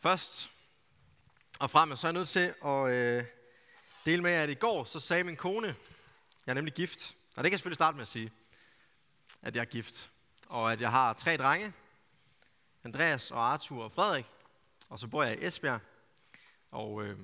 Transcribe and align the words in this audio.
Først 0.00 0.50
og 1.58 1.70
fremmest 1.70 2.00
så 2.00 2.06
er 2.06 2.08
jeg 2.08 2.18
nødt 2.18 2.28
til 2.28 2.54
at 2.64 2.90
øh, 2.90 3.24
dele 4.06 4.22
med 4.22 4.30
jer, 4.30 4.42
at 4.42 4.50
i 4.50 4.54
går 4.54 4.84
så 4.84 5.00
sagde 5.00 5.24
min 5.24 5.36
kone, 5.36 5.66
jeg 6.46 6.52
er 6.52 6.54
nemlig 6.54 6.74
gift, 6.74 7.16
og 7.36 7.44
det 7.44 7.44
kan 7.44 7.52
jeg 7.52 7.58
selvfølgelig 7.58 7.76
starte 7.76 7.96
med 7.96 8.02
at 8.02 8.08
sige, 8.08 8.32
at 9.42 9.56
jeg 9.56 9.60
er 9.60 9.64
gift, 9.64 10.10
og 10.48 10.72
at 10.72 10.80
jeg 10.80 10.90
har 10.90 11.12
tre 11.12 11.36
drenge, 11.36 11.72
Andreas 12.84 13.30
og 13.30 13.52
Arthur 13.52 13.84
og 13.84 13.92
Frederik, 13.92 14.26
og 14.88 14.98
så 14.98 15.06
bor 15.06 15.22
jeg 15.22 15.42
i 15.42 15.46
Esbjerg, 15.46 15.80
og 16.70 17.04
øh, 17.04 17.18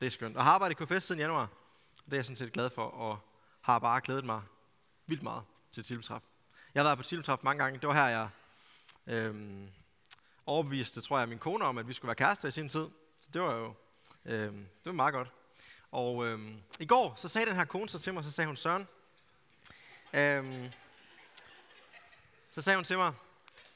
det 0.00 0.06
er 0.06 0.10
skønt. 0.10 0.36
Og 0.36 0.44
har 0.44 0.52
arbejdet 0.52 0.80
i 0.80 0.84
KFS 0.84 1.04
siden 1.04 1.20
januar, 1.20 1.48
og 1.98 2.04
det 2.04 2.12
er 2.12 2.16
jeg 2.16 2.24
sådan 2.24 2.36
set 2.36 2.52
glad 2.52 2.70
for, 2.70 2.84
og 2.84 3.18
har 3.60 3.78
bare 3.78 4.00
glædet 4.00 4.24
mig 4.24 4.42
vildt 5.06 5.22
meget 5.22 5.44
til 5.72 5.84
Tilbetræf. 5.84 6.22
Jeg 6.74 6.80
har 6.80 6.88
været 6.88 6.98
på 6.98 7.04
Tilbetræf 7.04 7.38
mange 7.42 7.62
gange, 7.64 7.80
det 7.80 7.88
var 7.88 7.94
her, 7.94 8.06
jeg 8.06 8.28
øh, 9.06 9.68
overbeviste, 10.48 11.00
tror 11.00 11.18
jeg, 11.18 11.28
min 11.28 11.38
kone 11.38 11.64
om, 11.64 11.78
at 11.78 11.88
vi 11.88 11.92
skulle 11.92 12.08
være 12.08 12.14
kærester 12.14 12.48
i 12.48 12.50
sin 12.50 12.68
tid. 12.68 12.86
Så 13.20 13.28
det 13.32 13.42
var 13.42 13.54
jo 13.54 13.74
øh, 14.24 14.52
det 14.52 14.84
var 14.84 14.92
meget 14.92 15.14
godt. 15.14 15.28
Og 15.90 16.26
øh, 16.26 16.40
i 16.80 16.86
går, 16.86 17.14
så 17.16 17.28
sagde 17.28 17.46
den 17.46 17.56
her 17.56 17.64
kone 17.64 17.88
så 17.88 17.98
til 17.98 18.14
mig, 18.14 18.24
så 18.24 18.30
sagde 18.30 18.46
hun, 18.46 18.56
Søren, 18.56 18.88
øh, 20.12 20.70
så 22.50 22.60
sagde 22.60 22.76
hun 22.76 22.84
til 22.84 22.96
mig, 22.96 23.12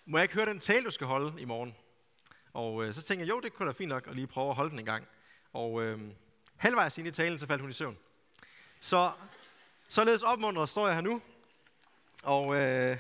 må 0.06 0.18
jeg 0.18 0.22
ikke 0.22 0.34
høre 0.34 0.46
den 0.46 0.58
tale, 0.58 0.84
du 0.84 0.90
skal 0.90 1.06
holde 1.06 1.40
i 1.40 1.44
morgen? 1.44 1.76
Og 2.52 2.84
øh, 2.84 2.94
så 2.94 3.02
tænkte 3.02 3.26
jeg, 3.26 3.30
jo, 3.30 3.40
det 3.40 3.52
kunne 3.52 3.66
da 3.66 3.72
fint 3.72 3.88
nok 3.88 4.06
at 4.06 4.14
lige 4.14 4.26
prøve 4.26 4.50
at 4.50 4.56
holde 4.56 4.70
den 4.70 4.78
en 4.78 4.84
gang. 4.84 5.06
Og 5.52 5.82
øh, 5.82 6.00
halvvejs 6.56 6.98
ind 6.98 7.08
i 7.08 7.10
talen, 7.10 7.38
så 7.38 7.46
faldt 7.46 7.60
hun 7.60 7.70
i 7.70 7.74
søvn. 7.74 7.98
Så 8.80 9.12
således 9.88 10.22
opmuntret 10.22 10.68
står 10.68 10.86
jeg 10.86 10.94
her 10.94 11.02
nu. 11.02 11.22
Og 12.22 12.54
øh, 12.54 12.98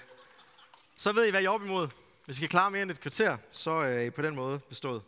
så 0.96 1.12
ved 1.12 1.26
I, 1.26 1.30
hvad 1.30 1.40
jeg 1.40 1.48
er 1.48 1.54
op 1.54 1.62
imod. 1.62 1.88
Hvis 2.32 2.38
I 2.38 2.40
kan 2.40 2.48
klare 2.48 2.70
mere 2.70 2.82
end 2.82 2.90
et 2.90 3.00
kvarter, 3.00 3.38
så 3.50 3.70
er 3.70 4.00
I 4.00 4.10
på 4.10 4.22
den 4.22 4.34
måde 4.34 4.58
bestået, 4.58 5.02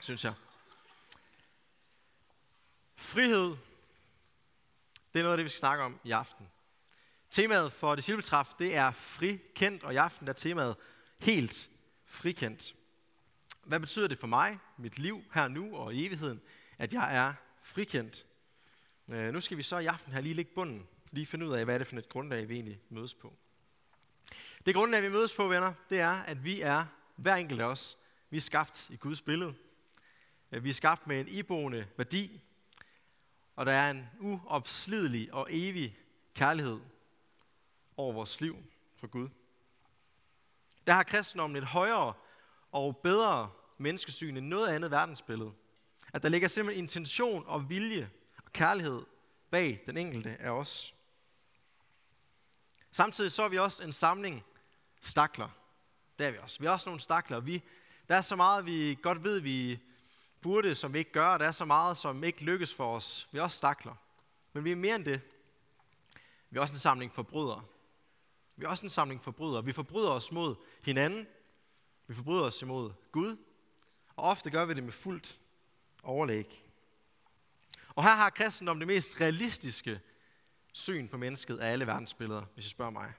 synes 0.00 0.24
jeg. 0.24 0.32
Frihed, 2.96 3.56
det 5.12 5.18
er 5.18 5.22
noget 5.22 5.32
af 5.32 5.36
det, 5.36 5.44
vi 5.44 5.48
skal 5.48 5.58
snakke 5.58 5.84
om 5.84 6.00
i 6.04 6.10
aften. 6.10 6.46
Temaet 7.30 7.72
for 7.72 7.94
discipletræf, 7.94 8.54
det 8.58 8.76
er 8.76 8.90
frikendt, 8.90 9.82
og 9.82 9.94
i 9.94 9.96
aften 9.96 10.28
er 10.28 10.32
temaet 10.32 10.76
helt 11.18 11.70
frikendt. 12.04 12.74
Hvad 13.64 13.80
betyder 13.80 14.08
det 14.08 14.18
for 14.18 14.26
mig, 14.26 14.58
mit 14.78 14.98
liv 14.98 15.24
her 15.34 15.48
nu 15.48 15.76
og 15.76 15.94
i 15.94 16.06
evigheden, 16.06 16.40
at 16.78 16.92
jeg 16.92 17.16
er 17.16 17.34
frikendt? 17.62 18.26
Øh, 19.10 19.32
nu 19.32 19.40
skal 19.40 19.56
vi 19.56 19.62
så 19.62 19.78
i 19.78 19.86
aften 19.86 20.12
her 20.12 20.20
lige 20.20 20.34
lægge 20.34 20.54
bunden, 20.54 20.86
lige 21.10 21.26
finde 21.26 21.46
ud 21.46 21.52
af, 21.52 21.64
hvad 21.64 21.74
er 21.74 21.78
det 21.78 21.86
for 21.86 21.96
et 21.96 22.08
grundlag, 22.08 22.48
vi 22.48 22.54
egentlig 22.54 22.80
mødes 22.90 23.14
på. 23.14 23.38
Det 24.66 24.74
grundlag, 24.74 25.02
vi 25.02 25.08
mødes 25.08 25.34
på, 25.34 25.48
venner, 25.48 25.72
det 25.90 26.00
er, 26.00 26.12
at 26.12 26.44
vi 26.44 26.60
er, 26.60 26.84
hver 27.16 27.34
enkelt 27.34 27.60
af 27.60 27.64
os, 27.64 27.98
vi 28.30 28.36
er 28.36 28.40
skabt 28.40 28.90
i 28.90 28.96
Guds 28.96 29.22
billede. 29.22 29.54
Øh, 30.52 30.64
vi 30.64 30.70
er 30.70 30.74
skabt 30.74 31.06
med 31.06 31.20
en 31.20 31.28
iboende 31.28 31.86
værdi, 31.96 32.40
og 33.56 33.66
der 33.66 33.72
er 33.72 33.90
en 33.90 34.08
uopslidelig 34.20 35.34
og 35.34 35.46
evig 35.50 35.98
kærlighed 36.34 36.80
over 37.96 38.12
vores 38.12 38.40
liv 38.40 38.56
for 38.96 39.06
Gud. 39.06 39.28
Der 40.86 40.92
har 40.92 41.02
kristendommen 41.02 41.56
et 41.56 41.64
højere 41.64 42.12
og 42.72 42.96
bedre 42.96 43.50
menneskesyn 43.78 44.36
end 44.36 44.46
noget 44.46 44.68
andet 44.68 44.90
verdensbillede. 44.90 45.52
At 46.12 46.22
der 46.22 46.28
ligger 46.28 46.48
simpelthen 46.48 46.84
intention 46.84 47.44
og 47.46 47.68
vilje 47.68 48.10
og 48.44 48.52
kærlighed 48.52 49.02
bag 49.50 49.82
den 49.86 49.96
enkelte 49.96 50.36
af 50.40 50.50
os. 50.50 50.94
Samtidig 52.92 53.32
så 53.32 53.42
er 53.42 53.48
vi 53.48 53.58
også 53.58 53.82
en 53.82 53.92
samling 53.92 54.44
stakler. 55.00 55.48
Det 56.18 56.26
er 56.26 56.30
vi 56.30 56.38
også. 56.38 56.60
Vi 56.60 56.66
er 56.66 56.70
også 56.70 56.88
nogle 56.88 57.00
stakler. 57.00 57.40
Vi, 57.40 57.62
der 58.08 58.16
er 58.16 58.20
så 58.20 58.36
meget, 58.36 58.66
vi 58.66 58.98
godt 59.02 59.24
ved, 59.24 59.40
vi 59.40 59.78
burde, 60.40 60.74
som 60.74 60.92
vi 60.92 60.98
ikke 60.98 61.12
gør. 61.12 61.38
Der 61.38 61.44
er 61.46 61.52
så 61.52 61.64
meget, 61.64 61.98
som 61.98 62.24
ikke 62.24 62.44
lykkes 62.44 62.74
for 62.74 62.96
os. 62.96 63.28
Vi 63.32 63.38
er 63.38 63.42
også 63.42 63.56
stakler. 63.56 63.94
Men 64.52 64.64
vi 64.64 64.72
er 64.72 64.76
mere 64.76 64.96
end 64.96 65.04
det. 65.04 65.20
Vi 66.50 66.58
er 66.58 66.60
også 66.60 66.74
en 66.74 66.80
samling 66.80 67.12
forbrydere. 67.12 67.64
Vi 68.56 68.64
er 68.64 68.68
også 68.68 68.86
en 68.86 68.90
samling 68.90 69.24
forbrydere. 69.24 69.64
Vi 69.64 69.72
forbryder 69.72 70.10
os 70.10 70.32
mod 70.32 70.54
hinanden. 70.82 71.26
Vi 72.06 72.14
forbryder 72.14 72.42
os 72.42 72.62
imod 72.62 72.92
Gud. 73.12 73.36
Og 74.16 74.24
ofte 74.24 74.50
gør 74.50 74.64
vi 74.64 74.74
det 74.74 74.84
med 74.84 74.92
fuldt 74.92 75.38
overlæg. 76.02 76.62
Og 77.88 78.04
her 78.04 78.14
har 78.14 78.30
kristendom 78.30 78.78
det 78.78 78.88
mest 78.88 79.20
realistiske 79.20 80.00
syn 80.72 81.08
på 81.08 81.16
mennesket 81.16 81.58
af 81.58 81.72
alle 81.72 81.86
verdensbilleder, 81.86 82.42
hvis 82.54 82.66
I 82.66 82.68
spørger 82.68 82.90
mig. 82.90 83.12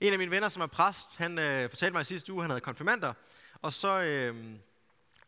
En 0.00 0.12
af 0.12 0.18
mine 0.18 0.30
venner, 0.30 0.48
som 0.48 0.62
er 0.62 0.66
præst, 0.66 1.16
han 1.16 1.38
øh, 1.38 1.70
fortalte 1.70 1.92
mig 1.92 2.00
i 2.00 2.04
sidste 2.04 2.32
uge, 2.32 2.40
at 2.40 2.44
han 2.44 2.50
havde 2.50 2.60
konfirmander, 2.60 3.12
og 3.62 3.72
så 3.72 4.02
øh, 4.02 4.36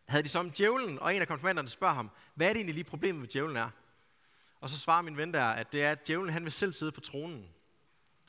havde 0.07 0.23
de 0.23 0.29
så 0.29 0.39
om 0.39 0.51
djævlen, 0.51 0.99
og 0.99 1.15
en 1.15 1.21
af 1.21 1.29
konfirmanderne 1.29 1.69
spørger 1.69 1.95
ham, 1.95 2.11
hvad 2.35 2.47
er 2.47 2.51
det 2.51 2.57
egentlig 2.57 2.75
lige 2.75 2.85
problemet 2.85 3.21
med 3.21 3.29
djævlen 3.29 3.57
er? 3.57 3.71
Og 4.61 4.71
så 4.71 4.79
svarer 4.79 5.03
min 5.03 5.17
ven 5.17 5.35
der, 5.35 5.45
at 5.45 5.73
det 5.73 5.83
er, 5.83 5.91
at 5.91 6.07
djævlen 6.07 6.33
han 6.33 6.45
vil 6.45 6.53
selv 6.53 6.73
sidde 6.73 6.93
på 6.93 7.01
tronen. 7.01 7.49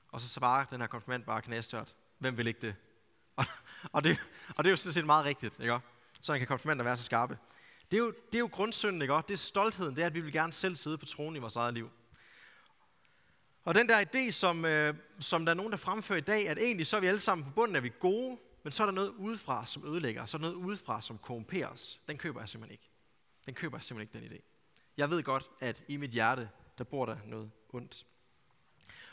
Og 0.09 0.21
så 0.21 0.29
svarer 0.29 0.65
den 0.65 0.81
her 0.81 0.87
konfirmand 0.87 1.23
bare 1.23 1.41
knæstørt, 1.41 1.95
hvem 2.17 2.37
vil 2.37 2.47
ikke 2.47 2.61
det? 2.61 2.75
Og, 3.35 3.45
og, 3.91 4.03
det? 4.03 4.17
og 4.55 4.63
det 4.63 4.69
er 4.69 4.71
jo 4.71 4.77
sådan 4.77 4.93
set 4.93 5.05
meget 5.05 5.25
rigtigt, 5.25 5.59
ikke? 5.59 5.79
Så 6.21 6.37
kan 6.37 6.47
konfirmander 6.47 6.83
være 6.83 6.97
så 6.97 7.03
skarpe. 7.03 7.37
Det 7.91 7.97
er 7.97 8.01
jo, 8.01 8.11
det 8.11 8.35
er 8.35 8.39
jo 8.39 8.49
grundsynden, 8.51 9.01
ikke? 9.01 9.13
Det 9.13 9.31
er 9.31 9.37
stoltheden, 9.37 9.95
det 9.95 10.01
er, 10.01 10.05
at 10.05 10.13
vi 10.13 10.21
vil 10.21 10.33
gerne 10.33 10.53
selv 10.53 10.75
sidde 10.75 10.97
på 10.97 11.05
tronen 11.05 11.35
i 11.35 11.39
vores 11.39 11.55
eget 11.55 11.73
liv. 11.73 11.91
Og 13.63 13.75
den 13.75 13.89
der 13.89 14.05
idé, 14.05 14.31
som, 14.31 14.65
øh, 14.65 14.95
som 15.19 15.45
der 15.45 15.51
er 15.51 15.55
nogen, 15.55 15.71
der 15.71 15.77
fremfører 15.77 16.17
i 16.17 16.21
dag, 16.21 16.49
at 16.49 16.57
egentlig 16.57 16.87
så 16.87 16.95
er 16.95 17.01
vi 17.01 17.07
alle 17.07 17.19
sammen 17.19 17.45
på 17.45 17.51
bunden, 17.51 17.75
at 17.75 17.83
vi 17.83 17.91
gode, 17.99 18.37
men 18.63 18.73
så 18.73 18.83
er 18.83 18.87
der 18.87 18.93
noget 18.93 19.09
udefra, 19.09 19.65
som 19.65 19.85
ødelægger, 19.85 20.25
så 20.25 20.37
er 20.37 20.39
der 20.39 20.47
noget 20.47 20.65
udefra, 20.65 21.01
som 21.01 21.17
korrumperer 21.17 21.67
os. 21.67 22.01
Den 22.07 22.17
køber 22.17 22.39
jeg 22.39 22.49
simpelthen 22.49 22.71
ikke. 22.71 22.89
Den 23.45 23.53
køber 23.53 23.77
jeg 23.77 23.83
simpelthen 23.83 24.21
ikke, 24.21 24.29
den 24.29 24.37
idé. 24.37 24.43
Jeg 24.97 25.09
ved 25.09 25.23
godt, 25.23 25.49
at 25.59 25.83
i 25.87 25.97
mit 25.97 26.11
hjerte, 26.11 26.49
der 26.77 26.83
bor 26.83 27.05
der 27.05 27.17
noget 27.25 27.51
ondt. 27.69 28.05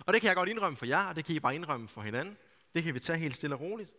Og 0.06 0.12
det 0.12 0.20
kan 0.20 0.28
jeg 0.28 0.36
godt 0.36 0.48
indrømme 0.48 0.76
for 0.76 0.86
jer, 0.86 1.04
og 1.04 1.16
det 1.16 1.24
kan 1.24 1.34
I 1.34 1.40
bare 1.40 1.54
indrømme 1.54 1.88
for 1.88 2.02
hinanden. 2.02 2.36
Det 2.74 2.82
kan 2.82 2.94
vi 2.94 3.00
tage 3.00 3.18
helt 3.18 3.36
stille 3.36 3.56
og 3.56 3.60
roligt, 3.60 3.92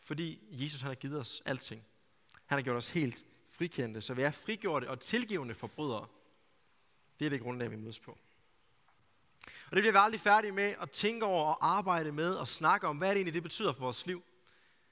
fordi 0.00 0.48
Jesus 0.50 0.80
han 0.80 0.88
har 0.88 0.94
givet 0.94 1.20
os 1.20 1.42
alting. 1.44 1.84
Han 2.46 2.58
har 2.58 2.62
gjort 2.62 2.76
os 2.76 2.90
helt 2.90 3.24
frikendte, 3.50 4.00
så 4.00 4.14
vi 4.14 4.22
er 4.22 4.30
frigjorte 4.30 4.90
og 4.90 5.00
tilgivende 5.00 5.54
forbrydere. 5.54 6.06
Det 7.18 7.24
er 7.26 7.30
det 7.30 7.40
grundlag, 7.40 7.70
vi 7.70 7.76
mødes 7.76 8.00
på. 8.00 8.18
Og 9.70 9.76
det 9.76 9.82
bliver 9.82 9.92
vi 9.92 9.98
aldrig 10.00 10.20
færdige 10.20 10.52
med 10.52 10.74
at 10.80 10.90
tænke 10.90 11.26
over 11.26 11.44
og 11.44 11.76
arbejde 11.76 12.12
med 12.12 12.34
og 12.34 12.48
snakke 12.48 12.86
om, 12.86 12.96
hvad 12.96 13.08
det 13.08 13.16
egentlig, 13.16 13.34
det 13.34 13.42
betyder 13.42 13.72
for 13.72 13.80
vores 13.80 14.06
liv. 14.06 14.22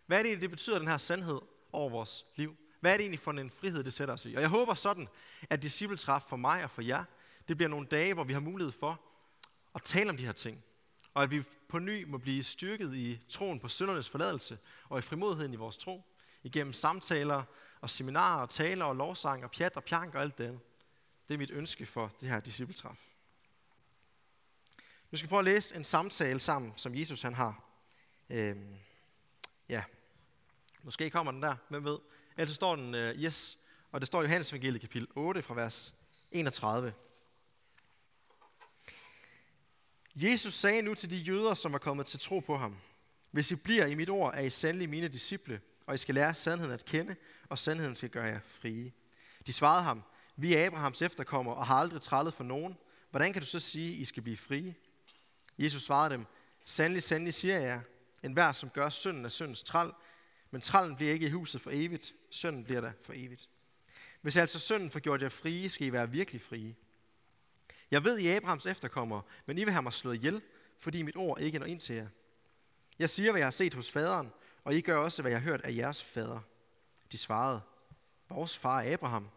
Hvad 0.06 0.18
er 0.18 0.22
det 0.22 0.28
egentlig, 0.28 0.42
det 0.42 0.50
betyder, 0.50 0.78
den 0.78 0.88
her 0.88 0.96
sandhed 0.96 1.40
over 1.72 1.90
vores 1.90 2.24
liv? 2.36 2.56
Hvad 2.80 2.92
er 2.92 2.96
det 2.96 3.04
egentlig 3.04 3.20
for 3.20 3.30
en 3.30 3.50
frihed, 3.50 3.84
det 3.84 3.92
sætter 3.92 4.14
os 4.14 4.24
i? 4.24 4.34
Og 4.34 4.42
jeg 4.42 4.48
håber 4.48 4.74
sådan, 4.74 5.08
at 5.50 5.62
discipletræf 5.62 6.22
for 6.22 6.36
mig 6.36 6.64
og 6.64 6.70
for 6.70 6.82
jer, 6.82 7.04
det 7.48 7.56
bliver 7.56 7.68
nogle 7.68 7.86
dage, 7.86 8.14
hvor 8.14 8.24
vi 8.24 8.32
har 8.32 8.40
mulighed 8.40 8.72
for 8.72 9.00
at 9.74 9.82
tale 9.82 10.10
om 10.10 10.16
de 10.16 10.24
her 10.24 10.32
ting. 10.32 10.64
Og 11.14 11.22
at 11.22 11.30
vi 11.30 11.42
på 11.68 11.78
ny 11.78 12.04
må 12.04 12.18
blive 12.18 12.42
styrket 12.42 12.94
i 12.94 13.20
troen 13.28 13.60
på 13.60 13.68
syndernes 13.68 14.10
forladelse 14.10 14.58
og 14.88 14.98
i 14.98 15.02
frimodigheden 15.02 15.52
i 15.52 15.56
vores 15.56 15.78
tro. 15.78 16.02
Igennem 16.42 16.72
samtaler 16.72 17.42
og 17.80 17.90
seminarer 17.90 18.42
og 18.42 18.50
taler 18.50 18.84
og 18.84 18.96
lovsang 18.96 19.44
og 19.44 19.50
pjat 19.50 19.76
og 19.76 19.84
pjank 19.84 20.14
og 20.14 20.22
alt 20.22 20.38
det 20.38 20.60
Det 21.28 21.34
er 21.34 21.38
mit 21.38 21.50
ønske 21.50 21.86
for 21.86 22.12
det 22.20 22.28
her 22.28 22.40
discipletræf. 22.40 23.13
Vi 25.14 25.18
skal 25.18 25.28
prøve 25.28 25.38
at 25.38 25.44
læse 25.44 25.76
en 25.76 25.84
samtale 25.84 26.40
sammen, 26.40 26.72
som 26.76 26.94
Jesus 26.94 27.22
han 27.22 27.34
har. 27.34 27.64
Øhm, 28.30 28.74
ja, 29.68 29.82
måske 30.82 31.10
kommer 31.10 31.32
den 31.32 31.42
der, 31.42 31.56
hvem 31.68 31.84
ved. 31.84 31.98
Ellers 32.36 32.54
står 32.54 32.76
den, 32.76 32.94
uh, 32.94 33.00
yes, 33.00 33.58
og 33.92 34.00
det 34.00 34.06
står 34.06 34.20
i 34.20 34.24
Johannes 34.24 34.50
evangeliet 34.50 34.80
kapitel 34.80 35.08
8 35.14 35.42
fra 35.42 35.54
vers 35.54 35.94
31. 36.32 36.94
Jesus 40.14 40.54
sagde 40.54 40.82
nu 40.82 40.94
til 40.94 41.10
de 41.10 41.16
jøder, 41.16 41.54
som 41.54 41.74
er 41.74 41.78
kommet 41.78 42.06
til 42.06 42.20
tro 42.20 42.40
på 42.40 42.56
ham, 42.56 42.76
hvis 43.30 43.50
I 43.50 43.54
bliver 43.54 43.86
i 43.86 43.94
mit 43.94 44.10
ord, 44.10 44.34
er 44.34 44.42
I 44.42 44.50
sandelig 44.50 44.88
mine 44.88 45.08
disciple, 45.08 45.60
og 45.86 45.94
I 45.94 45.98
skal 45.98 46.14
lære 46.14 46.34
sandheden 46.34 46.74
at 46.74 46.84
kende, 46.84 47.16
og 47.48 47.58
sandheden 47.58 47.96
skal 47.96 48.10
gøre 48.10 48.24
jer 48.24 48.40
frie. 48.46 48.92
De 49.46 49.52
svarede 49.52 49.82
ham, 49.82 50.02
vi 50.36 50.54
er 50.54 50.66
Abrahams 50.66 51.02
efterkommere 51.02 51.54
og 51.54 51.66
har 51.66 51.76
aldrig 51.76 52.02
trællet 52.02 52.34
for 52.34 52.44
nogen. 52.44 52.76
Hvordan 53.10 53.32
kan 53.32 53.42
du 53.42 53.48
så 53.48 53.60
sige, 53.60 53.92
I 53.92 54.04
skal 54.04 54.22
blive 54.22 54.36
frie? 54.36 54.74
Jesus 55.58 55.82
svarede 55.82 56.14
dem, 56.14 56.26
sandelig, 56.64 57.02
sandelig 57.02 57.34
siger 57.34 57.60
jeg 57.60 57.80
en 58.22 58.32
hver, 58.32 58.52
som 58.52 58.70
gør 58.70 58.88
synden 58.88 59.24
er 59.24 59.28
syndens 59.28 59.62
træl, 59.62 59.90
men 60.50 60.60
trallen 60.60 60.96
bliver 60.96 61.12
ikke 61.12 61.26
i 61.26 61.30
huset 61.30 61.60
for 61.60 61.70
evigt, 61.72 62.14
synden 62.30 62.64
bliver 62.64 62.80
der 62.80 62.92
for 63.02 63.12
evigt. 63.16 63.48
Hvis 64.20 64.36
altså 64.36 64.58
synden 64.58 64.90
får 64.90 65.00
gjort 65.00 65.22
jer 65.22 65.28
frie, 65.28 65.68
skal 65.68 65.86
I 65.86 65.92
være 65.92 66.10
virkelig 66.10 66.40
frie. 66.40 66.74
Jeg 67.90 68.04
ved, 68.04 68.18
I 68.18 68.26
er 68.26 68.36
Abrahams 68.36 68.66
efterkommere, 68.66 69.22
men 69.46 69.58
I 69.58 69.64
vil 69.64 69.72
have 69.72 69.82
mig 69.82 69.92
slået 69.92 70.14
ihjel, 70.14 70.42
fordi 70.78 71.02
mit 71.02 71.16
ord 71.16 71.40
ikke 71.40 71.58
når 71.58 71.66
ind 71.66 71.80
til 71.80 71.96
jer. 71.96 72.08
Jeg 72.98 73.10
siger, 73.10 73.30
hvad 73.30 73.40
jeg 73.40 73.46
har 73.46 73.50
set 73.50 73.74
hos 73.74 73.90
faderen, 73.90 74.32
og 74.64 74.74
I 74.74 74.80
gør 74.80 74.96
også, 74.96 75.22
hvad 75.22 75.30
jeg 75.32 75.40
har 75.40 75.44
hørt 75.44 75.60
af 75.60 75.76
jeres 75.76 76.02
fader. 76.02 76.40
De 77.12 77.18
svarede, 77.18 77.60
vores 78.28 78.58
far 78.58 78.80
er 78.80 78.92
Abraham. 78.92 79.28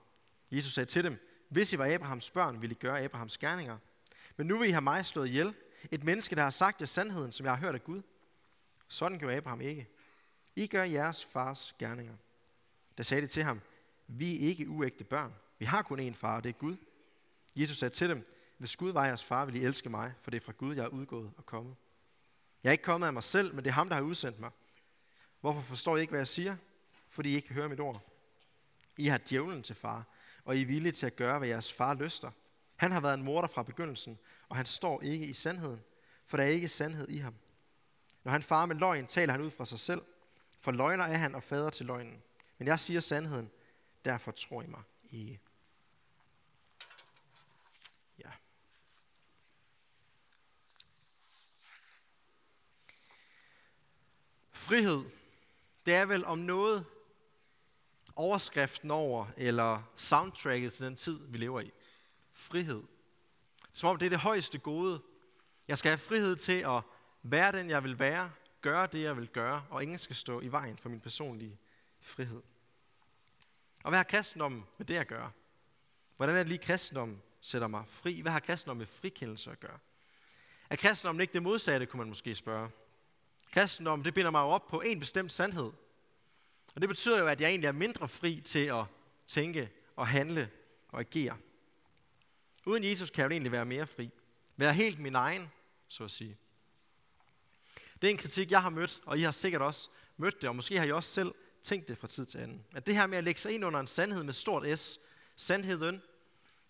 Jesus 0.52 0.74
sagde 0.74 0.90
til 0.90 1.04
dem, 1.04 1.28
hvis 1.50 1.74
I 1.74 1.78
var 1.78 1.94
Abrahams 1.94 2.30
børn, 2.30 2.62
ville 2.62 2.76
I 2.76 2.80
gøre 2.80 3.02
Abrahams 3.02 3.38
gerninger. 3.38 3.78
Men 4.38 4.48
nu 4.48 4.58
vil 4.58 4.70
I 4.70 4.72
have 4.72 4.82
mig 4.82 5.06
slået 5.06 5.28
ihjel, 5.28 5.54
et 5.92 6.04
menneske, 6.04 6.36
der 6.36 6.44
har 6.44 6.50
sagt 6.50 6.82
jer 6.82 6.86
sandheden, 6.86 7.32
som 7.32 7.46
jeg 7.46 7.54
har 7.54 7.60
hørt 7.60 7.76
af 7.76 7.84
Gud. 7.84 8.02
Sådan 8.88 9.20
gjorde 9.20 9.36
Abraham 9.36 9.62
ikke. 9.62 9.88
I 10.56 10.68
gør 10.68 10.84
jeres 10.84 11.26
fars 11.26 11.76
gerninger. 11.80 12.16
der 12.98 13.04
sagde 13.04 13.22
det 13.22 13.30
til 13.30 13.44
ham, 13.44 13.62
vi 14.08 14.36
er 14.36 14.40
ikke 14.40 14.70
uægte 14.70 15.04
børn. 15.04 15.34
Vi 15.60 15.66
har 15.66 15.82
kun 15.82 16.10
én 16.10 16.14
far, 16.14 16.36
og 16.36 16.44
det 16.44 16.50
er 16.50 16.54
Gud. 16.54 16.78
Jesus 17.56 17.78
sagde 17.78 17.94
til 17.94 18.10
dem, 18.10 18.26
hvis 18.58 18.76
Gud 18.76 18.92
var 18.92 19.06
jeres 19.06 19.24
far, 19.24 19.46
ville 19.46 19.62
I 19.62 19.66
elske 19.66 19.90
mig, 19.90 20.14
for 20.22 20.32
det 20.32 20.42
er 20.42 20.46
fra 20.46 20.52
Gud, 20.52 20.76
jeg 20.76 20.84
er 20.84 20.88
udgået 20.88 21.32
og 21.38 21.46
kommet. 21.46 21.76
Jeg 22.64 22.70
er 22.70 22.72
ikke 22.72 22.84
kommet 22.84 23.08
af 23.08 23.14
mig 23.14 23.24
selv, 23.24 23.56
men 23.56 23.64
det 23.64 23.70
er 23.70 23.74
ham, 23.74 23.90
der 23.90 23.96
har 23.96 24.02
udsendt 24.02 24.40
mig. 24.40 24.52
Hvorfor 25.42 25.62
forstår 25.62 25.98
I 25.98 26.02
ikke, 26.02 26.12
hvad 26.12 26.20
jeg 26.20 26.28
siger? 26.28 26.56
Fordi 27.10 27.30
I 27.30 27.36
ikke 27.36 27.54
hører 27.54 27.68
mit 27.68 27.80
ord. 27.80 28.02
I 28.98 29.08
har 29.08 29.20
djævlen 29.30 29.64
til 29.64 29.76
far, 29.76 30.06
og 30.44 30.58
I 30.58 30.62
er 30.62 30.66
villige 30.66 30.92
til 30.92 31.06
at 31.06 31.16
gøre, 31.16 31.38
hvad 31.38 31.48
jeres 31.48 31.74
far 31.74 31.94
lyster. 31.94 32.32
Han 32.76 32.92
har 32.92 33.02
været 33.02 33.14
en 33.14 33.24
morder 33.24 33.48
fra 33.48 33.64
begyndelsen, 33.64 34.20
og 34.50 34.56
han 34.56 34.66
står 34.66 35.02
ikke 35.02 35.26
i 35.26 35.34
sandheden, 35.34 35.84
for 36.26 36.38
der 36.38 36.44
er 36.44 36.48
ikke 36.48 36.70
sandhed 36.70 37.10
i 37.10 37.18
ham. 37.18 37.36
Når 38.24 38.32
han 38.32 38.44
farer 38.44 38.66
med 38.66 38.76
løgn, 38.76 39.08
taler 39.08 39.32
han 39.32 39.42
ud 39.42 39.52
fra 39.52 39.66
sig 39.66 39.80
selv, 39.80 40.02
for 40.60 40.72
løgner 40.72 41.04
er 41.04 41.18
han 41.18 41.36
og 41.36 41.44
fader 41.44 41.70
til 41.70 41.86
løgnen. 41.86 42.24
Men 42.58 42.68
jeg 42.68 42.80
siger 42.80 43.00
sandheden, 43.00 43.52
derfor 44.06 44.32
tror 44.32 44.62
I 44.62 44.68
mig 44.68 44.82
ikke. 45.12 45.40
Ja. 48.20 48.32
Frihed, 54.52 55.04
det 55.86 55.96
er 55.96 56.06
vel 56.06 56.26
om 56.26 56.38
noget 56.38 56.86
overskriften 58.16 58.92
over, 58.92 59.28
eller 59.38 59.84
soundtracket 59.96 60.74
til 60.74 60.86
den 60.86 60.96
tid, 60.96 61.20
vi 61.28 61.38
lever 61.38 61.60
i. 61.60 61.72
Frihed. 62.32 62.84
Som 63.78 63.90
om 63.90 63.98
det 63.98 64.06
er 64.06 64.10
det 64.10 64.20
højeste 64.20 64.58
gode. 64.58 65.02
Jeg 65.68 65.78
skal 65.78 65.90
have 65.90 65.98
frihed 65.98 66.36
til 66.36 66.54
at 66.54 66.82
være 67.24 67.52
den, 67.52 67.70
jeg 67.70 67.84
vil 67.84 68.00
være, 68.00 68.32
gøre 68.62 68.88
det, 68.88 69.02
jeg 69.02 69.18
vil 69.18 69.28
gøre, 69.28 69.66
og 69.70 69.84
ingen 69.84 70.00
skal 70.00 70.16
stå 70.16 70.42
i 70.42 70.48
vejen 70.48 70.78
for 70.78 70.90
min 70.90 71.00
personlige 71.00 71.58
frihed. 72.02 72.42
Og 73.84 73.90
hvad 73.92 74.00
har 74.00 74.04
kristendommen 74.04 74.66
med 74.78 74.86
det 74.86 74.96
at 74.96 75.08
gøre? 75.08 75.32
Hvordan 76.16 76.36
er 76.36 76.40
det 76.40 76.48
lige, 76.48 76.58
kristendommen 76.58 77.22
sætter 77.42 77.68
mig 77.68 77.84
fri? 77.88 78.22
Hvad 78.22 78.32
har 78.32 78.40
kristendommen 78.40 78.80
med 78.80 78.88
frikendelse 78.88 79.52
at 79.52 79.60
gøre? 79.60 79.80
Er 80.70 80.76
kristendommen 80.76 81.22
ikke 81.22 81.34
det 81.34 81.44
modsatte, 81.44 81.86
kunne 81.86 81.98
man 81.98 82.10
måske 82.10 82.36
spørge. 82.36 82.70
Kristendommen, 83.52 84.06
det 84.06 84.14
binder 84.14 84.32
mig 84.32 84.40
jo 84.40 84.48
op 84.48 84.68
på 84.68 84.82
en 84.82 85.00
bestemt 85.00 85.32
sandhed. 85.32 85.72
Og 86.76 86.82
det 86.82 86.90
betyder 86.90 87.20
jo, 87.20 87.28
at 87.28 87.42
jeg 87.42 87.50
egentlig 87.50 87.68
er 87.68 87.72
mindre 87.72 88.08
fri 88.08 88.42
til 88.46 88.66
at 88.66 88.86
tænke 89.28 89.70
og 89.96 90.08
handle 90.08 90.50
og 90.88 91.00
agere. 91.00 91.38
Uden 92.68 92.84
Jesus 92.84 93.10
kan 93.10 93.22
jeg 93.22 93.30
jo 93.30 93.32
egentlig 93.32 93.52
være 93.52 93.66
mere 93.66 93.88
fri. 93.88 94.12
Være 94.58 94.74
helt 94.74 95.00
min 95.00 95.16
egen, 95.16 95.52
så 95.88 96.04
at 96.04 96.12
sige. 96.12 96.38
Det 98.02 98.08
er 98.08 98.12
en 98.12 98.18
kritik, 98.18 98.52
jeg 98.52 98.62
har 98.62 98.70
mødt, 98.70 99.02
og 99.06 99.18
I 99.18 99.22
har 99.22 99.32
sikkert 99.32 99.62
også 99.62 99.90
mødt 100.18 100.42
det, 100.42 100.50
og 100.50 100.56
måske 100.56 100.78
har 100.78 100.86
I 100.86 100.92
også 100.92 101.10
selv 101.10 101.34
tænkt 101.64 101.88
det 101.88 101.98
fra 101.98 102.08
tid 102.08 102.26
til 102.26 102.38
anden. 102.38 102.66
At 102.76 102.88
det 102.88 102.96
her 102.96 103.08
med 103.08 103.18
at 103.18 103.24
lægge 103.24 103.42
sig 103.42 103.52
ind 103.52 103.66
under 103.66 103.80
en 103.80 103.88
sandhed 103.88 104.24
med 104.24 104.34
stort 104.34 104.80
S, 104.80 105.00
sandheden, 105.36 106.02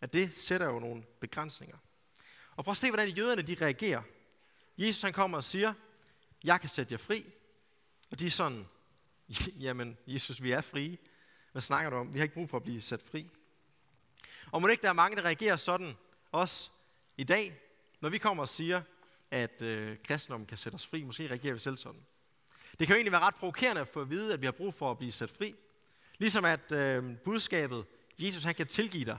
at 0.02 0.14
det 0.14 0.32
sætter 0.38 0.68
jo 0.68 0.80
nogle 0.80 1.04
begrænsninger. 1.20 1.78
Og 2.56 2.64
prøv 2.64 2.72
at 2.72 2.78
se, 2.78 2.90
hvordan 2.90 3.10
jøderne 3.10 3.42
de 3.42 3.58
reagerer. 3.62 4.02
Jesus 4.78 5.02
han 5.02 5.14
kommer 5.14 5.38
og 5.38 5.44
siger, 5.44 5.74
jeg 6.44 6.60
kan 6.60 6.70
sætte 6.70 6.94
jer 6.94 6.98
fri. 6.98 7.26
Og 8.12 8.20
de 8.20 8.26
er 8.26 8.30
sådan, 8.30 8.68
jamen 9.66 9.98
Jesus, 10.08 10.44
vi 10.44 10.52
er 10.52 10.62
frie. 10.62 10.98
Hvad 11.52 11.62
snakker 11.62 11.90
du 11.90 11.96
om? 11.96 12.14
Vi 12.14 12.20
har 12.20 12.24
ikke 12.24 12.36
brug 12.36 12.50
for 12.50 12.58
at 12.58 12.64
blive 12.64 12.82
sat 12.82 13.02
fri. 13.02 13.30
Og 14.52 14.62
må 14.62 14.68
ikke 14.68 14.82
der 14.82 14.90
er 14.90 14.94
mange, 14.94 15.18
der 15.18 15.22
reagerer 15.22 15.56
sådan, 15.56 15.98
også 16.32 16.70
i 17.18 17.24
dag, 17.24 17.62
når 18.02 18.10
vi 18.10 18.18
kommer 18.18 18.44
og 18.44 18.50
siger, 18.50 18.82
at 19.32 19.62
øh, 19.62 19.98
kristendommen 20.04 20.48
kan 20.48 20.58
sætte 20.58 20.76
os 20.76 20.88
fri. 20.88 21.04
Måske 21.04 21.28
reagerer 21.28 21.54
vi 21.54 21.60
selv 21.60 21.78
sådan. 21.78 22.06
Det 22.80 22.88
kan 22.88 22.94
jo 22.94 22.96
egentlig 22.96 23.12
være 23.12 23.22
ret 23.22 23.36
provokerende 23.36 23.82
at 23.82 23.88
få 23.88 24.02
at 24.02 24.10
vide, 24.10 24.34
at 24.34 24.42
vi 24.42 24.46
har 24.46 24.52
brug 24.52 24.74
for 24.74 24.92
at 24.92 24.98
blive 24.98 25.12
sat 25.12 25.30
fri. 25.30 25.56
Ligesom 26.18 26.46
at 26.46 26.72
øh, 26.72 27.18
budskabet, 27.18 27.86
Jesus 28.20 28.44
han 28.44 28.56
kan 28.56 28.68
tilgive 28.68 29.06
dig. 29.06 29.18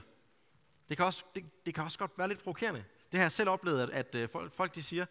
Det 0.89 0.97
kan, 0.97 1.05
også, 1.05 1.25
det, 1.35 1.65
det 1.65 1.75
kan 1.75 1.83
også 1.83 1.99
godt 1.99 2.11
være 2.17 2.27
lidt 2.27 2.43
provokerende. 2.43 2.85
Det 3.11 3.17
har 3.17 3.23
jeg 3.23 3.31
selv 3.31 3.49
oplevet, 3.49 3.81
at, 3.81 3.89
at 3.89 4.15
øh, 4.15 4.29
folk, 4.29 4.53
folk 4.53 4.75
de 4.75 4.83
siger, 4.83 5.05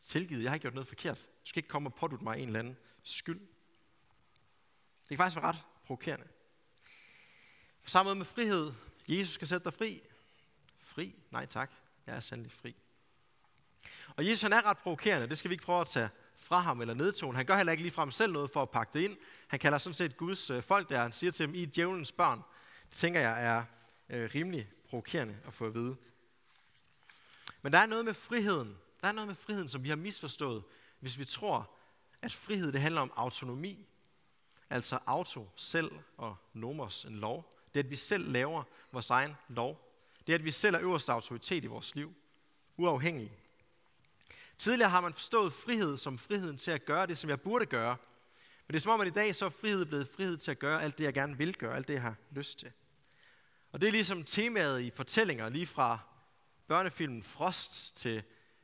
tilgivet, 0.00 0.42
jeg 0.42 0.50
har 0.50 0.54
ikke 0.54 0.62
gjort 0.62 0.74
noget 0.74 0.88
forkert. 0.88 1.18
Du 1.18 1.48
skal 1.48 1.58
ikke 1.58 1.68
komme 1.68 1.88
og 1.88 1.94
pådutte 1.94 2.24
mig 2.24 2.38
en 2.38 2.46
eller 2.46 2.58
anden 2.58 2.76
skyld. 3.02 3.40
Det 5.00 5.08
kan 5.08 5.16
faktisk 5.16 5.36
være 5.36 5.46
ret 5.46 5.62
provokerende. 5.84 6.26
På 7.82 7.88
samme 7.88 8.08
måde 8.08 8.18
med 8.18 8.26
frihed. 8.26 8.72
Jesus 9.08 9.34
skal 9.34 9.48
sætte 9.48 9.64
dig 9.64 9.74
fri. 9.74 10.02
Fri? 10.78 11.14
Nej 11.30 11.46
tak. 11.46 11.70
Jeg 12.06 12.16
er 12.16 12.20
sandelig 12.20 12.52
fri. 12.52 12.76
Og 14.16 14.26
Jesus 14.26 14.42
han 14.42 14.52
er 14.52 14.66
ret 14.66 14.78
provokerende. 14.78 15.28
Det 15.28 15.38
skal 15.38 15.48
vi 15.48 15.54
ikke 15.54 15.64
prøve 15.64 15.80
at 15.80 15.86
tage 15.86 16.08
fra 16.36 16.60
ham 16.60 16.80
eller 16.80 16.94
nedtone. 16.94 17.36
Han 17.36 17.46
gør 17.46 17.56
heller 17.56 17.72
ikke 17.72 17.82
ligefrem 17.82 18.10
selv 18.10 18.32
noget 18.32 18.50
for 18.50 18.62
at 18.62 18.70
pakke 18.70 18.98
det 18.98 19.04
ind. 19.04 19.16
Han 19.48 19.58
kalder 19.58 19.78
sådan 19.78 19.94
set 19.94 20.16
Guds 20.16 20.50
øh, 20.50 20.62
folk 20.62 20.88
der. 20.88 21.02
Han 21.02 21.12
siger 21.12 21.30
til 21.30 21.46
dem, 21.46 21.54
I 21.54 21.62
er 21.62 21.66
djævelens 21.66 22.12
børn. 22.12 22.42
Det 22.88 22.96
tænker 22.96 23.20
jeg 23.20 23.44
er 23.44 23.64
øh, 24.08 24.30
rimelig 24.34 24.70
provokerende 24.88 25.36
at 25.46 25.54
få 25.54 25.66
at 25.66 25.74
vide. 25.74 25.96
Men 27.62 27.72
der 27.72 27.78
er 27.78 27.86
noget 27.86 28.04
med 28.04 28.14
friheden. 28.14 28.78
Der 29.00 29.08
er 29.08 29.12
noget 29.12 29.28
med 29.28 29.36
friheden, 29.36 29.68
som 29.68 29.82
vi 29.82 29.88
har 29.88 29.96
misforstået, 29.96 30.64
hvis 31.00 31.18
vi 31.18 31.24
tror, 31.24 31.70
at 32.22 32.32
frihed 32.32 32.72
det 32.72 32.80
handler 32.80 33.00
om 33.00 33.12
autonomi. 33.16 33.88
Altså 34.70 34.98
auto, 35.06 35.48
selv 35.56 35.90
og 36.16 36.36
nomos, 36.52 37.04
en 37.04 37.16
lov. 37.16 37.58
Det 37.74 37.80
er, 37.80 37.84
at 37.84 37.90
vi 37.90 37.96
selv 37.96 38.30
laver 38.30 38.62
vores 38.92 39.10
egen 39.10 39.36
lov. 39.48 39.88
Det 40.26 40.32
er, 40.32 40.38
at 40.38 40.44
vi 40.44 40.50
selv 40.50 40.74
er 40.74 40.80
øverste 40.80 41.12
autoritet 41.12 41.64
i 41.64 41.66
vores 41.66 41.94
liv. 41.94 42.14
Uafhængig 42.76 43.32
Tidligere 44.62 44.90
har 44.90 45.00
man 45.00 45.12
forstået 45.12 45.52
frihed 45.52 45.96
som 45.96 46.18
friheden 46.18 46.58
til 46.58 46.70
at 46.70 46.84
gøre 46.84 47.06
det, 47.06 47.18
som 47.18 47.30
jeg 47.30 47.40
burde 47.40 47.66
gøre. 47.66 47.96
Men 48.66 48.72
det 48.72 48.76
er 48.76 48.80
som 48.80 48.92
om, 48.92 49.00
at 49.00 49.06
i 49.06 49.10
dag 49.10 49.34
så 49.34 49.44
er 49.44 49.50
frihed 49.50 49.86
blevet 49.86 50.08
frihed 50.08 50.36
til 50.36 50.50
at 50.50 50.58
gøre 50.58 50.82
alt 50.82 50.98
det, 50.98 51.04
jeg 51.04 51.14
gerne 51.14 51.38
vil 51.38 51.54
gøre, 51.56 51.76
alt 51.76 51.88
det, 51.88 51.94
jeg 51.94 52.02
har 52.02 52.16
lyst 52.30 52.58
til. 52.58 52.72
Og 53.72 53.80
det 53.80 53.86
er 53.86 53.92
ligesom 53.92 54.24
temaet 54.24 54.80
i 54.80 54.90
fortællinger, 54.90 55.48
lige 55.48 55.66
fra 55.66 55.98
børnefilmen 56.66 57.22
Frost 57.22 57.96
til 57.96 58.22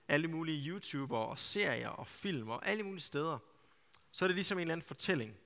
alle 0.09 0.29
mulige 0.29 0.69
YouTuber 0.69 1.19
og 1.19 1.39
serier 1.39 1.89
og 1.89 2.07
film 2.07 2.49
og 2.49 2.69
alle 2.69 2.83
mulige 2.83 3.01
steder. 3.01 3.39
Så 4.13 4.25
er 4.25 4.27
det 4.27 4.35
ligesom 4.35 4.59
en 4.59 4.63
eller 4.63 4.73
anden 4.73 4.87
fortælling. 4.87 5.37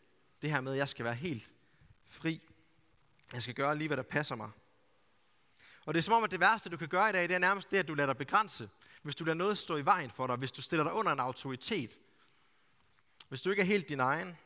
Det 0.43 0.51
her 0.51 0.61
med, 0.61 0.73
at 0.73 0.79
jeg 0.79 0.89
skal 0.89 1.05
være 1.05 1.15
helt 1.15 1.53
fri. 2.07 2.41
Jeg 3.33 3.43
skal 3.43 3.55
gøre 3.55 3.79
lige, 3.79 3.89
hvad 3.89 3.97
der 3.97 4.03
passer 4.03 4.35
mig. 4.35 4.51
Og 5.85 5.95
det 5.95 6.01
er 6.01 6.03
som 6.03 6.15
om, 6.15 6.25
at 6.25 6.31
det 6.31 6.41
værste, 6.41 6.71
du 6.71 6.77
kan 6.77 6.89
gøre 6.89 7.11
i 7.11 7.13
dag, 7.13 7.23
det 7.23 7.35
er 7.35 7.39
nærmest 7.39 7.71
det, 7.71 7.79
at 7.79 7.89
du 7.89 7.95
lader 7.95 8.07
dig 8.07 8.17
begrænse 8.17 8.69
hvis 9.03 9.17
du 9.17 9.25
lader 9.25 9.39
noget 9.39 9.59
stå 9.59 9.77
i 9.77 9.85
vejen 9.85 10.11
for 10.11 10.27
dig, 10.27 10.37
hvis 10.37 10.53
du 10.53 10.63
stiller 10.63 10.85
dig 10.85 10.93
under 10.93 11.13
en 11.13 11.21
autoritet, 11.21 12.01
hvis 13.29 13.43
du 13.43 13.51
ikke 13.51 13.61
er 13.61 13.67
helt 13.67 13.89
din 13.89 14.01
egen, 14.01 14.37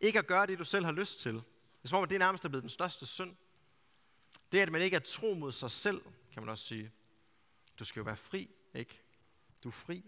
ikke 0.00 0.18
at 0.18 0.26
gøre 0.26 0.46
det, 0.46 0.58
du 0.58 0.64
selv 0.64 0.84
har 0.84 0.92
lyst 0.92 1.20
til. 1.20 1.34
Det 1.34 1.44
er 1.84 1.88
som 1.88 1.98
om, 1.98 2.04
at 2.04 2.10
det 2.10 2.18
nærmest 2.18 2.44
er 2.44 2.48
blevet 2.48 2.62
den 2.62 2.70
største 2.70 3.06
synd. 3.06 3.36
Det 4.52 4.58
er, 4.58 4.62
at 4.62 4.72
man 4.72 4.82
ikke 4.82 4.96
er 4.96 5.00
tro 5.00 5.34
mod 5.34 5.52
sig 5.52 5.70
selv, 5.70 6.02
kan 6.32 6.42
man 6.42 6.48
også 6.48 6.64
sige. 6.64 6.92
Du 7.78 7.84
skal 7.84 8.00
jo 8.00 8.04
være 8.04 8.16
fri, 8.16 8.50
ikke? 8.74 9.00
Du 9.64 9.68
er 9.68 9.72
fri. 9.72 10.04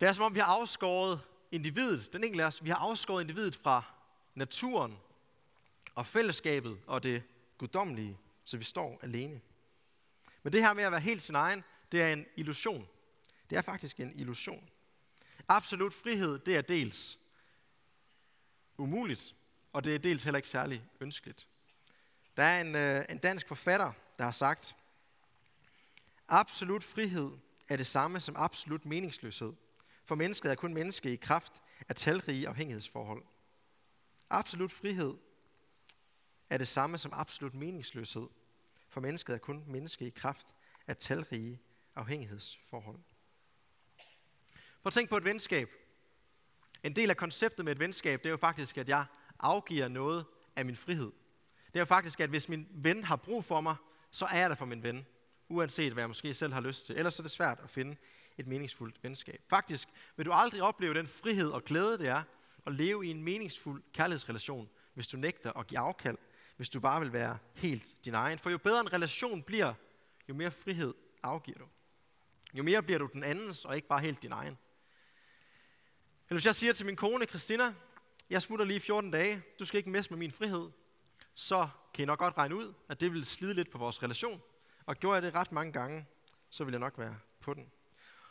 Det 0.00 0.08
er 0.08 0.12
som 0.12 0.24
om, 0.24 0.34
vi 0.34 0.40
har 0.40 0.46
afskåret 0.46 1.20
individet, 1.52 2.12
den 2.12 2.24
enkelte 2.24 2.44
af 2.44 2.46
os, 2.46 2.64
vi 2.64 2.70
har 2.70 2.76
afskåret 2.76 3.22
individet 3.22 3.56
fra 3.56 3.82
naturen 4.34 4.98
og 5.94 6.06
fællesskabet 6.06 6.80
og 6.86 7.02
det 7.02 7.22
guddommelige, 7.58 8.18
så 8.44 8.56
vi 8.56 8.64
står 8.64 8.98
alene. 9.02 9.40
Men 10.42 10.52
det 10.52 10.62
her 10.62 10.72
med 10.72 10.84
at 10.84 10.92
være 10.92 11.00
helt 11.00 11.22
sin 11.22 11.34
egen, 11.34 11.64
det 11.92 12.02
er 12.02 12.12
en 12.12 12.26
illusion. 12.36 12.88
Det 13.50 13.58
er 13.58 13.62
faktisk 13.62 14.00
en 14.00 14.12
illusion. 14.14 14.70
Absolut 15.48 15.94
frihed, 15.94 16.38
det 16.38 16.56
er 16.56 16.60
dels 16.60 17.18
umuligt, 18.76 19.34
og 19.72 19.84
det 19.84 19.94
er 19.94 19.98
dels 19.98 20.22
heller 20.22 20.38
ikke 20.38 20.48
særlig 20.48 20.84
ønskeligt. 21.00 21.48
Der 22.36 22.42
er 22.42 22.60
en, 22.60 22.74
øh, 22.74 23.04
en 23.10 23.18
dansk 23.18 23.48
forfatter, 23.48 23.92
der 24.18 24.24
har 24.24 24.30
sagt, 24.30 24.76
absolut 26.28 26.84
frihed 26.84 27.30
er 27.68 27.76
det 27.76 27.86
samme 27.86 28.20
som 28.20 28.36
absolut 28.36 28.84
meningsløshed, 28.84 29.52
for 30.04 30.14
mennesket 30.14 30.50
er 30.50 30.54
kun 30.54 30.74
menneske 30.74 31.12
i 31.12 31.16
kraft 31.16 31.52
af 31.88 31.96
talrige 31.96 32.48
afhængighedsforhold. 32.48 33.24
Absolut 34.30 34.72
frihed 34.72 35.14
er 36.54 36.58
det 36.58 36.68
samme 36.68 36.98
som 36.98 37.12
absolut 37.14 37.54
meningsløshed, 37.54 38.26
for 38.88 39.00
mennesket 39.00 39.34
er 39.34 39.38
kun 39.38 39.64
menneske 39.66 40.06
i 40.06 40.10
kraft 40.10 40.46
af 40.86 40.96
talrige 40.96 41.60
afhængighedsforhold. 41.94 42.98
Prøv 44.82 44.88
at 44.88 44.92
tænk 44.92 45.08
på 45.08 45.16
et 45.16 45.24
venskab. 45.24 45.70
En 46.82 46.96
del 46.96 47.10
af 47.10 47.16
konceptet 47.16 47.64
med 47.64 47.72
et 47.72 47.78
venskab, 47.78 48.22
det 48.22 48.26
er 48.26 48.30
jo 48.30 48.36
faktisk, 48.36 48.78
at 48.78 48.88
jeg 48.88 49.04
afgiver 49.38 49.88
noget 49.88 50.26
af 50.56 50.64
min 50.64 50.76
frihed. 50.76 51.12
Det 51.66 51.74
er 51.74 51.80
jo 51.80 51.84
faktisk, 51.84 52.20
at 52.20 52.30
hvis 52.30 52.48
min 52.48 52.68
ven 52.70 53.04
har 53.04 53.16
brug 53.16 53.44
for 53.44 53.60
mig, 53.60 53.76
så 54.10 54.26
er 54.26 54.38
jeg 54.38 54.50
der 54.50 54.56
for 54.56 54.66
min 54.66 54.82
ven, 54.82 55.06
uanset 55.48 55.92
hvad 55.92 56.02
jeg 56.02 56.08
måske 56.08 56.34
selv 56.34 56.52
har 56.52 56.60
lyst 56.60 56.86
til. 56.86 56.96
Ellers 56.96 57.18
er 57.18 57.22
det 57.22 57.30
svært 57.30 57.60
at 57.62 57.70
finde 57.70 57.96
et 58.38 58.46
meningsfuldt 58.46 59.02
venskab. 59.02 59.42
Faktisk 59.48 59.88
vil 60.16 60.26
du 60.26 60.32
aldrig 60.32 60.62
opleve 60.62 60.94
den 60.94 61.08
frihed 61.08 61.50
og 61.50 61.64
glæde, 61.64 61.98
det 61.98 62.08
er 62.08 62.22
at 62.66 62.72
leve 62.72 63.06
i 63.06 63.10
en 63.10 63.22
meningsfuld 63.22 63.82
kærlighedsrelation, 63.92 64.70
hvis 64.94 65.08
du 65.08 65.16
nægter 65.16 65.52
at 65.52 65.66
give 65.66 65.78
afkald 65.78 66.18
hvis 66.56 66.68
du 66.68 66.80
bare 66.80 67.00
vil 67.00 67.12
være 67.12 67.38
helt 67.54 68.04
din 68.04 68.14
egen. 68.14 68.38
For 68.38 68.50
jo 68.50 68.58
bedre 68.58 68.80
en 68.80 68.92
relation 68.92 69.42
bliver, 69.42 69.74
jo 70.28 70.34
mere 70.34 70.50
frihed 70.50 70.94
afgiver 71.22 71.58
du. 71.58 71.64
Jo 72.54 72.62
mere 72.62 72.82
bliver 72.82 72.98
du 72.98 73.08
den 73.12 73.24
andens, 73.24 73.64
og 73.64 73.76
ikke 73.76 73.88
bare 73.88 74.00
helt 74.00 74.22
din 74.22 74.32
egen. 74.32 74.58
Eller 76.28 76.34
hvis 76.34 76.46
jeg 76.46 76.54
siger 76.54 76.72
til 76.72 76.86
min 76.86 76.96
kone, 76.96 77.26
Christina, 77.26 77.74
jeg 78.30 78.42
smutter 78.42 78.64
lige 78.64 78.80
14 78.80 79.10
dage, 79.10 79.42
du 79.58 79.64
skal 79.64 79.78
ikke 79.78 79.90
messe 79.90 80.10
med 80.10 80.18
min 80.18 80.32
frihed, 80.32 80.70
så 81.34 81.68
kan 81.94 82.02
I 82.02 82.06
nok 82.06 82.18
godt 82.18 82.38
regne 82.38 82.56
ud, 82.56 82.74
at 82.88 83.00
det 83.00 83.12
vil 83.12 83.26
slide 83.26 83.54
lidt 83.54 83.70
på 83.70 83.78
vores 83.78 84.02
relation. 84.02 84.42
Og 84.86 84.96
gjorde 84.96 85.14
jeg 85.14 85.22
det 85.22 85.34
ret 85.34 85.52
mange 85.52 85.72
gange, 85.72 86.06
så 86.50 86.64
vil 86.64 86.72
jeg 86.72 86.80
nok 86.80 86.98
være 86.98 87.16
på 87.40 87.54
den. 87.54 87.70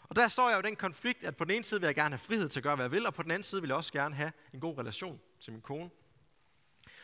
Og 0.04 0.16
der 0.16 0.28
står 0.28 0.50
jeg 0.50 0.58
jo 0.58 0.62
den 0.62 0.76
konflikt, 0.76 1.24
at 1.24 1.38
på 1.38 1.44
den 1.44 1.52
ene 1.52 1.64
side 1.64 1.80
vil 1.80 1.88
jeg 1.88 1.96
gerne 1.96 2.10
have 2.10 2.20
frihed 2.20 2.50
til 2.50 2.60
at 2.60 2.64
gøre, 2.64 2.76
hvad 2.76 2.86
jeg 2.86 2.92
vil, 2.92 3.06
og 3.06 3.14
på 3.14 3.24
den 3.24 3.32
anden 3.32 3.44
side 3.44 3.62
vil 3.62 3.68
jeg 3.68 3.78
også 3.78 3.94
gerne 3.94 4.16
have 4.16 4.32
en 4.54 4.60
god 4.60 4.78
relation 4.78 5.22
til 5.40 5.54
min 5.54 5.62
kone. 5.62 5.90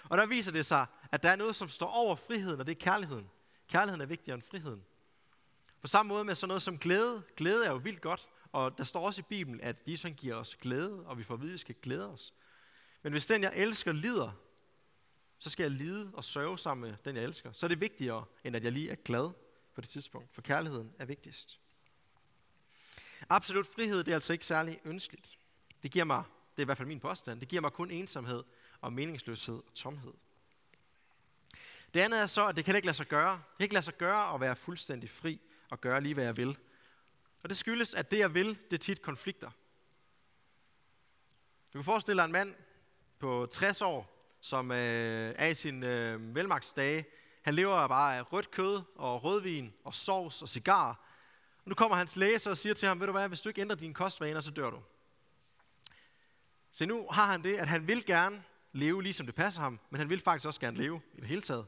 Og 0.04 0.18
der 0.18 0.26
viser 0.26 0.52
det 0.52 0.66
sig, 0.66 0.86
at 1.12 1.24
der 1.24 1.30
er 1.30 1.36
noget, 1.36 1.56
som 1.56 1.70
står 1.70 1.88
over 1.88 2.16
friheden, 2.16 2.60
og 2.60 2.68
det 2.68 2.72
er 2.72 2.80
kærligheden. 2.80 3.30
Kærligheden 3.68 4.02
er 4.02 4.06
vigtigere 4.06 4.36
end 4.36 4.44
friheden. 4.44 4.86
På 5.82 5.88
samme 5.88 6.08
måde 6.10 6.24
med 6.24 6.36
sådan 6.36 6.48
noget 6.48 6.64
som 6.64 6.78
glæde. 6.78 7.24
Glæde 7.38 7.66
er 7.66 7.72
jo 7.72 7.78
vildt 7.78 8.02
godt, 8.02 8.30
og 8.52 8.78
der 8.78 8.84
står 8.84 9.06
også 9.06 9.22
i 9.22 9.26
Bibelen, 9.30 9.62
at 9.62 9.84
Jesus 9.88 10.04
han 10.04 10.14
giver 10.14 10.36
os 10.36 10.56
glæde, 10.56 11.06
og 11.06 11.18
vi 11.18 11.24
får 11.24 11.34
at 11.34 11.42
vide, 11.42 11.50
at 11.50 11.54
vi 11.54 11.58
skal 11.58 11.76
glæde 11.82 12.10
os. 12.10 12.34
Men 13.02 13.12
hvis 13.12 13.26
den, 13.26 13.44
jeg 13.44 13.52
elsker, 13.56 13.92
lider, 13.92 14.32
så 15.40 15.50
skal 15.50 15.64
jeg 15.64 15.72
lide 15.72 16.12
og 16.14 16.24
sørge 16.24 16.60
sammen 16.60 16.90
med 16.90 16.98
den, 17.06 17.16
jeg 17.16 17.24
elsker. 17.24 17.52
Så 17.52 17.66
er 17.66 17.68
det 17.68 17.82
vigtigere, 17.82 18.26
end 18.44 18.56
at 18.56 18.64
jeg 18.64 18.72
lige 18.72 18.90
er 18.90 18.96
glad 18.96 19.32
på 19.76 19.82
det 19.82 19.90
tidspunkt, 19.90 20.34
for 20.34 20.42
kærligheden 20.42 20.94
er 21.00 21.06
vigtigst. 21.06 21.60
Absolut 23.30 23.68
frihed, 23.68 23.98
det 23.98 24.08
er 24.08 24.16
altså 24.16 24.34
ikke 24.34 24.46
særlig 24.46 24.80
ønskeligt. 24.86 25.38
Det 25.84 25.92
giver 25.92 26.06
mig, 26.06 26.24
det 26.52 26.60
er 26.60 26.62
i 26.62 26.66
hvert 26.66 26.78
fald 26.78 26.88
min 26.88 27.00
påstand, 27.00 27.40
det 27.40 27.48
giver 27.48 27.62
mig 27.62 27.72
kun 27.72 27.92
ensomhed 27.92 28.44
og 28.82 28.94
meningsløshed 28.94 29.56
og 29.56 29.74
tomhed. 29.74 30.14
Det 31.94 32.00
andet 32.00 32.22
er 32.22 32.26
så, 32.26 32.48
at 32.48 32.56
det 32.56 32.66
kan 32.66 32.76
ikke 32.76 32.86
lade 32.86 32.98
sig 32.98 33.08
gøre. 33.08 33.32
Det 33.32 33.58
kan 33.58 33.64
ikke 33.64 33.74
lade 33.74 33.86
sig 33.86 33.98
gøre 33.98 34.34
at 34.34 34.42
være 34.42 34.56
fuldstændig 34.56 35.10
fri 35.10 35.42
og 35.70 35.82
gøre 35.82 36.02
lige, 36.02 36.14
hvad 36.14 36.24
jeg 36.24 36.38
vil. 36.38 36.58
Og 37.44 37.50
det 37.50 37.58
skyldes, 37.58 37.94
at 37.94 38.12
det, 38.12 38.20
jeg 38.20 38.34
vil, 38.34 38.48
det 38.48 38.74
er 38.74 38.78
tit 38.78 39.02
konflikter. 39.02 39.52
Du 41.74 41.78
kan 41.78 41.84
forestille 41.84 42.22
dig 42.22 42.26
en 42.26 42.32
mand 42.32 42.56
på 43.20 43.48
60 43.52 43.82
år, 43.82 44.20
som 44.42 44.72
øh, 44.72 45.36
er 45.38 45.48
i 45.48 45.56
sin 45.56 45.84
øh, 45.84 46.36
velmagtsdage. 46.36 47.06
Han 47.42 47.56
lever 47.56 47.88
bare 47.88 48.18
af 48.18 48.34
rødt 48.34 48.52
kød 48.52 48.82
og 48.96 49.24
rødvin 49.24 49.74
og 49.84 49.96
sovs 49.96 50.42
og 50.42 50.50
cigar. 50.50 50.90
Og 51.58 51.70
nu 51.70 51.76
kommer 51.76 51.98
hans 51.98 52.16
læge 52.16 52.50
og 52.50 52.58
siger 52.58 52.74
til 52.74 52.88
ham, 52.88 53.00
ved 53.00 53.08
du 53.08 53.12
hvad, 53.12 53.28
hvis 53.28 53.42
du 53.42 53.50
ikke 53.50 53.62
ændrer 53.62 53.76
dine 53.76 53.94
kostvaner, 53.94 54.42
så 54.42 54.52
dør 54.52 54.70
du. 54.70 54.82
Så 56.72 56.86
nu 56.86 57.08
har 57.12 57.32
han 57.32 57.44
det, 57.44 57.58
at 57.58 57.68
han 57.68 57.88
vil 57.88 58.06
gerne 58.06 58.44
leve 58.72 59.04
lige 59.04 59.14
som 59.14 59.26
det 59.26 59.36
passer 59.36 59.62
ham, 59.62 59.80
men 59.90 60.00
han 60.00 60.10
vil 60.10 60.22
faktisk 60.22 60.48
også 60.48 60.60
gerne 60.60 60.78
leve 60.78 61.02
i 61.14 61.20
det 61.20 61.28
hele 61.28 61.42
taget. 61.42 61.66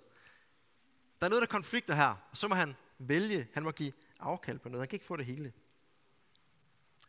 Der 1.22 1.26
er 1.26 1.30
noget, 1.30 1.42
der 1.42 1.48
konflikter 1.48 1.96
her, 1.96 2.16
og 2.32 2.38
så 2.38 2.48
må 2.48 2.56
han 2.56 2.76
vælge, 3.00 3.48
han 3.54 3.64
må 3.64 3.72
give 3.72 3.92
afkald 4.20 4.60
på 4.60 4.70
noget. 4.70 4.82
Han 4.82 4.88
kan 4.88 4.96
ikke 4.96 5.06
få 5.06 5.18
det 5.18 5.26
hele. 5.26 5.54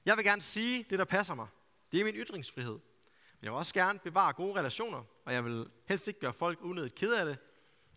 Jeg 0.05 0.17
vil 0.17 0.25
gerne 0.25 0.43
sige 0.43 0.87
det, 0.91 0.99
der 0.99 1.05
passer 1.05 1.35
mig. 1.35 1.47
Det 1.93 2.01
er 2.01 2.05
min 2.05 2.15
ytringsfrihed. 2.15 2.73
Men 2.73 3.43
jeg 3.43 3.53
vil 3.53 3.59
også 3.59 3.75
gerne 3.75 3.99
bevare 3.99 4.33
gode 4.33 4.59
relationer, 4.59 5.05
og 5.25 5.33
jeg 5.33 5.45
vil 5.45 5.71
helst 5.87 6.09
ikke 6.09 6.21
gøre 6.21 6.33
folk 6.33 6.59
unødigt 6.63 6.95
ked 6.95 7.13
af 7.15 7.27
det. 7.27 7.39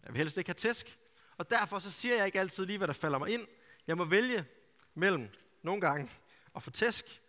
Jeg 0.04 0.14
vil 0.14 0.18
helst 0.18 0.38
ikke 0.38 0.48
have 0.48 0.54
tæsk. 0.54 1.00
Og 1.38 1.50
derfor 1.50 1.80
så 1.80 1.92
siger 1.92 2.16
jeg 2.16 2.26
ikke 2.26 2.40
altid 2.40 2.66
lige, 2.66 2.78
hvad 2.78 2.88
der 2.88 2.94
falder 2.94 3.20
mig 3.20 3.30
ind. 3.30 3.48
Jeg 3.88 3.98
må 3.98 4.06
vælge 4.06 4.46
mellem 4.94 5.30
nogle 5.64 5.82
gange 5.82 6.12
at 6.56 6.64
få 6.64 6.72
tæsk, 6.72 7.22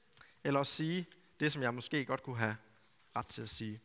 eller 0.45 0.61
at 0.61 0.67
sige 0.67 1.07
det, 1.41 1.53
som 1.53 1.63
jeg 1.63 1.75
måske 1.75 2.05
godt 2.05 2.23
kunne 2.23 2.39
have 2.39 2.57
ret 3.17 3.27
til 3.27 3.43
at 3.43 3.49
sige. 3.49 3.81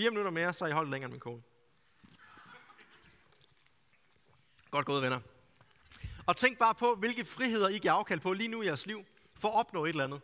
Fire 0.00 0.10
minutter 0.10 0.30
mere, 0.30 0.52
så 0.52 0.64
er 0.64 0.68
I 0.68 0.72
holdt 0.72 0.90
længere 0.90 1.06
end 1.06 1.12
min 1.12 1.20
kone. 1.20 1.42
Godt 4.70 4.86
gået, 4.86 5.02
venner. 5.02 5.20
Og 6.26 6.36
tænk 6.36 6.58
bare 6.58 6.74
på, 6.74 6.94
hvilke 6.94 7.24
friheder 7.24 7.68
I 7.68 7.78
giver 7.78 7.92
afkald 7.92 8.20
på 8.20 8.32
lige 8.32 8.48
nu 8.48 8.62
i 8.62 8.66
jeres 8.66 8.86
liv, 8.86 9.06
for 9.36 9.48
at 9.48 9.54
opnå 9.54 9.84
et 9.84 9.88
eller 9.88 10.04
andet. 10.04 10.20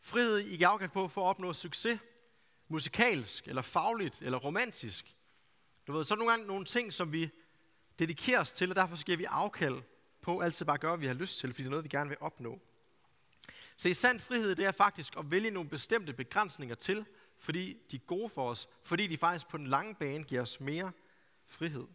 Frihed, 0.00 0.38
I 0.38 0.56
giver 0.56 0.68
afkald 0.68 0.90
på 0.90 1.08
for 1.08 1.24
at 1.24 1.28
opnå 1.28 1.52
succes, 1.52 2.00
musikalsk, 2.68 3.48
eller 3.48 3.62
fagligt, 3.62 4.22
eller 4.22 4.38
romantisk. 4.38 5.16
Du 5.86 5.92
ved, 5.92 6.04
så 6.04 6.14
er 6.14 6.18
nogle 6.18 6.32
gange 6.32 6.46
nogle 6.46 6.64
ting, 6.64 6.92
som 6.92 7.12
vi 7.12 7.30
dedikerer 7.98 8.40
os 8.40 8.52
til, 8.52 8.70
og 8.70 8.76
derfor 8.76 9.04
giver 9.04 9.18
vi 9.18 9.24
afkald 9.24 9.82
på 10.22 10.40
altid 10.40 10.66
bare 10.66 10.78
gøre, 10.78 10.90
hvad 10.90 11.00
vi 11.00 11.06
har 11.06 11.14
lyst 11.14 11.38
til, 11.38 11.48
fordi 11.48 11.62
det 11.62 11.66
er 11.66 11.70
noget, 11.70 11.84
vi 11.84 11.88
gerne 11.88 12.08
vil 12.08 12.18
opnå. 12.20 12.60
Så 13.76 13.88
i 13.88 13.94
sand 13.94 14.20
frihed, 14.20 14.54
det 14.54 14.64
er 14.64 14.72
faktisk 14.72 15.16
at 15.18 15.30
vælge 15.30 15.50
nogle 15.50 15.68
bestemte 15.68 16.12
begrænsninger 16.12 16.74
til, 16.74 17.06
fordi 17.42 17.78
de 17.90 17.96
er 17.96 18.00
gode 18.00 18.28
for 18.28 18.50
os, 18.50 18.68
fordi 18.82 19.06
de 19.06 19.18
faktisk 19.18 19.48
på 19.48 19.56
den 19.56 19.66
lange 19.66 19.94
bane 19.94 20.24
giver 20.24 20.42
os 20.42 20.60
mere 20.60 20.92
frihed. 21.46 21.86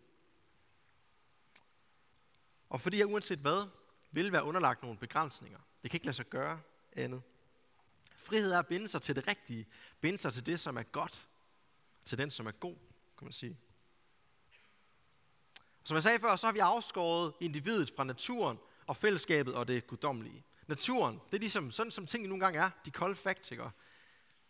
Og 2.70 2.82
fordi 2.82 2.98
jeg 2.98 3.08
uanset 3.08 3.40
hvad, 3.40 3.68
vil 4.12 4.32
være 4.32 4.44
underlagt 4.44 4.82
nogle 4.82 4.98
begrænsninger. 4.98 5.60
Det 5.84 5.92
kan 5.92 5.98
ikke 5.98 6.06
lade 6.06 6.16
sig 6.16 6.26
gøre 6.26 6.62
andet. 6.94 7.22
Frihed 8.18 8.52
er 8.52 8.60
at 8.60 8.68
binde 8.68 8.88
sig 8.88 9.02
til 9.02 9.16
det 9.16 9.28
rigtige. 9.28 9.68
Binde 10.02 10.18
sig 10.18 10.34
til 10.34 10.46
det, 10.46 10.60
som 10.60 10.78
er 10.78 10.84
godt. 10.84 11.28
Til 12.06 12.18
den, 12.18 12.30
som 12.30 12.48
er 12.48 12.52
god, 12.52 12.76
kan 13.18 13.26
man 13.26 13.34
sige. 13.34 13.58
Som 15.84 15.96
jeg 15.96 16.04
sagde 16.04 16.20
før, 16.20 16.36
så 16.36 16.48
har 16.48 16.52
vi 16.52 16.60
afskåret 16.60 17.34
individet 17.40 17.92
fra 17.96 18.04
naturen 18.04 18.58
og 18.88 18.98
fællesskabet 18.98 19.56
og 19.56 19.68
det 19.68 19.88
guddommelige. 19.88 20.44
Naturen, 20.68 21.22
det 21.26 21.34
er 21.34 21.40
ligesom 21.40 21.72
sådan, 21.72 21.92
som 21.92 22.06
tingene 22.06 22.30
nogle 22.30 22.46
gange 22.46 22.60
er, 22.60 22.70
de 22.86 22.92
kolde 22.92 23.16
facts, 23.16 23.52
ikke? 23.52 23.70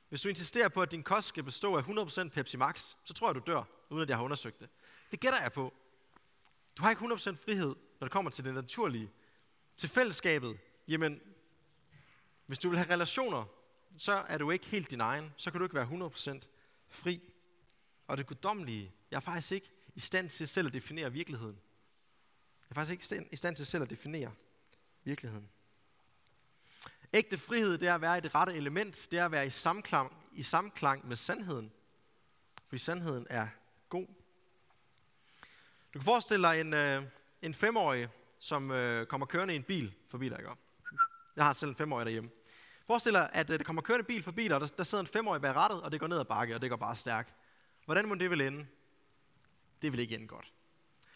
Hvis 0.09 0.21
du 0.21 0.29
insisterer 0.29 0.67
på, 0.67 0.81
at 0.81 0.91
din 0.91 1.03
kost 1.03 1.27
skal 1.27 1.43
bestå 1.43 1.77
af 1.77 1.81
100% 1.81 2.29
Pepsi 2.29 2.57
Max, 2.57 2.95
så 3.03 3.13
tror 3.13 3.27
jeg, 3.27 3.35
du 3.35 3.41
dør, 3.51 3.63
uden 3.89 4.03
at 4.03 4.09
jeg 4.09 4.17
har 4.17 4.23
undersøgt 4.23 4.59
det. 4.59 4.69
Det 5.11 5.19
gætter 5.19 5.41
jeg 5.41 5.53
på. 5.53 5.73
Du 6.77 6.83
har 6.83 6.89
ikke 6.89 7.05
100% 7.05 7.35
frihed, 7.35 7.75
når 7.99 8.05
det 8.05 8.11
kommer 8.11 8.31
til 8.31 8.43
det 8.43 8.53
naturlige. 8.53 9.11
Til 9.77 9.89
fællesskabet, 9.89 10.59
jamen, 10.87 11.21
hvis 12.45 12.59
du 12.59 12.69
vil 12.69 12.77
have 12.77 12.93
relationer, 12.93 13.45
så 13.97 14.11
er 14.11 14.37
du 14.37 14.51
ikke 14.51 14.65
helt 14.65 14.91
din 14.91 15.01
egen. 15.01 15.33
Så 15.37 15.51
kan 15.51 15.59
du 15.59 15.65
ikke 15.65 15.75
være 15.75 16.09
100% 16.37 16.47
fri. 16.87 17.33
Og 18.07 18.17
det 18.17 18.27
guddommelige, 18.27 18.91
jeg 19.11 19.17
er 19.17 19.21
faktisk 19.21 19.51
ikke 19.51 19.71
i 19.95 19.99
stand 19.99 20.29
til 20.29 20.47
selv 20.47 20.67
at 20.67 20.73
definere 20.73 21.11
virkeligheden. 21.11 21.59
Jeg 22.69 22.69
er 22.69 22.75
faktisk 22.75 23.11
ikke 23.11 23.27
i 23.31 23.35
stand 23.35 23.55
til 23.55 23.65
selv 23.65 23.83
at 23.83 23.89
definere 23.89 24.31
virkeligheden. 25.03 25.49
Ægte 27.13 27.37
frihed, 27.37 27.77
det 27.77 27.87
er 27.87 27.95
at 27.95 28.01
være 28.01 28.17
i 28.17 28.21
det 28.21 28.35
rette 28.35 28.53
element. 28.53 29.07
Det 29.11 29.19
er 29.19 29.25
at 29.25 29.31
være 29.31 29.47
i 29.47 29.49
samklang, 29.49 30.13
i 30.33 30.43
samklang 30.43 31.07
med 31.07 31.15
sandheden. 31.15 31.71
Fordi 32.67 32.79
sandheden 32.79 33.27
er 33.29 33.47
god. 33.89 34.07
Du 35.93 35.99
kan 35.99 36.01
forestille 36.01 36.47
dig 36.47 36.61
en, 36.61 36.73
øh, 36.73 37.03
en 37.41 37.53
femårig, 37.53 38.09
som 38.39 38.71
øh, 38.71 39.05
kommer 39.07 39.25
kørende 39.25 39.53
i 39.53 39.57
en 39.57 39.63
bil 39.63 39.93
forbi 40.11 40.29
dig. 40.29 40.39
Ikke? 40.39 40.51
Jeg 41.35 41.45
har 41.45 41.53
selv 41.53 41.69
en 41.69 41.75
femårig 41.75 42.05
derhjemme. 42.05 42.29
Forestil 42.87 43.13
dig, 43.13 43.29
at 43.33 43.49
øh, 43.49 43.59
der 43.59 43.63
kommer 43.65 43.81
kørende 43.81 44.05
bil 44.05 44.23
forbi 44.23 44.43
dig, 44.47 44.55
og 44.55 44.61
der, 44.61 44.67
der 44.67 44.83
sidder 44.83 45.03
en 45.03 45.07
femårig 45.07 45.41
bag 45.41 45.55
rattet, 45.55 45.81
og 45.81 45.91
det 45.91 45.99
går 45.99 46.07
ned 46.07 46.19
ad 46.19 46.25
bakke, 46.25 46.55
og 46.55 46.61
det 46.61 46.69
går 46.69 46.77
bare 46.77 46.95
stærkt. 46.95 47.35
Hvordan 47.85 48.07
må 48.07 48.15
det 48.15 48.29
vil 48.29 48.41
ende? 48.41 48.67
Det 49.81 49.91
vil 49.91 49.99
ikke 49.99 50.15
ende 50.15 50.27
godt. 50.27 50.53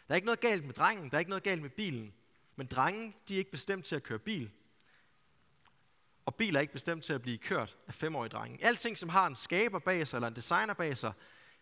Der 0.07 0.13
er 0.13 0.15
ikke 0.15 0.25
noget 0.25 0.39
galt 0.39 0.65
med 0.65 0.73
drengen, 0.73 1.09
der 1.09 1.15
er 1.15 1.19
ikke 1.19 1.29
noget 1.29 1.43
galt 1.43 1.61
med 1.61 1.69
bilen. 1.69 2.13
Men 2.55 2.67
drengen, 2.67 3.15
de 3.27 3.33
er 3.33 3.37
ikke 3.37 3.51
bestemt 3.51 3.85
til 3.85 3.95
at 3.95 4.03
køre 4.03 4.19
bil. 4.19 4.51
Og 6.25 6.35
biler 6.35 6.59
er 6.59 6.61
ikke 6.61 6.73
bestemt 6.73 7.03
til 7.03 7.13
at 7.13 7.21
blive 7.21 7.37
kørt 7.37 7.77
af 7.87 7.93
femårige 7.93 8.29
drenge. 8.29 8.65
Alting, 8.65 8.97
som 8.97 9.09
har 9.09 9.27
en 9.27 9.35
skaber 9.35 9.79
bag 9.79 10.07
sig, 10.07 10.17
eller 10.17 10.27
en 10.27 10.35
designer 10.35 10.73
bag 10.73 10.97
sig, 10.97 11.13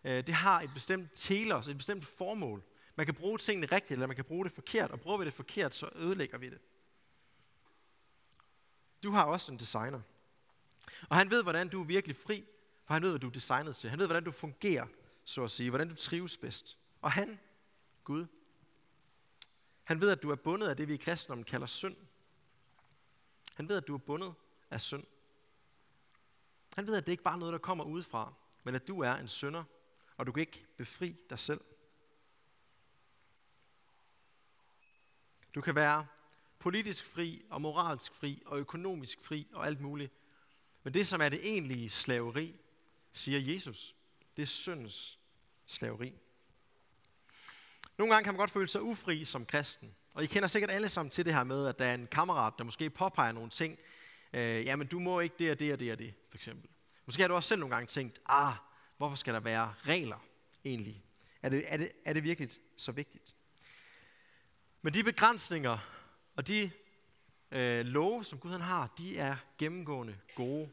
øh, 0.03 0.27
det 0.27 0.33
har 0.33 0.61
et 0.61 0.69
bestemt 0.73 1.09
telos, 1.15 1.67
et 1.67 1.77
bestemt 1.77 2.05
formål. 2.05 2.63
Man 2.95 3.05
kan 3.05 3.15
bruge 3.15 3.37
tingene 3.37 3.67
rigtigt, 3.71 3.91
eller 3.91 4.07
man 4.07 4.15
kan 4.15 4.25
bruge 4.25 4.45
det 4.45 4.53
forkert, 4.53 4.91
og 4.91 4.99
bruger 4.99 5.17
vi 5.17 5.25
det 5.25 5.33
forkert, 5.33 5.75
så 5.75 5.89
ødelægger 5.95 6.37
vi 6.37 6.49
det. 6.49 6.59
Du 9.03 9.11
har 9.11 9.25
også 9.25 9.51
en 9.51 9.59
designer. 9.59 10.01
Og 11.09 11.17
han 11.17 11.31
ved, 11.31 11.43
hvordan 11.43 11.69
du 11.69 11.81
er 11.81 11.85
virkelig 11.85 12.15
fri, 12.15 12.45
for 12.85 12.93
han 12.93 13.03
ved, 13.03 13.09
hvad 13.09 13.19
du 13.19 13.27
er 13.27 13.31
designet 13.31 13.75
til. 13.75 13.89
Han 13.89 13.99
ved, 13.99 14.07
hvordan 14.07 14.23
du 14.23 14.31
fungerer, 14.31 14.87
så 15.25 15.43
at 15.43 15.51
sige, 15.51 15.69
hvordan 15.69 15.89
du 15.89 15.95
trives 15.95 16.37
bedst. 16.37 16.77
Og 17.01 17.11
han, 17.11 17.39
Gud, 18.03 18.25
han 19.83 20.01
ved, 20.01 20.09
at 20.09 20.23
du 20.23 20.31
er 20.31 20.35
bundet 20.35 20.67
af 20.67 20.77
det, 20.77 20.87
vi 20.87 20.93
i 20.93 20.97
kristendommen 20.97 21.43
kalder 21.43 21.67
synd. 21.67 21.95
Han 23.55 23.69
ved, 23.69 23.77
at 23.77 23.87
du 23.87 23.93
er 23.93 23.97
bundet 23.97 24.33
af 24.71 24.81
synd. 24.81 25.03
Han 26.75 26.87
ved, 26.87 26.95
at 26.95 27.05
det 27.05 27.11
ikke 27.11 27.23
bare 27.23 27.33
er 27.33 27.39
noget, 27.39 27.53
der 27.53 27.59
kommer 27.59 27.83
udefra, 27.83 28.33
men 28.63 28.75
at 28.75 28.87
du 28.87 28.99
er 29.01 29.13
en 29.13 29.27
synder, 29.27 29.63
og 30.17 30.27
du 30.27 30.31
kan 30.31 30.41
ikke 30.41 30.65
befri 30.77 31.15
dig 31.29 31.39
selv. 31.39 31.61
Du 35.55 35.61
kan 35.61 35.75
være 35.75 36.07
politisk 36.59 37.05
fri 37.05 37.45
og 37.49 37.61
moralsk 37.61 38.13
fri 38.13 38.43
og 38.45 38.59
økonomisk 38.59 39.21
fri 39.21 39.47
og 39.53 39.65
alt 39.65 39.81
muligt. 39.81 40.13
Men 40.83 40.93
det, 40.93 41.07
som 41.07 41.21
er 41.21 41.29
det 41.29 41.39
egentlige 41.43 41.89
slaveri, 41.89 42.59
siger 43.13 43.53
Jesus, 43.53 43.95
det 44.37 44.41
er 44.41 44.47
syndens 44.47 45.19
slaveri. 45.65 46.13
Nogle 47.97 48.13
gange 48.13 48.23
kan 48.23 48.33
man 48.33 48.39
godt 48.39 48.51
føle 48.51 48.67
sig 48.67 48.81
ufri 48.81 49.25
som 49.25 49.45
kristen. 49.45 49.95
Og 50.13 50.23
I 50.23 50.27
kender 50.27 50.47
sikkert 50.47 50.71
alle 50.71 50.89
sammen 50.89 51.09
til 51.11 51.25
det 51.25 51.33
her 51.33 51.43
med, 51.43 51.67
at 51.67 51.79
der 51.79 51.85
er 51.85 51.93
en 51.93 52.07
kammerat, 52.07 52.53
der 52.57 52.63
måske 52.63 52.89
påpeger 52.89 53.31
nogle 53.31 53.49
ting. 53.49 53.79
Øh, 54.33 54.65
jamen, 54.65 54.87
du 54.87 54.99
må 54.99 55.19
ikke 55.19 55.35
det 55.39 55.51
og 55.51 55.59
det 55.59 55.73
og 55.73 55.79
det 55.79 55.91
og 55.91 55.99
det, 55.99 56.13
for 56.29 56.37
eksempel. 56.37 56.69
Måske 57.05 57.21
har 57.21 57.27
du 57.27 57.33
også 57.33 57.49
selv 57.49 57.59
nogle 57.59 57.75
gange 57.75 57.87
tænkt, 57.87 58.19
ah, 58.25 58.53
hvorfor 58.97 59.15
skal 59.15 59.33
der 59.33 59.39
være 59.39 59.73
regler 59.81 60.25
egentlig? 60.65 61.03
Er 61.41 61.49
det, 61.49 61.63
er 61.67 61.77
det, 61.77 61.91
er 62.05 62.13
det 62.13 62.23
virkelig 62.23 62.49
så 62.77 62.91
vigtigt? 62.91 63.35
Men 64.81 64.93
de 64.93 65.03
begrænsninger 65.03 65.77
og 66.35 66.47
de 66.47 66.71
øh, 67.51 67.85
love, 67.85 68.25
som 68.25 68.39
Gud 68.39 68.51
han 68.51 68.61
har, 68.61 68.93
de 68.97 69.17
er 69.17 69.35
gennemgående 69.57 70.17
gode. 70.35 70.69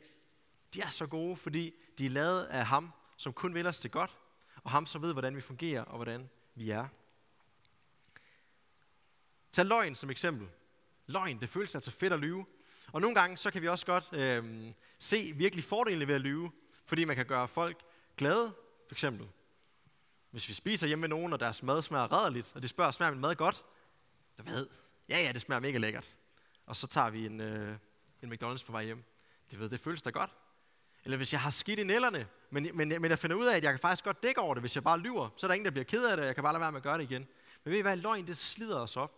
De 0.75 0.81
er 0.81 0.89
så 0.89 1.07
gode, 1.07 1.37
fordi 1.37 1.75
de 1.99 2.07
er 2.07 2.11
lavet 2.11 2.45
af 2.45 2.67
ham, 2.67 2.93
som 3.17 3.33
kun 3.33 3.55
vil 3.55 3.67
os 3.67 3.81
det 3.81 3.91
godt, 3.91 4.17
og 4.65 4.71
ham, 4.71 4.87
som 4.87 5.03
ved, 5.03 5.13
hvordan 5.13 5.37
vi 5.37 5.41
fungerer 5.41 5.83
og 5.83 5.97
hvordan 5.97 6.31
vi 6.55 6.71
er. 6.71 6.89
Tag 9.53 9.67
løgn 9.67 9.95
som 9.95 10.11
eksempel. 10.11 10.49
Løgn, 11.07 11.41
det 11.41 11.49
føles 11.49 11.75
altså 11.75 11.91
fedt 11.91 12.13
at 12.13 12.21
lyve. 12.21 12.47
Og 12.93 13.00
nogle 13.00 13.21
gange, 13.21 13.37
så 13.37 13.50
kan 13.50 13.62
vi 13.62 13.69
også 13.69 13.87
godt 13.87 14.12
øh, 14.12 14.73
se 14.99 15.33
virkelig 15.37 15.64
fordelene 15.64 16.09
ved 16.09 16.14
at 16.14 16.21
lyve, 16.21 16.50
fordi 16.85 17.05
man 17.05 17.16
kan 17.16 17.26
gøre 17.26 17.49
folk 17.49 17.83
glade, 18.16 18.52
for 18.88 18.95
eksempel. 18.95 19.28
Hvis 20.31 20.49
vi 20.49 20.52
spiser 20.52 20.87
hjemme 20.87 21.00
med 21.00 21.09
nogen, 21.09 21.33
og 21.33 21.40
deres 21.40 21.62
mad 21.62 21.83
smager 21.83 22.12
rædderligt, 22.12 22.52
og 22.55 22.62
de 22.62 22.69
spørger, 22.69 22.90
smager 22.90 23.12
min 23.12 23.21
mad 23.21 23.35
godt? 23.35 23.64
Du 24.38 24.43
ved, 24.43 24.69
ja 25.09 25.19
ja, 25.19 25.33
det 25.33 25.40
smager 25.40 25.61
mega 25.61 25.78
lækkert. 25.78 26.16
Og 26.66 26.76
så 26.76 26.87
tager 26.87 27.11
vi 27.11 27.26
en, 27.26 27.40
øh, 27.40 27.76
en 28.23 28.33
McDonald's 28.33 28.64
på 28.64 28.73
vej 28.73 28.85
hjem. 28.85 29.05
Det 29.50 29.59
ved, 29.59 29.69
det 29.69 29.81
føles 29.81 30.02
da 30.02 30.11
godt. 30.11 30.31
Eller 31.05 31.16
hvis 31.16 31.33
jeg 31.33 31.40
har 31.40 31.50
skidt 31.50 31.78
i 31.78 31.85
nælderne, 31.85 32.26
men, 32.50 32.71
men, 32.75 32.88
men 32.88 33.05
jeg 33.05 33.19
finder 33.19 33.37
ud 33.37 33.47
af, 33.47 33.57
at 33.57 33.64
jeg 33.64 33.73
kan 33.73 33.81
faktisk 33.81 34.05
godt 34.05 34.23
dække 34.23 34.40
over 34.40 34.55
det, 34.55 34.62
hvis 34.62 34.75
jeg 34.75 34.85
bare 34.85 34.99
lyver, 34.99 35.28
så 35.37 35.47
er 35.47 35.49
der 35.49 35.55
ingen, 35.55 35.64
der 35.64 35.71
bliver 35.71 35.85
ked 35.85 36.05
af 36.05 36.16
det, 36.16 36.23
og 36.23 36.26
jeg 36.26 36.35
kan 36.35 36.45
bare 36.45 36.52
lade 36.52 36.61
være 36.61 36.73
med 36.73 36.76
at 36.76 36.83
gøre 36.83 36.99
det 36.99 37.05
igen. 37.11 37.28
Men 37.64 37.71
ved 37.73 37.78
I 37.78 37.83
hvad, 37.83 37.97
løgn, 37.97 38.26
det 38.26 38.37
slider 38.37 38.78
os 38.81 38.97
op. 38.97 39.12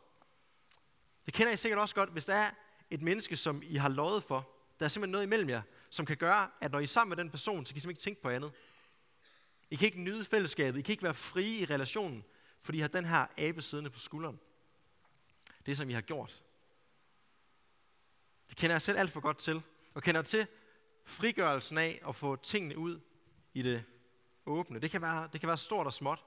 Det 1.26 1.34
kender 1.34 1.52
I 1.52 1.56
sikkert 1.56 1.80
også 1.80 1.94
godt, 1.94 2.10
hvis 2.10 2.24
der 2.24 2.34
er 2.34 2.50
et 2.90 3.02
menneske, 3.02 3.36
som 3.36 3.62
I 3.64 3.76
har 3.76 3.88
lovet 3.88 4.22
for. 4.22 4.48
Der 4.78 4.84
er 4.84 4.88
simpelthen 4.88 5.12
noget 5.12 5.24
imellem 5.26 5.48
jer, 5.48 5.62
som 5.90 6.06
kan 6.06 6.16
gøre, 6.16 6.50
at 6.60 6.72
når 6.72 6.78
I 6.78 6.82
er 6.82 6.86
sammen 6.86 7.08
med 7.08 7.24
den 7.24 7.30
person, 7.30 7.66
så 7.66 7.72
kan 7.72 7.76
I 7.76 7.80
simpelthen 7.80 7.90
ikke 7.90 8.02
tænke 8.02 8.22
på 8.22 8.28
andet. 8.28 8.52
I 9.70 9.76
kan 9.76 9.86
ikke 9.86 10.00
nyde 10.00 10.24
fællesskabet. 10.24 10.78
I 10.78 10.82
kan 10.82 10.92
ikke 10.92 11.02
være 11.02 11.14
frie 11.14 11.58
i 11.58 11.64
relationen, 11.64 12.24
fordi 12.58 12.78
I 12.78 12.80
har 12.80 12.88
den 12.88 13.04
her 13.04 13.26
abe 13.38 13.62
siddende 13.62 13.90
på 13.90 13.98
skulderen. 13.98 14.40
Det, 15.66 15.76
som 15.76 15.90
I 15.90 15.92
har 15.92 16.00
gjort. 16.00 16.42
Det 18.48 18.56
kender 18.56 18.74
jeg 18.74 18.82
selv 18.82 18.98
alt 18.98 19.10
for 19.10 19.20
godt 19.20 19.38
til. 19.38 19.62
Og 19.94 20.02
kender 20.02 20.22
til 20.22 20.46
frigørelsen 21.04 21.78
af 21.78 22.00
at 22.08 22.16
få 22.16 22.36
tingene 22.36 22.78
ud 22.78 23.00
i 23.54 23.62
det 23.62 23.84
åbne. 24.46 24.78
Det 24.78 24.90
kan 24.90 25.02
være, 25.02 25.28
det 25.32 25.40
kan 25.40 25.48
være 25.48 25.58
stort 25.58 25.86
og 25.86 25.92
småt. 25.92 26.24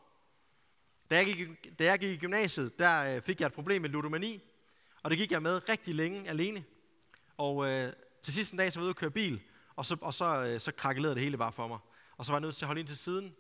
Da 1.10 1.16
jeg, 1.16 1.26
gik, 1.26 1.80
da 1.80 1.84
jeg 1.84 2.00
gik 2.00 2.10
i 2.10 2.18
gymnasiet, 2.18 2.80
der 2.80 3.16
øh, 3.16 3.22
fik 3.22 3.40
jeg 3.40 3.48
et 3.48 3.54
problem 3.54 3.82
med 3.82 3.90
ludomani. 3.90 4.51
Og 5.04 5.10
det 5.10 5.18
gik 5.18 5.32
jeg 5.32 5.42
med 5.42 5.70
rigtig 5.70 5.96
længe 5.96 6.30
alene. 6.30 6.64
Og 7.38 7.68
øh, 7.68 7.94
til 8.24 8.34
sidste 8.34 8.58
dag, 8.58 8.72
så 8.72 8.80
var 8.80 8.84
jeg 8.84 8.86
ude 8.86 8.92
og 8.92 8.96
køre 8.96 9.12
bil, 9.12 9.42
og 9.76 9.86
så, 9.86 9.98
og 10.02 10.14
så, 10.14 10.44
øh, 10.44 10.60
så 10.60 10.72
krakkelerede 10.72 11.16
det 11.16 11.24
hele 11.24 11.38
bare 11.38 11.52
for 11.52 11.68
mig. 11.68 11.80
Og 12.18 12.26
så 12.26 12.32
var 12.32 12.40
jeg 12.40 12.42
nødt 12.42 12.56
til 12.56 12.66
at 12.66 12.68
holde 12.68 12.80
ind 12.80 12.88
til 12.88 12.98
siden, 12.98 13.36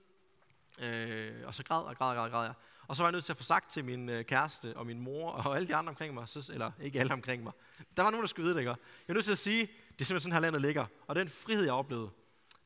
øh, 0.80 1.48
og 1.48 1.56
så 1.56 1.63
græd 1.63 1.84
og 1.84 1.98
græd 1.98 2.10
og 2.10 2.15
græd, 2.15 2.30
græd 2.30 2.44
jeg. 2.44 2.53
Og 2.88 2.96
så 2.96 3.03
var 3.03 3.08
jeg 3.08 3.12
nødt 3.12 3.25
til 3.25 3.34
at 3.34 3.38
få 3.38 3.44
sagt 3.44 3.72
til 3.72 3.86
min 3.86 4.10
øh, 4.10 4.25
kæreste 4.25 4.77
og 4.77 4.86
min 4.86 5.00
mor 5.00 5.32
og 5.32 5.56
alle 5.56 5.68
de 5.68 5.75
andre 5.75 5.89
omkring 5.89 6.13
mig, 6.13 6.30
så, 6.30 6.50
eller 6.53 6.72
ikke 6.82 7.00
alle 7.00 7.13
omkring 7.13 7.44
mig. 7.44 7.53
Der 7.98 8.03
var 8.03 8.12
nogen, 8.12 8.24
der 8.24 8.27
skulle 8.27 8.44
vide 8.44 8.56
det, 8.56 8.62
ikke? 8.62 8.70
Jeg 8.70 8.77
var 9.08 9.13
nødt 9.13 9.25
til 9.25 9.32
at 9.32 9.38
sige, 9.38 9.62
det 9.62 10.01
er 10.01 10.06
simpelthen 10.06 10.22
sådan 10.22 10.32
her 10.32 10.39
landet 10.39 10.62
ligger. 10.62 10.86
Og 11.08 11.15
den 11.15 11.30
frihed, 11.30 11.63
jeg 11.63 11.74
oplevede, 11.74 12.10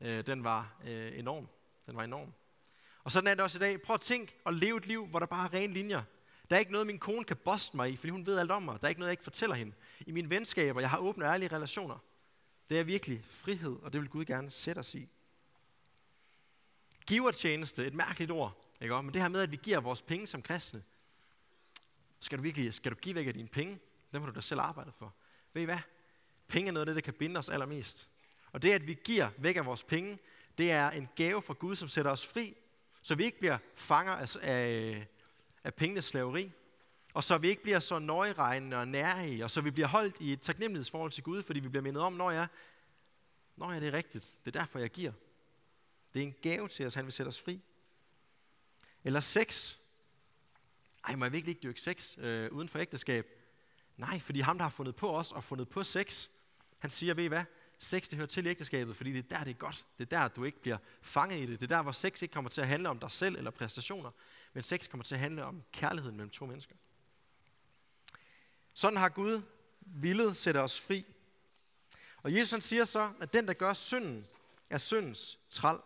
øh, 0.00 0.26
den 0.26 0.44
var 0.44 0.76
øh, 0.86 1.18
enorm. 1.18 1.48
Den 1.86 1.96
var 1.96 2.02
enorm. 2.02 2.32
Og 3.04 3.12
sådan 3.12 3.26
er 3.26 3.34
det 3.34 3.44
også 3.44 3.58
i 3.58 3.60
dag. 3.60 3.82
Prøv 3.82 3.94
at 3.94 4.00
tænke 4.00 4.36
og 4.44 4.54
leve 4.54 4.76
et 4.76 4.86
liv, 4.86 5.06
hvor 5.06 5.18
der 5.18 5.26
bare 5.26 5.44
er 5.44 5.54
rene 5.54 5.72
linjer. 5.72 6.02
Der 6.50 6.56
er 6.56 6.60
ikke 6.60 6.72
noget, 6.72 6.86
min 6.86 6.98
kone 6.98 7.24
kan 7.24 7.36
boste 7.36 7.76
mig 7.76 7.90
i, 7.90 7.96
fordi 7.96 8.10
hun 8.10 8.26
ved 8.26 8.38
alt 8.38 8.50
om 8.50 8.62
mig. 8.62 8.80
Der 8.80 8.84
er 8.84 8.88
ikke 8.88 9.00
noget, 9.00 9.08
jeg 9.08 9.12
ikke 9.12 9.22
fortæller 9.22 9.56
hende. 9.56 9.72
I 10.06 10.12
mine 10.12 10.30
venskaber, 10.30 10.80
jeg 10.80 10.90
har 10.90 10.98
åbne 10.98 11.24
og 11.24 11.32
ærlige 11.32 11.56
relationer. 11.56 11.98
Det 12.70 12.80
er 12.80 12.84
virkelig 12.84 13.24
frihed, 13.30 13.76
og 13.82 13.92
det 13.92 14.00
vil 14.00 14.10
Gud 14.10 14.24
gerne 14.24 14.50
sætte 14.50 14.78
os 14.78 14.94
i. 14.94 15.08
Givertjeneste, 17.06 17.86
et 17.86 17.94
mærkeligt 17.94 18.30
ord, 18.30 18.66
ikke? 18.80 19.02
men 19.02 19.14
det 19.14 19.22
her 19.22 19.28
med, 19.28 19.40
at 19.40 19.50
vi 19.50 19.56
giver 19.62 19.80
vores 19.80 20.02
penge 20.02 20.26
som 20.26 20.42
kristne, 20.42 20.82
skal 22.20 22.38
du 22.38 22.42
virkelig 22.42 22.74
skal 22.74 22.92
du 22.92 22.96
give 22.96 23.14
væk 23.14 23.26
af 23.26 23.34
dine 23.34 23.48
penge? 23.48 23.78
Dem 24.12 24.22
har 24.22 24.30
du 24.30 24.36
da 24.36 24.40
selv 24.40 24.60
arbejdet 24.60 24.94
for. 24.94 25.14
Ved 25.52 25.62
I 25.62 25.64
hvad? 25.64 25.78
Penge 26.48 26.68
er 26.68 26.72
noget 26.72 26.88
af 26.88 26.94
det, 26.94 27.04
der 27.04 27.12
kan 27.12 27.18
binde 27.18 27.38
os 27.38 27.48
allermest. 27.48 28.08
Og 28.52 28.62
det, 28.62 28.72
at 28.72 28.86
vi 28.86 28.98
giver 29.04 29.30
væk 29.38 29.56
af 29.56 29.66
vores 29.66 29.84
penge, 29.84 30.18
det 30.58 30.70
er 30.70 30.90
en 30.90 31.08
gave 31.16 31.42
fra 31.42 31.54
Gud, 31.54 31.76
som 31.76 31.88
sætter 31.88 32.10
os 32.10 32.26
fri, 32.26 32.56
så 33.02 33.14
vi 33.14 33.24
ikke 33.24 33.38
bliver 33.38 33.58
fanger 33.74 34.12
af, 34.12 34.36
af, 34.42 35.08
af 35.66 35.74
pengenes 35.74 36.04
slaveri, 36.04 36.52
og 37.14 37.24
så 37.24 37.38
vi 37.38 37.48
ikke 37.48 37.62
bliver 37.62 37.78
så 37.78 37.98
nøjeregnende 37.98 38.76
og 38.76 38.88
nærige, 38.88 39.44
og 39.44 39.50
så 39.50 39.60
vi 39.60 39.70
bliver 39.70 39.86
holdt 39.88 40.16
i 40.20 40.32
et 40.32 40.40
taknemmelighedsforhold 40.40 41.10
til 41.10 41.22
Gud, 41.24 41.42
fordi 41.42 41.60
vi 41.60 41.68
bliver 41.68 41.82
mindet 41.82 42.02
om, 42.02 42.12
når 42.12 42.30
jeg, 42.30 42.46
når 43.56 43.72
jeg 43.72 43.80
det 43.80 43.88
er 43.88 43.92
rigtigt. 43.92 44.36
Det 44.44 44.56
er 44.56 44.60
derfor, 44.60 44.78
jeg 44.78 44.90
giver. 44.90 45.12
Det 46.14 46.22
er 46.22 46.26
en 46.26 46.34
gave 46.42 46.68
til 46.68 46.86
os, 46.86 46.94
han 46.94 47.04
vil 47.04 47.12
sætte 47.12 47.28
os 47.28 47.40
fri. 47.40 47.60
Eller 49.04 49.20
sex. 49.20 49.76
Ej, 51.04 51.16
må 51.16 51.24
jeg 51.24 51.32
virkelig 51.32 51.50
ikke 51.50 51.62
dyrke 51.62 51.80
sex 51.80 52.18
øh, 52.18 52.52
uden 52.52 52.68
for 52.68 52.78
ægteskab? 52.78 53.26
Nej, 53.96 54.18
fordi 54.18 54.40
ham, 54.40 54.58
der 54.58 54.62
har 54.62 54.70
fundet 54.70 54.96
på 54.96 55.16
os 55.16 55.32
og 55.32 55.44
fundet 55.44 55.68
på 55.68 55.84
sex, 55.84 56.28
han 56.80 56.90
siger, 56.90 57.14
ved 57.14 57.24
I 57.24 57.28
hvad? 57.28 57.44
Sex, 57.78 58.08
det 58.08 58.16
hører 58.16 58.26
til 58.26 58.46
i 58.46 58.48
ægteskabet, 58.48 58.96
fordi 58.96 59.12
det 59.12 59.18
er 59.18 59.36
der, 59.36 59.44
det 59.44 59.50
er 59.50 59.54
godt. 59.54 59.86
Det 59.98 60.12
er 60.12 60.18
der, 60.18 60.28
du 60.28 60.44
ikke 60.44 60.60
bliver 60.60 60.78
fanget 61.02 61.38
i 61.38 61.46
det. 61.46 61.60
Det 61.60 61.72
er 61.72 61.76
der, 61.76 61.82
hvor 61.82 61.92
sex 61.92 62.22
ikke 62.22 62.32
kommer 62.32 62.50
til 62.50 62.60
at 62.60 62.66
handle 62.66 62.88
om 62.88 62.98
dig 62.98 63.10
selv 63.10 63.36
eller 63.36 63.50
præstationer, 63.50 64.10
men 64.56 64.62
sex 64.62 64.88
kommer 64.88 65.04
til 65.04 65.14
at 65.14 65.20
handle 65.20 65.44
om 65.44 65.62
kærligheden 65.72 66.16
mellem 66.16 66.30
to 66.30 66.46
mennesker. 66.46 66.74
Sådan 68.74 68.98
har 68.98 69.08
Gud 69.08 69.42
villet 69.80 70.36
sætte 70.36 70.58
os 70.58 70.80
fri. 70.80 71.06
Og 72.22 72.34
Jesus 72.34 72.50
han 72.50 72.60
siger 72.60 72.84
så, 72.84 73.12
at 73.20 73.32
den, 73.32 73.46
der 73.46 73.54
gør 73.54 73.72
synden, 73.72 74.26
er 74.70 74.78
syndens 74.78 75.38
træl. 75.50 75.78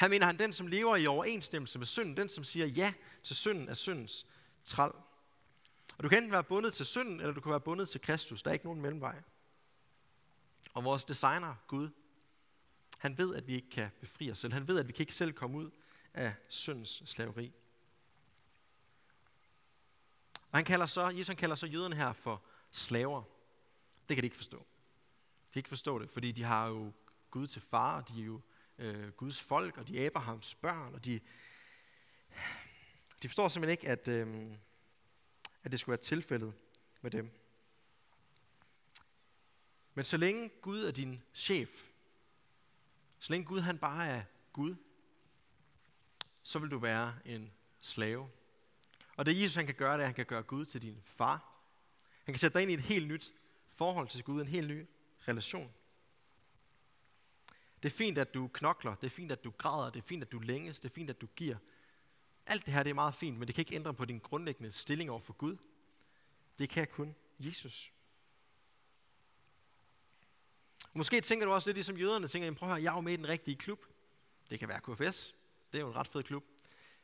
Her 0.00 0.08
mener 0.08 0.26
han, 0.26 0.38
den, 0.38 0.52
som 0.52 0.66
lever 0.66 0.96
i 0.96 1.06
overensstemmelse 1.06 1.78
med 1.78 1.86
synden, 1.86 2.16
den, 2.16 2.28
som 2.28 2.44
siger 2.44 2.66
ja 2.66 2.92
til 3.22 3.36
synden, 3.36 3.68
er 3.68 3.74
syndens 3.74 4.26
træl. 4.64 4.92
Og 5.98 6.04
du 6.04 6.08
kan 6.08 6.18
enten 6.18 6.32
være 6.32 6.44
bundet 6.44 6.74
til 6.74 6.86
synden, 6.86 7.20
eller 7.20 7.32
du 7.32 7.40
kan 7.40 7.50
være 7.50 7.60
bundet 7.60 7.88
til 7.88 8.00
Kristus. 8.00 8.42
Der 8.42 8.50
er 8.50 8.52
ikke 8.52 8.66
nogen 8.66 8.80
mellemvej. 8.80 9.22
Og 10.74 10.84
vores 10.84 11.04
designer, 11.04 11.54
Gud, 11.66 11.88
han 12.98 13.18
ved, 13.18 13.34
at 13.34 13.46
vi 13.46 13.54
ikke 13.54 13.70
kan 13.70 13.90
befri 14.00 14.30
os 14.30 14.38
selv. 14.38 14.52
Han 14.52 14.68
ved, 14.68 14.78
at 14.78 14.88
vi 14.88 14.92
kan 14.92 15.02
ikke 15.02 15.14
selv 15.14 15.32
komme 15.32 15.58
ud 15.58 15.70
af 16.16 16.34
syndens 16.48 17.02
slaveri. 17.06 17.52
Og 20.50 20.58
han 20.58 20.64
kalder 20.64 20.86
så, 20.86 21.08
Jesus 21.08 21.26
han 21.26 21.36
kalder 21.36 21.56
så 21.56 21.66
jøderne 21.66 21.96
her 21.96 22.12
for 22.12 22.42
slaver. 22.70 23.22
Det 24.08 24.16
kan 24.16 24.22
de 24.22 24.26
ikke 24.26 24.36
forstå. 24.36 24.58
De 24.58 25.52
kan 25.52 25.60
ikke 25.60 25.68
forstå 25.68 25.98
det, 25.98 26.10
fordi 26.10 26.32
de 26.32 26.42
har 26.42 26.66
jo 26.66 26.92
Gud 27.30 27.46
til 27.46 27.62
far, 27.62 27.96
og 27.96 28.08
de 28.08 28.20
er 28.20 28.24
jo 28.24 28.40
øh, 28.78 29.12
Guds 29.12 29.40
folk, 29.40 29.78
og 29.78 29.88
de 29.88 30.02
er 30.02 30.06
Abrahams 30.06 30.54
børn, 30.54 30.94
og 30.94 31.04
de, 31.04 31.20
de 33.22 33.28
forstår 33.28 33.48
simpelthen 33.48 33.70
ikke, 33.70 33.88
at, 33.88 34.08
øh, 34.08 34.52
at 35.62 35.72
det 35.72 35.80
skulle 35.80 35.92
være 35.92 36.04
tilfældet 36.04 36.54
med 37.00 37.10
dem. 37.10 37.30
Men 39.94 40.04
så 40.04 40.16
længe 40.16 40.48
Gud 40.48 40.84
er 40.84 40.90
din 40.90 41.22
chef, 41.34 41.84
så 43.18 43.32
længe 43.32 43.46
Gud 43.46 43.60
han 43.60 43.78
bare 43.78 44.06
er 44.06 44.24
Gud, 44.52 44.76
så 46.46 46.58
vil 46.58 46.70
du 46.70 46.78
være 46.78 47.14
en 47.24 47.52
slave. 47.80 48.30
Og 49.16 49.26
det 49.26 49.40
Jesus 49.40 49.54
han 49.54 49.66
kan 49.66 49.74
gøre, 49.74 49.92
det 49.92 49.98
er, 49.98 50.02
at 50.02 50.08
han 50.08 50.14
kan 50.14 50.26
gøre 50.26 50.42
Gud 50.42 50.64
til 50.64 50.82
din 50.82 51.02
far. 51.04 51.52
Han 52.24 52.34
kan 52.34 52.38
sætte 52.38 52.54
dig 52.54 52.62
ind 52.62 52.70
i 52.70 52.74
et 52.74 52.80
helt 52.80 53.08
nyt 53.08 53.32
forhold 53.68 54.08
til 54.08 54.24
Gud, 54.24 54.40
en 54.40 54.48
helt 54.48 54.68
ny 54.68 54.86
relation. 55.28 55.72
Det 57.82 57.92
er 57.92 57.96
fint, 57.96 58.18
at 58.18 58.34
du 58.34 58.48
knokler, 58.48 58.94
det 58.94 59.06
er 59.06 59.10
fint, 59.10 59.32
at 59.32 59.44
du 59.44 59.50
græder, 59.50 59.90
det 59.90 59.98
er 59.98 60.06
fint, 60.06 60.22
at 60.22 60.32
du 60.32 60.38
længes, 60.38 60.80
det 60.80 60.90
er 60.90 60.94
fint, 60.94 61.10
at 61.10 61.20
du 61.20 61.26
giver. 61.36 61.56
Alt 62.46 62.66
det 62.66 62.74
her 62.74 62.82
det 62.82 62.90
er 62.90 62.94
meget 62.94 63.14
fint, 63.14 63.38
men 63.38 63.46
det 63.46 63.54
kan 63.54 63.62
ikke 63.62 63.74
ændre 63.74 63.94
på 63.94 64.04
din 64.04 64.18
grundlæggende 64.18 64.70
stilling 64.70 65.10
over 65.10 65.20
for 65.20 65.32
Gud. 65.32 65.56
Det 66.58 66.68
kan 66.68 66.86
kun 66.86 67.14
Jesus. 67.38 67.92
Måske 70.92 71.20
tænker 71.20 71.46
du 71.46 71.52
også 71.52 71.68
lidt 71.68 71.76
ligesom 71.76 71.96
jøderne, 71.96 72.28
tænker, 72.28 72.54
prøv 72.54 72.68
at 72.68 72.74
høre, 72.74 72.82
jeg 72.82 72.90
er 72.90 72.94
jo 72.94 73.00
med 73.00 73.12
i 73.12 73.16
den 73.16 73.28
rigtige 73.28 73.56
klub. 73.56 73.86
Det 74.50 74.58
kan 74.58 74.68
være 74.68 74.80
KFS, 74.80 75.34
det 75.76 75.82
er 75.82 75.86
jo 75.86 75.90
en 75.90 75.96
ret 75.96 76.08
fed 76.08 76.22
klub. 76.22 76.44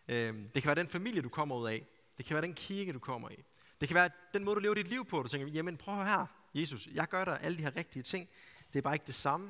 Øhm, 0.09 0.49
det 0.49 0.63
kan 0.63 0.69
være 0.69 0.75
den 0.75 0.89
familie, 0.89 1.23
du 1.23 1.29
kommer 1.29 1.57
ud 1.57 1.69
af. 1.69 1.87
Det 2.19 2.27
kan 2.27 2.35
være 2.35 2.43
den 2.43 2.55
kirke, 2.55 2.93
du 2.93 2.99
kommer 2.99 3.31
i. 3.31 3.45
Det 3.81 3.89
kan 3.89 3.95
være 3.95 4.11
den 4.35 4.45
måde, 4.45 4.57
du 4.57 4.61
lever 4.61 4.75
dit 4.75 4.89
liv 4.89 5.05
på. 5.05 5.23
Du 5.23 5.29
tænker, 5.29 5.47
jamen 5.47 5.77
prøv 5.77 6.01
at 6.01 6.07
her, 6.07 6.27
Jesus, 6.55 6.87
jeg 6.87 7.09
gør 7.09 7.25
dig 7.25 7.39
alle 7.43 7.59
de 7.59 7.63
her 7.63 7.77
rigtige 7.77 8.03
ting. 8.03 8.31
Det 8.73 8.79
er 8.79 8.83
bare 8.83 8.95
ikke 8.95 9.07
det 9.07 9.15
samme. 9.15 9.47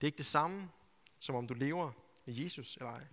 Det 0.00 0.04
er 0.04 0.06
ikke 0.06 0.18
det 0.18 0.26
samme, 0.26 0.70
som 1.18 1.34
om 1.34 1.46
du 1.46 1.54
lever 1.54 1.92
med 2.26 2.34
Jesus 2.34 2.76
eller 2.76 2.90
ej. 2.90 3.06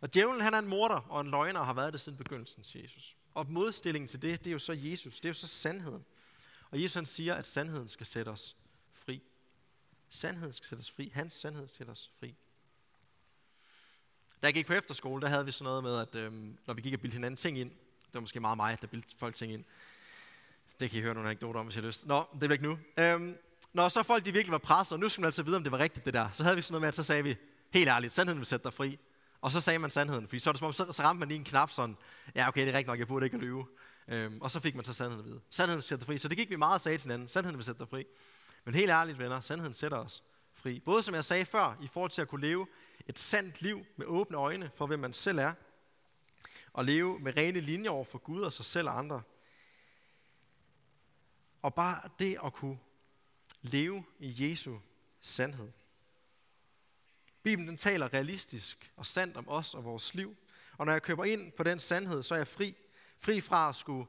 Og 0.00 0.14
djævlen, 0.14 0.40
han 0.40 0.54
er 0.54 0.58
en 0.58 0.68
morder 0.68 1.00
og 1.10 1.20
en 1.20 1.30
løgner 1.30 1.60
og 1.60 1.66
har 1.66 1.74
været 1.74 1.92
det 1.92 2.00
siden 2.00 2.18
begyndelsen, 2.18 2.64
siger 2.64 2.82
Jesus. 2.82 3.16
Og 3.34 3.50
modstillingen 3.50 4.08
til 4.08 4.22
det, 4.22 4.38
det 4.38 4.46
er 4.46 4.52
jo 4.52 4.58
så 4.58 4.72
Jesus. 4.72 5.20
Det 5.20 5.24
er 5.24 5.30
jo 5.30 5.34
så 5.34 5.46
sandheden. 5.46 6.04
Og 6.70 6.82
Jesus 6.82 6.94
han 6.94 7.06
siger, 7.06 7.34
at 7.34 7.46
sandheden 7.46 7.88
skal 7.88 8.06
sætte 8.06 8.28
os 8.28 8.56
fri. 8.92 9.22
Sandheden 10.10 10.52
skal 10.52 10.68
sætte 10.68 10.80
os 10.80 10.90
fri. 10.90 11.10
Hans 11.14 11.32
sandhed 11.32 11.68
skal 11.68 11.76
sætte 11.76 11.90
os 11.90 12.12
fri. 12.18 12.36
Da 14.42 14.46
jeg 14.46 14.54
gik 14.54 14.66
på 14.66 14.72
efterskole, 14.72 15.22
der 15.22 15.28
havde 15.28 15.44
vi 15.44 15.52
sådan 15.52 15.64
noget 15.64 15.82
med, 15.82 15.98
at 15.98 16.14
øhm, 16.14 16.58
når 16.66 16.74
vi 16.74 16.82
gik 16.82 16.94
og 16.94 17.00
bildte 17.00 17.14
hinanden 17.14 17.36
ting 17.36 17.58
ind, 17.58 17.70
det 17.70 18.14
var 18.14 18.20
måske 18.20 18.40
meget 18.40 18.56
mig, 18.56 18.78
der 18.80 18.86
bildte 18.86 19.14
folk 19.18 19.34
ting 19.34 19.52
ind. 19.52 19.64
Det 20.80 20.90
kan 20.90 20.98
I 20.98 21.02
høre 21.02 21.14
nogle 21.14 21.28
anekdoter 21.28 21.60
om, 21.60 21.66
hvis 21.66 21.76
I 21.76 21.80
har 21.80 21.86
lyst. 21.86 22.06
Nå, 22.06 22.24
det 22.32 22.38
bliver 22.38 22.52
ikke 22.52 22.64
nu. 22.64 22.78
Øhm, 22.98 23.36
når 23.72 23.88
så 23.88 24.02
folk 24.02 24.24
de 24.24 24.32
virkelig 24.32 24.52
var 24.52 24.58
presset, 24.58 24.92
og 24.92 25.00
nu 25.00 25.08
skulle 25.08 25.22
man 25.22 25.26
altså 25.28 25.42
vide, 25.42 25.56
om 25.56 25.62
det 25.62 25.72
var 25.72 25.78
rigtigt 25.78 26.06
det 26.06 26.14
der, 26.14 26.28
så 26.32 26.42
havde 26.42 26.56
vi 26.56 26.62
sådan 26.62 26.72
noget 26.72 26.80
med, 26.80 26.88
at 26.88 26.94
så 26.94 27.02
sagde 27.02 27.24
vi, 27.24 27.36
helt 27.70 27.88
ærligt, 27.88 28.14
sandheden 28.14 28.38
vil 28.38 28.46
sætte 28.46 28.64
dig 28.64 28.72
fri. 28.72 28.98
Og 29.40 29.52
så 29.52 29.60
sagde 29.60 29.78
man 29.78 29.90
sandheden, 29.90 30.28
fordi 30.28 30.38
så, 30.38 30.52
det, 30.52 30.58
som 30.58 30.66
om, 30.66 30.72
så, 30.72 30.92
så 30.92 31.02
ramte 31.02 31.18
man 31.18 31.28
lige 31.28 31.38
en 31.38 31.44
knap 31.44 31.70
sådan, 31.70 31.96
ja 32.34 32.48
okay, 32.48 32.60
det 32.60 32.68
er 32.68 32.72
rigtigt 32.72 32.88
nok, 32.88 32.98
jeg 32.98 33.08
burde 33.08 33.26
ikke 33.26 33.34
at 33.34 33.40
lyve. 33.40 33.66
Øhm, 34.08 34.40
og 34.40 34.50
så 34.50 34.60
fik 34.60 34.74
man 34.74 34.84
så 34.84 34.92
sandheden 34.92 35.24
at 35.24 35.30
vide. 35.30 35.40
Sandheden 35.50 35.82
sætter 35.82 35.96
dig 35.96 36.06
fri. 36.06 36.18
Så 36.18 36.28
det 36.28 36.36
gik 36.36 36.50
vi 36.50 36.56
meget 36.56 36.74
og 36.74 36.80
sagde 36.80 36.98
til 36.98 37.08
hinanden, 37.08 37.28
sandheden 37.28 37.56
vil 37.56 37.64
sætte 37.64 37.78
dig 37.78 37.88
fri. 37.88 38.04
Men 38.64 38.74
helt 38.74 38.90
ærligt, 38.90 39.18
venner, 39.18 39.40
sandheden 39.40 39.74
sætter 39.74 39.98
os 39.98 40.22
fri. 40.54 40.80
Både 40.80 41.02
som 41.02 41.14
jeg 41.14 41.24
sagde 41.24 41.44
før, 41.44 41.76
i 41.82 41.86
forhold 41.86 42.10
til 42.10 42.22
at 42.22 42.28
kunne 42.28 42.40
leve 42.40 42.66
et 43.10 43.18
sandt 43.18 43.62
liv 43.62 43.86
med 43.96 44.06
åbne 44.06 44.36
øjne 44.36 44.70
for, 44.74 44.86
hvem 44.86 44.98
man 44.98 45.12
selv 45.12 45.38
er, 45.38 45.54
og 46.72 46.84
leve 46.84 47.18
med 47.18 47.36
rene 47.36 47.60
linjer 47.60 47.90
over 47.90 48.04
for 48.04 48.18
Gud 48.18 48.42
og 48.42 48.52
sig 48.52 48.64
selv 48.64 48.88
og 48.88 48.98
andre. 48.98 49.22
Og 51.62 51.74
bare 51.74 52.10
det 52.18 52.38
at 52.44 52.52
kunne 52.52 52.78
leve 53.62 54.04
i 54.18 54.50
Jesu 54.50 54.78
sandhed. 55.20 55.72
Bibelen 57.42 57.68
den 57.68 57.76
taler 57.76 58.14
realistisk 58.14 58.92
og 58.96 59.06
sandt 59.06 59.36
om 59.36 59.48
os 59.48 59.74
og 59.74 59.84
vores 59.84 60.14
liv. 60.14 60.36
Og 60.78 60.86
når 60.86 60.92
jeg 60.92 61.02
køber 61.02 61.24
ind 61.24 61.52
på 61.52 61.62
den 61.62 61.78
sandhed, 61.78 62.22
så 62.22 62.34
er 62.34 62.38
jeg 62.38 62.48
fri. 62.48 62.76
Fri 63.18 63.40
fra 63.40 63.68
at 63.68 63.76
skulle 63.76 64.06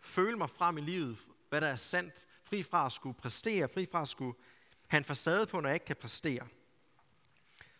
føle 0.00 0.38
mig 0.38 0.50
frem 0.50 0.78
i 0.78 0.80
livet, 0.80 1.18
hvad 1.48 1.60
der 1.60 1.66
er 1.66 1.76
sandt. 1.76 2.26
Fri 2.42 2.62
fra 2.62 2.86
at 2.86 2.92
skulle 2.92 3.18
præstere. 3.18 3.68
Fri 3.68 3.86
fra 3.86 4.02
at 4.02 4.08
skulle 4.08 4.38
have 4.86 4.98
en 4.98 5.04
facade 5.04 5.46
på, 5.46 5.60
når 5.60 5.68
jeg 5.68 5.76
ikke 5.76 5.86
kan 5.86 5.96
præstere. 5.96 6.48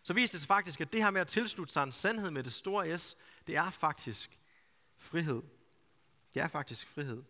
Så 0.08 0.14
viser 0.14 0.32
det 0.32 0.40
sig 0.40 0.48
faktisk, 0.48 0.80
at 0.80 0.92
det 0.92 1.02
her 1.02 1.10
med 1.10 1.20
at 1.20 1.28
tilslutte 1.28 1.72
sig 1.72 1.82
en 1.82 1.92
sandhed 1.92 2.30
med 2.30 2.44
det 2.44 2.52
store 2.52 2.98
S, 2.98 3.16
det 3.46 3.56
er 3.56 3.70
faktisk 3.70 4.38
frihed. 4.98 5.42
Det 6.34 6.42
er 6.42 6.48
faktisk 6.48 6.88
frihed. 6.88 7.22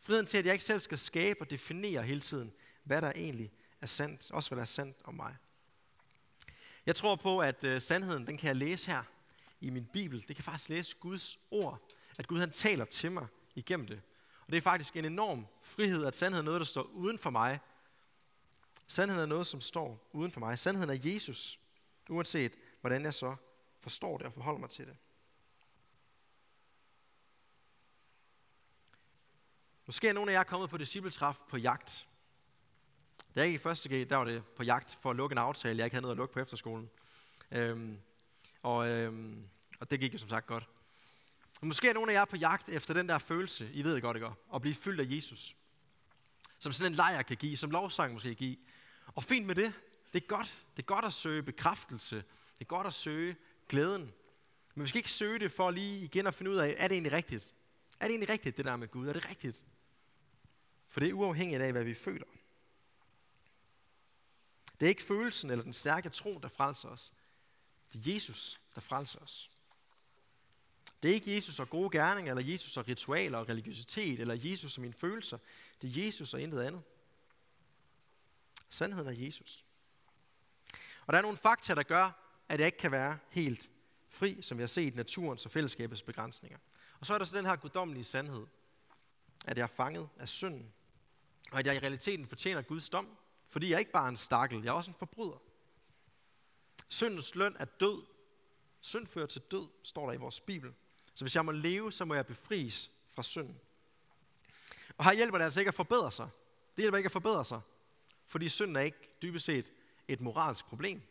Friheden 0.00 0.26
til, 0.26 0.38
at 0.38 0.46
jeg 0.46 0.52
ikke 0.52 0.64
selv 0.64 0.80
skal 0.80 0.98
skabe 0.98 1.40
og 1.40 1.50
definere 1.50 2.02
hele 2.02 2.20
tiden, 2.20 2.52
hvad 2.84 3.02
der 3.02 3.12
egentlig 3.16 3.52
er 3.80 3.86
sandt. 3.86 4.30
Også 4.30 4.50
hvad 4.50 4.56
der 4.56 4.62
er 4.62 4.66
sandt 4.66 4.96
om 5.04 5.14
mig. 5.14 5.36
Jeg 6.86 6.96
tror 6.96 7.16
på, 7.16 7.40
at 7.40 7.64
uh, 7.64 7.78
sandheden, 7.78 8.26
den 8.26 8.36
kan 8.36 8.48
jeg 8.48 8.56
læse 8.56 8.90
her 8.90 9.02
i 9.60 9.70
min 9.70 9.86
bibel. 9.92 10.24
Det 10.28 10.36
kan 10.36 10.44
faktisk 10.44 10.68
læse 10.68 10.96
Guds 11.00 11.38
ord. 11.50 11.92
At 12.18 12.26
Gud 12.26 12.38
han 12.38 12.50
taler 12.50 12.84
til 12.84 13.12
mig 13.12 13.26
igennem 13.54 13.86
det. 13.86 14.00
Og 14.40 14.52
det 14.52 14.56
er 14.56 14.62
faktisk 14.62 14.96
en 14.96 15.04
enorm 15.04 15.46
frihed, 15.62 16.04
at 16.04 16.16
sandheden 16.16 16.46
er 16.46 16.50
noget, 16.50 16.60
der 16.60 16.66
står 16.66 16.82
uden 16.82 17.18
for 17.18 17.30
mig. 17.30 17.58
Sandheden 18.86 19.22
er 19.22 19.26
noget, 19.26 19.46
som 19.46 19.60
står 19.60 20.08
uden 20.12 20.32
for 20.32 20.40
mig. 20.40 20.58
Sandheden 20.58 20.90
er 20.90 21.12
Jesus. 21.12 21.58
Uanset 22.08 22.52
hvordan 22.80 23.02
jeg 23.02 23.14
så 23.14 23.36
forstår 23.80 24.18
det 24.18 24.26
og 24.26 24.32
forholder 24.32 24.60
mig 24.60 24.70
til 24.70 24.86
det. 24.86 24.96
Måske 29.86 30.08
er 30.08 30.12
nogle 30.12 30.32
af 30.32 30.36
jer 30.36 30.42
kommet 30.42 30.70
på 30.70 30.76
discipletræf 30.76 31.36
på 31.48 31.56
jagt. 31.56 32.08
Da 33.34 33.40
jeg 33.40 33.48
gik 33.48 33.54
i 33.54 33.62
første 33.62 33.88
G, 33.88 34.08
der 34.08 34.16
var 34.16 34.24
det 34.24 34.44
på 34.56 34.62
jagt 34.62 34.98
for 35.00 35.10
at 35.10 35.16
lukke 35.16 35.34
en 35.34 35.38
aftale, 35.38 35.78
jeg 35.78 35.86
ikke 35.86 35.94
havde 35.94 36.02
noget 36.02 36.14
at 36.14 36.18
lukke 36.18 36.34
på 36.34 36.40
efterskolen. 36.40 36.90
Øhm, 37.50 37.98
og, 38.62 38.88
øhm, 38.88 39.48
og 39.80 39.90
det 39.90 40.00
gik 40.00 40.12
jo 40.12 40.18
som 40.18 40.28
sagt 40.28 40.46
godt. 40.46 40.68
Måske 41.62 41.88
er 41.88 41.92
nogle 41.92 42.12
af 42.12 42.16
jer 42.16 42.24
på 42.24 42.36
jagt 42.36 42.68
efter 42.68 42.94
den 42.94 43.08
der 43.08 43.18
følelse, 43.18 43.70
I 43.72 43.82
ved 43.82 43.94
det 43.94 44.02
godt, 44.02 44.16
ikke? 44.16 44.30
At 44.54 44.60
blive 44.60 44.74
fyldt 44.74 45.00
af 45.00 45.16
Jesus. 45.16 45.56
Som 46.58 46.72
sådan 46.72 46.92
en 46.92 46.96
lejr 46.96 47.22
kan 47.22 47.36
give, 47.36 47.56
som 47.56 47.70
lovsang 47.70 48.12
måske 48.12 48.28
kan 48.28 48.36
give. 48.36 48.56
Og 49.06 49.24
fint 49.24 49.46
med 49.46 49.54
det. 49.54 49.72
Det 50.12 50.22
er 50.22 50.26
godt. 50.26 50.64
Det 50.76 50.82
er 50.82 50.86
godt 50.86 51.04
at 51.04 51.12
søge 51.12 51.42
bekræftelse. 51.42 52.16
Det 52.16 52.60
er 52.60 52.64
godt 52.64 52.86
at 52.86 52.94
søge 52.94 53.36
glæden. 53.68 54.12
Men 54.74 54.82
vi 54.82 54.88
skal 54.88 54.98
ikke 54.98 55.10
søge 55.10 55.38
det 55.38 55.52
for 55.52 55.70
lige 55.70 56.04
igen 56.04 56.26
at 56.26 56.34
finde 56.34 56.50
ud 56.50 56.56
af, 56.56 56.74
er 56.78 56.88
det 56.88 56.94
egentlig 56.94 57.12
rigtigt? 57.12 57.54
Er 58.00 58.04
det 58.04 58.10
egentlig 58.10 58.28
rigtigt, 58.28 58.56
det 58.56 58.64
der 58.64 58.76
med 58.76 58.88
Gud? 58.88 59.08
Er 59.08 59.12
det 59.12 59.28
rigtigt? 59.28 59.64
For 60.88 61.00
det 61.00 61.08
er 61.08 61.12
uafhængigt 61.12 61.62
af, 61.62 61.72
hvad 61.72 61.84
vi 61.84 61.94
føler. 61.94 62.26
Det 64.80 64.86
er 64.86 64.88
ikke 64.88 65.02
følelsen 65.02 65.50
eller 65.50 65.64
den 65.64 65.72
stærke 65.72 66.08
tro, 66.08 66.38
der 66.42 66.48
frelser 66.48 66.88
os. 66.88 67.12
Det 67.92 68.06
er 68.06 68.12
Jesus, 68.14 68.60
der 68.74 68.80
frelser 68.80 69.18
os. 69.18 69.50
Det 71.02 71.10
er 71.10 71.14
ikke 71.14 71.34
Jesus 71.34 71.58
og 71.58 71.70
gode 71.70 71.90
gerninger, 71.90 72.32
eller 72.32 72.52
Jesus 72.52 72.76
og 72.76 72.88
ritualer 72.88 73.38
og 73.38 73.48
religiøsitet, 73.48 74.20
eller 74.20 74.34
Jesus 74.34 74.76
og 74.76 74.80
mine 74.80 74.92
følelser. 74.92 75.38
Det 75.82 75.98
er 75.98 76.04
Jesus 76.04 76.34
og 76.34 76.40
intet 76.40 76.62
andet. 76.62 76.82
Sandheden 78.70 79.06
er 79.06 79.24
Jesus. 79.24 79.64
Og 81.08 81.12
der 81.12 81.18
er 81.18 81.22
nogle 81.22 81.36
fakta, 81.36 81.74
der 81.74 81.82
gør, 81.82 82.10
at 82.48 82.60
jeg 82.60 82.66
ikke 82.66 82.78
kan 82.78 82.92
være 82.92 83.18
helt 83.30 83.70
fri, 84.08 84.42
som 84.42 84.58
vi 84.58 84.62
har 84.62 84.66
set 84.66 84.94
naturens 84.94 85.44
og 85.44 85.50
fællesskabets 85.50 86.02
begrænsninger. 86.02 86.58
Og 87.00 87.06
så 87.06 87.14
er 87.14 87.18
der 87.18 87.24
så 87.24 87.36
den 87.36 87.46
her 87.46 87.56
guddommelige 87.56 88.04
sandhed, 88.04 88.46
at 89.44 89.56
jeg 89.56 89.62
er 89.62 89.66
fanget 89.66 90.08
af 90.18 90.28
synden, 90.28 90.72
og 91.52 91.58
at 91.58 91.66
jeg 91.66 91.74
i 91.74 91.78
realiteten 91.78 92.26
fortjener 92.26 92.62
Guds 92.62 92.90
dom, 92.90 93.16
fordi 93.46 93.70
jeg 93.70 93.78
ikke 93.78 93.90
bare 93.90 94.04
er 94.04 94.08
en 94.08 94.16
stakkel, 94.16 94.62
jeg 94.62 94.70
er 94.70 94.74
også 94.74 94.90
en 94.90 94.96
forbryder. 94.98 95.42
Syndens 96.88 97.34
løn 97.34 97.56
er 97.58 97.64
død. 97.64 98.02
Synd 98.80 99.06
fører 99.06 99.26
til 99.26 99.42
død, 99.50 99.68
står 99.82 100.06
der 100.06 100.12
i 100.12 100.16
vores 100.16 100.40
Bibel. 100.40 100.74
Så 101.14 101.24
hvis 101.24 101.36
jeg 101.36 101.44
må 101.44 101.52
leve, 101.52 101.92
så 101.92 102.04
må 102.04 102.14
jeg 102.14 102.26
befries 102.26 102.90
fra 103.10 103.22
synden. 103.22 103.60
Og 104.98 105.04
her 105.04 105.12
hjælper 105.12 105.38
det 105.38 105.44
altså 105.44 105.60
ikke 105.60 105.68
at 105.68 105.74
forbedre 105.74 106.12
sig. 106.12 106.28
Det 106.76 106.82
hjælper 106.82 106.96
ikke 106.96 107.08
at 107.08 107.12
forbedre 107.12 107.44
sig. 107.44 107.60
Fordi 108.24 108.48
synden 108.48 108.76
er 108.76 108.80
ikke 108.80 109.16
dybest 109.22 109.44
set 109.44 109.72
et 110.08 110.20
moralsk 110.20 110.64
problem. 110.64 111.02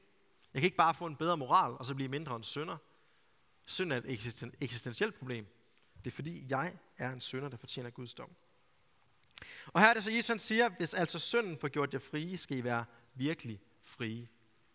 Jeg 0.53 0.61
kan 0.61 0.67
ikke 0.67 0.77
bare 0.77 0.93
få 0.93 1.05
en 1.05 1.15
bedre 1.15 1.37
moral, 1.37 1.71
og 1.71 1.85
så 1.85 1.95
blive 1.95 2.09
mindre 2.09 2.35
en 2.35 2.43
synder. 2.43 2.77
Synd 3.65 3.93
er 3.93 3.97
et 3.97 4.53
eksistentielt 4.61 5.15
problem. 5.15 5.45
Det 6.03 6.11
er 6.11 6.15
fordi, 6.15 6.45
jeg 6.49 6.73
er 6.97 7.11
en 7.11 7.21
synder, 7.21 7.49
der 7.49 7.57
fortjener 7.57 7.89
Guds 7.89 8.13
dom. 8.13 8.29
Og 9.67 9.81
her 9.81 9.87
er 9.87 9.93
det 9.93 10.03
så, 10.03 10.11
Jesus 10.11 10.41
siger, 10.41 10.69
hvis 10.69 10.93
altså 10.93 11.19
synden 11.19 11.59
får 11.59 11.67
gjort 11.67 11.93
jer 11.93 11.99
frie, 11.99 12.37
skal 12.37 12.57
I 12.57 12.63
være 12.63 12.85
virkelig 13.13 13.61
frie. 13.81 14.27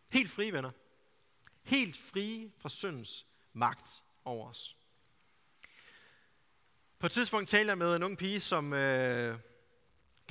Helt 0.09 0.31
frie, 0.31 0.53
venner. 0.53 0.71
Helt 1.63 1.97
frie 1.97 2.53
fra 2.59 2.69
syndens 2.69 3.27
magt 3.53 4.03
over 4.25 4.49
os. 4.49 4.77
På 6.99 7.07
et 7.07 7.13
tidspunkt 7.13 7.49
talte 7.49 7.71
jeg 7.71 7.79
med 7.79 7.97
en 7.97 8.03
ung 8.03 8.19
pige, 8.19 8.41
som 8.41 8.73
øh, 8.73 9.39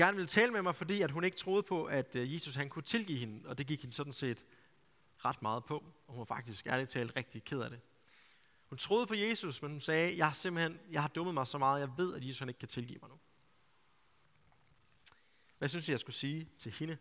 gerne 0.02 0.16
ville 0.16 0.28
tale 0.28 0.52
med 0.52 0.62
mig, 0.62 0.76
fordi 0.76 1.02
at 1.02 1.12
hun 1.12 1.24
ikke 1.24 1.38
troede 1.38 1.64
på, 1.64 1.86
at 1.86 2.16
øh, 2.16 2.34
Jesus 2.34 2.56
han 2.56 2.70
kunne 2.70 2.84
tilgive 2.84 3.18
hende, 3.18 3.50
og 3.50 3.58
det 3.58 3.68
gik 3.68 3.82
hende 3.82 3.96
sådan 3.96 4.14
set 4.14 4.46
ret 5.26 5.42
meget 5.42 5.66
på, 5.66 5.76
og 6.08 6.14
hun 6.14 6.18
var 6.20 6.26
faktisk 6.26 6.68
ærligt 6.68 6.90
talt 6.90 7.16
rigtig 7.16 7.44
ked 7.44 7.62
af 7.62 7.70
det. 7.70 7.80
Hun 8.70 8.78
troede 8.78 9.08
på 9.08 9.14
Jesus, 9.14 9.62
men 9.62 9.72
hun 9.72 9.80
sagde, 9.80 10.18
jeg 10.18 10.26
har 10.26 10.34
simpelthen, 10.34 10.80
jeg 10.92 11.02
har 11.02 11.08
dummet 11.08 11.34
mig 11.34 11.48
så 11.48 11.58
meget, 11.58 11.80
jeg 11.80 11.90
ved, 11.98 12.16
at 12.16 12.28
Jesus 12.28 12.40
han 12.40 12.50
ikke 12.50 12.60
kan 12.60 12.68
tilgive 12.68 13.00
mig 13.02 13.10
nu. 13.10 13.20
Hvad 15.58 15.70
synes 15.70 15.88
jeg, 15.88 15.92
jeg 15.92 16.00
skulle 16.00 16.16
sige 16.16 16.50
til 16.58 16.72
hende? 16.72 16.98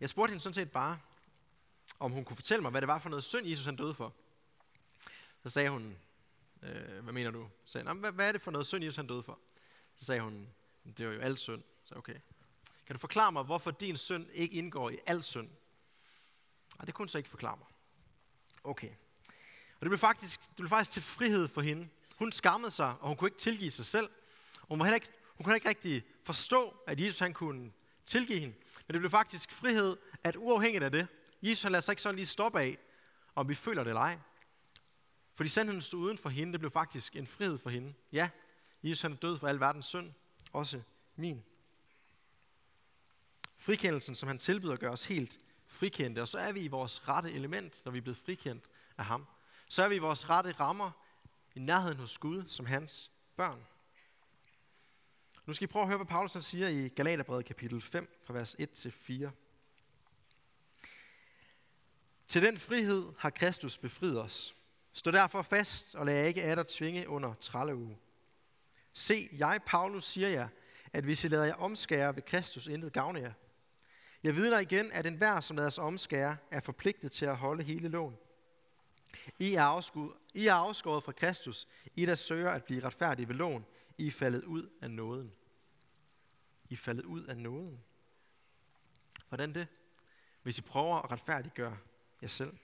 Jeg 0.00 0.08
spurgte 0.08 0.30
hende 0.30 0.42
sådan 0.42 0.54
set 0.54 0.70
bare, 0.70 0.98
om 1.98 2.12
hun 2.12 2.24
kunne 2.24 2.36
fortælle 2.36 2.62
mig, 2.62 2.70
hvad 2.70 2.80
det 2.80 2.88
var 2.88 2.98
for 2.98 3.08
noget 3.08 3.24
synd, 3.24 3.46
Jesus 3.46 3.64
han 3.64 3.76
døde 3.76 3.94
for. 3.94 4.14
Så 5.46 5.50
sagde 5.50 5.70
hun, 5.70 5.98
øh, 6.62 7.02
hvad 7.02 7.12
mener 7.12 7.30
du? 7.30 7.48
Så 7.64 7.72
sagde, 7.72 7.94
hvad, 7.94 8.12
hvad 8.12 8.28
er 8.28 8.32
det 8.32 8.42
for 8.42 8.50
noget 8.50 8.66
synd, 8.66 8.84
Jesus 8.84 8.96
han 8.96 9.06
døde 9.06 9.22
for? 9.22 9.38
Så 9.98 10.04
sagde 10.04 10.20
hun, 10.20 10.48
det 10.98 11.06
var 11.06 11.12
jo 11.12 11.20
alt 11.20 11.40
synd. 11.40 11.62
Så 11.84 11.94
okay. 11.94 12.14
Kan 12.86 12.94
du 12.94 12.98
forklare 12.98 13.32
mig, 13.32 13.42
hvorfor 13.42 13.70
din 13.70 13.96
synd 13.96 14.26
ikke 14.32 14.56
indgår 14.56 14.90
i 14.90 14.98
al 15.06 15.22
synd? 15.22 15.48
Nej, 16.78 16.84
det 16.84 16.94
kunne 16.94 17.02
hun 17.02 17.08
så 17.08 17.18
ikke 17.18 17.30
forklare 17.30 17.56
mig. 17.56 17.66
Okay. 18.64 18.88
Og 19.74 19.80
det 19.80 19.88
blev 19.88 19.98
faktisk, 19.98 20.40
det 20.40 20.56
blev 20.56 20.68
faktisk 20.68 20.90
til 20.90 21.02
frihed 21.02 21.48
for 21.48 21.60
hende. 21.60 21.88
Hun 22.16 22.32
skammede 22.32 22.70
sig, 22.70 22.94
og 23.00 23.08
hun 23.08 23.16
kunne 23.16 23.28
ikke 23.28 23.38
tilgive 23.38 23.70
sig 23.70 23.86
selv. 23.86 24.10
Og 24.62 24.68
hun, 24.68 24.78
var 24.78 24.94
ikke, 24.94 25.12
hun 25.36 25.44
kunne 25.44 25.54
ikke 25.54 25.68
rigtig 25.68 26.04
forstå, 26.24 26.76
at 26.86 27.00
Jesus 27.00 27.18
han 27.18 27.32
kunne 27.32 27.72
tilgive 28.06 28.40
hende. 28.40 28.54
Men 28.86 28.92
det 28.94 29.00
blev 29.00 29.10
faktisk 29.10 29.52
frihed, 29.52 29.96
at 30.24 30.36
uafhængigt 30.36 30.84
af 30.84 30.90
det, 30.90 31.08
Jesus 31.42 31.62
han 31.62 31.72
lader 31.72 31.82
sig 31.82 31.92
ikke 31.92 32.02
sådan 32.02 32.16
lige 32.16 32.26
stoppe 32.26 32.60
af, 32.60 32.78
om 33.34 33.48
vi 33.48 33.54
føler 33.54 33.84
det 33.84 33.90
eller 33.90 34.00
ej. 34.00 34.18
Fordi 35.36 35.48
sandheden 35.48 35.82
stod 35.82 36.00
uden 36.00 36.18
for 36.18 36.28
hende, 36.28 36.52
det 36.52 36.60
blev 36.60 36.70
faktisk 36.70 37.16
en 37.16 37.26
frihed 37.26 37.58
for 37.58 37.70
hende. 37.70 37.94
Ja, 38.12 38.30
Jesus 38.82 39.02
han 39.02 39.12
er 39.12 39.16
død 39.16 39.38
for 39.38 39.48
al 39.48 39.60
verdens 39.60 39.86
synd, 39.86 40.12
også 40.52 40.82
min. 41.16 41.44
Frikendelsen, 43.56 44.14
som 44.14 44.26
han 44.26 44.38
tilbyder, 44.38 44.76
gør 44.76 44.90
os 44.90 45.04
helt 45.04 45.40
frikendte, 45.66 46.22
og 46.22 46.28
så 46.28 46.38
er 46.38 46.52
vi 46.52 46.60
i 46.60 46.68
vores 46.68 47.08
rette 47.08 47.32
element, 47.32 47.82
når 47.84 47.92
vi 47.92 47.98
er 47.98 48.02
blevet 48.02 48.18
frikendt 48.18 48.64
af 48.98 49.04
ham. 49.04 49.26
Så 49.68 49.82
er 49.82 49.88
vi 49.88 49.94
i 49.94 49.98
vores 49.98 50.28
rette 50.28 50.52
rammer 50.52 50.90
i 51.54 51.58
nærheden 51.58 51.98
hos 51.98 52.18
Gud 52.18 52.44
som 52.48 52.66
hans 52.66 53.10
børn. 53.36 53.66
Nu 55.46 55.52
skal 55.52 55.64
I 55.64 55.72
prøve 55.72 55.82
at 55.82 55.88
høre, 55.88 55.98
hvad 55.98 56.06
Paulus 56.06 56.44
siger 56.44 56.68
i 56.68 56.88
Galaterbrevet 56.88 57.44
kapitel 57.44 57.80
5, 57.80 58.20
fra 58.26 58.34
vers 58.34 58.56
1 58.58 58.70
til 58.70 58.92
4. 58.92 59.30
Til 62.26 62.42
den 62.42 62.58
frihed 62.58 63.12
har 63.18 63.30
Kristus 63.30 63.78
befriet 63.78 64.20
os. 64.20 64.56
Stå 64.96 65.10
derfor 65.10 65.42
fast 65.42 65.94
og 65.94 66.06
lad 66.06 66.26
ikke 66.26 66.42
af 66.42 66.66
tvinge 66.66 67.08
under 67.08 67.34
tralleuge. 67.34 67.98
Se, 68.92 69.28
jeg, 69.32 69.60
Paulus, 69.66 70.04
siger 70.04 70.28
jer, 70.28 70.48
at 70.92 71.04
hvis 71.04 71.24
I 71.24 71.28
lader 71.28 71.44
jer 71.44 71.54
omskære 71.54 72.16
ved 72.16 72.22
Kristus, 72.22 72.66
intet 72.66 72.92
gavner 72.92 73.20
jer. 73.20 73.32
Jeg 74.22 74.36
vidner 74.36 74.58
igen, 74.58 74.92
at 74.92 75.06
enhver, 75.06 75.40
som 75.40 75.56
lader 75.56 75.70
sig 75.70 75.84
omskære, 75.84 76.36
er 76.50 76.60
forpligtet 76.60 77.12
til 77.12 77.24
at 77.24 77.36
holde 77.36 77.62
hele 77.62 77.88
loven. 77.88 78.16
I 79.38 79.54
er, 79.54 79.62
afskud, 79.62 80.12
I 80.34 80.46
er 80.46 80.54
afskåret 80.54 81.04
fra 81.04 81.12
Kristus, 81.12 81.68
I 81.96 82.06
der 82.06 82.14
søger 82.14 82.50
at 82.50 82.64
blive 82.64 82.84
retfærdige 82.84 83.28
ved 83.28 83.34
loven. 83.34 83.66
I 83.98 84.06
er 84.06 84.10
faldet 84.10 84.44
ud 84.44 84.68
af 84.82 84.90
nåden. 84.90 85.32
I 86.68 86.72
er 86.72 86.78
faldet 86.78 87.04
ud 87.04 87.24
af 87.24 87.36
nåden. 87.36 87.84
Hvordan 89.28 89.54
det? 89.54 89.66
Hvis 90.42 90.58
I 90.58 90.62
prøver 90.62 90.96
at 90.96 91.10
retfærdiggøre 91.10 91.78
jer 92.22 92.28
selv. 92.28 92.58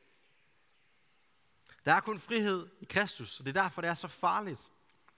Der 1.85 1.93
er 1.93 2.01
kun 2.01 2.21
frihed 2.21 2.69
i 2.81 2.85
Kristus, 2.85 3.39
og 3.39 3.47
det 3.47 3.57
er 3.57 3.63
derfor, 3.63 3.81
det 3.81 3.91
er 3.91 3.95
så 3.95 4.09
farligt. 4.09 4.71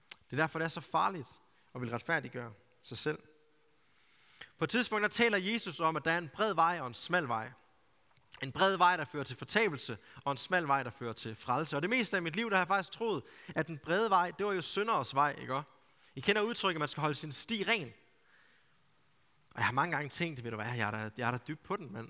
Det 0.09 0.33
er 0.33 0.42
derfor, 0.42 0.59
det 0.59 0.64
er 0.64 0.68
så 0.68 0.81
farligt 0.81 1.29
at 1.74 1.81
vil 1.81 1.90
retfærdiggøre 1.90 2.53
sig 2.83 2.98
selv. 2.98 3.18
På 4.59 4.64
et 4.64 4.70
tidspunkt 4.70 5.03
der 5.03 5.09
taler 5.09 5.38
Jesus 5.38 5.81
om, 5.81 5.96
at 5.96 6.05
der 6.05 6.11
er 6.11 6.18
en 6.18 6.29
bred 6.29 6.55
vej 6.55 6.79
og 6.81 6.87
en 6.87 6.94
smal 6.94 7.29
vej. 7.29 7.50
En 8.42 8.53
bred 8.53 8.77
vej, 8.77 8.96
der 8.96 9.05
fører 9.05 9.24
til 9.24 9.37
fortabelse, 9.37 9.98
og 10.24 10.33
en 10.33 10.38
smal 10.38 10.66
vej, 10.66 10.83
der 10.83 10.90
fører 10.90 11.12
til 11.12 11.37
frelse. 11.37 11.77
Og 11.77 11.83
det 11.83 11.90
meste 11.90 12.16
af 12.16 12.22
mit 12.22 12.37
liv, 12.37 12.50
der 12.50 12.57
har 12.57 12.61
jeg 12.61 12.68
faktisk 12.68 12.92
troet, 12.92 13.22
at 13.55 13.66
den 13.66 13.79
brede 13.79 14.11
vej, 14.11 14.31
det 14.31 14.46
var 14.46 14.53
jo 14.53 14.62
synderes 14.62 15.14
vej, 15.14 15.37
ikke 15.40 15.62
I 16.14 16.20
kender 16.20 16.42
udtrykket, 16.42 16.77
at 16.77 16.81
man 16.81 16.88
skal 16.88 17.00
holde 17.00 17.14
sin 17.14 17.33
sti 17.33 17.64
ren. 17.68 17.92
Og 19.50 19.57
jeg 19.57 19.64
har 19.64 19.72
mange 19.72 19.96
gange 19.96 20.09
tænkt, 20.09 20.44
ved 20.44 20.50
du 20.50 20.57
hvad, 20.57 20.66
jeg 20.66 20.87
er 20.87 20.90
da, 20.90 21.11
jeg 21.16 21.27
er 21.27 21.31
da 21.31 21.38
dybt 21.48 21.62
på 21.62 21.77
den, 21.77 21.92
mand. 21.92 22.09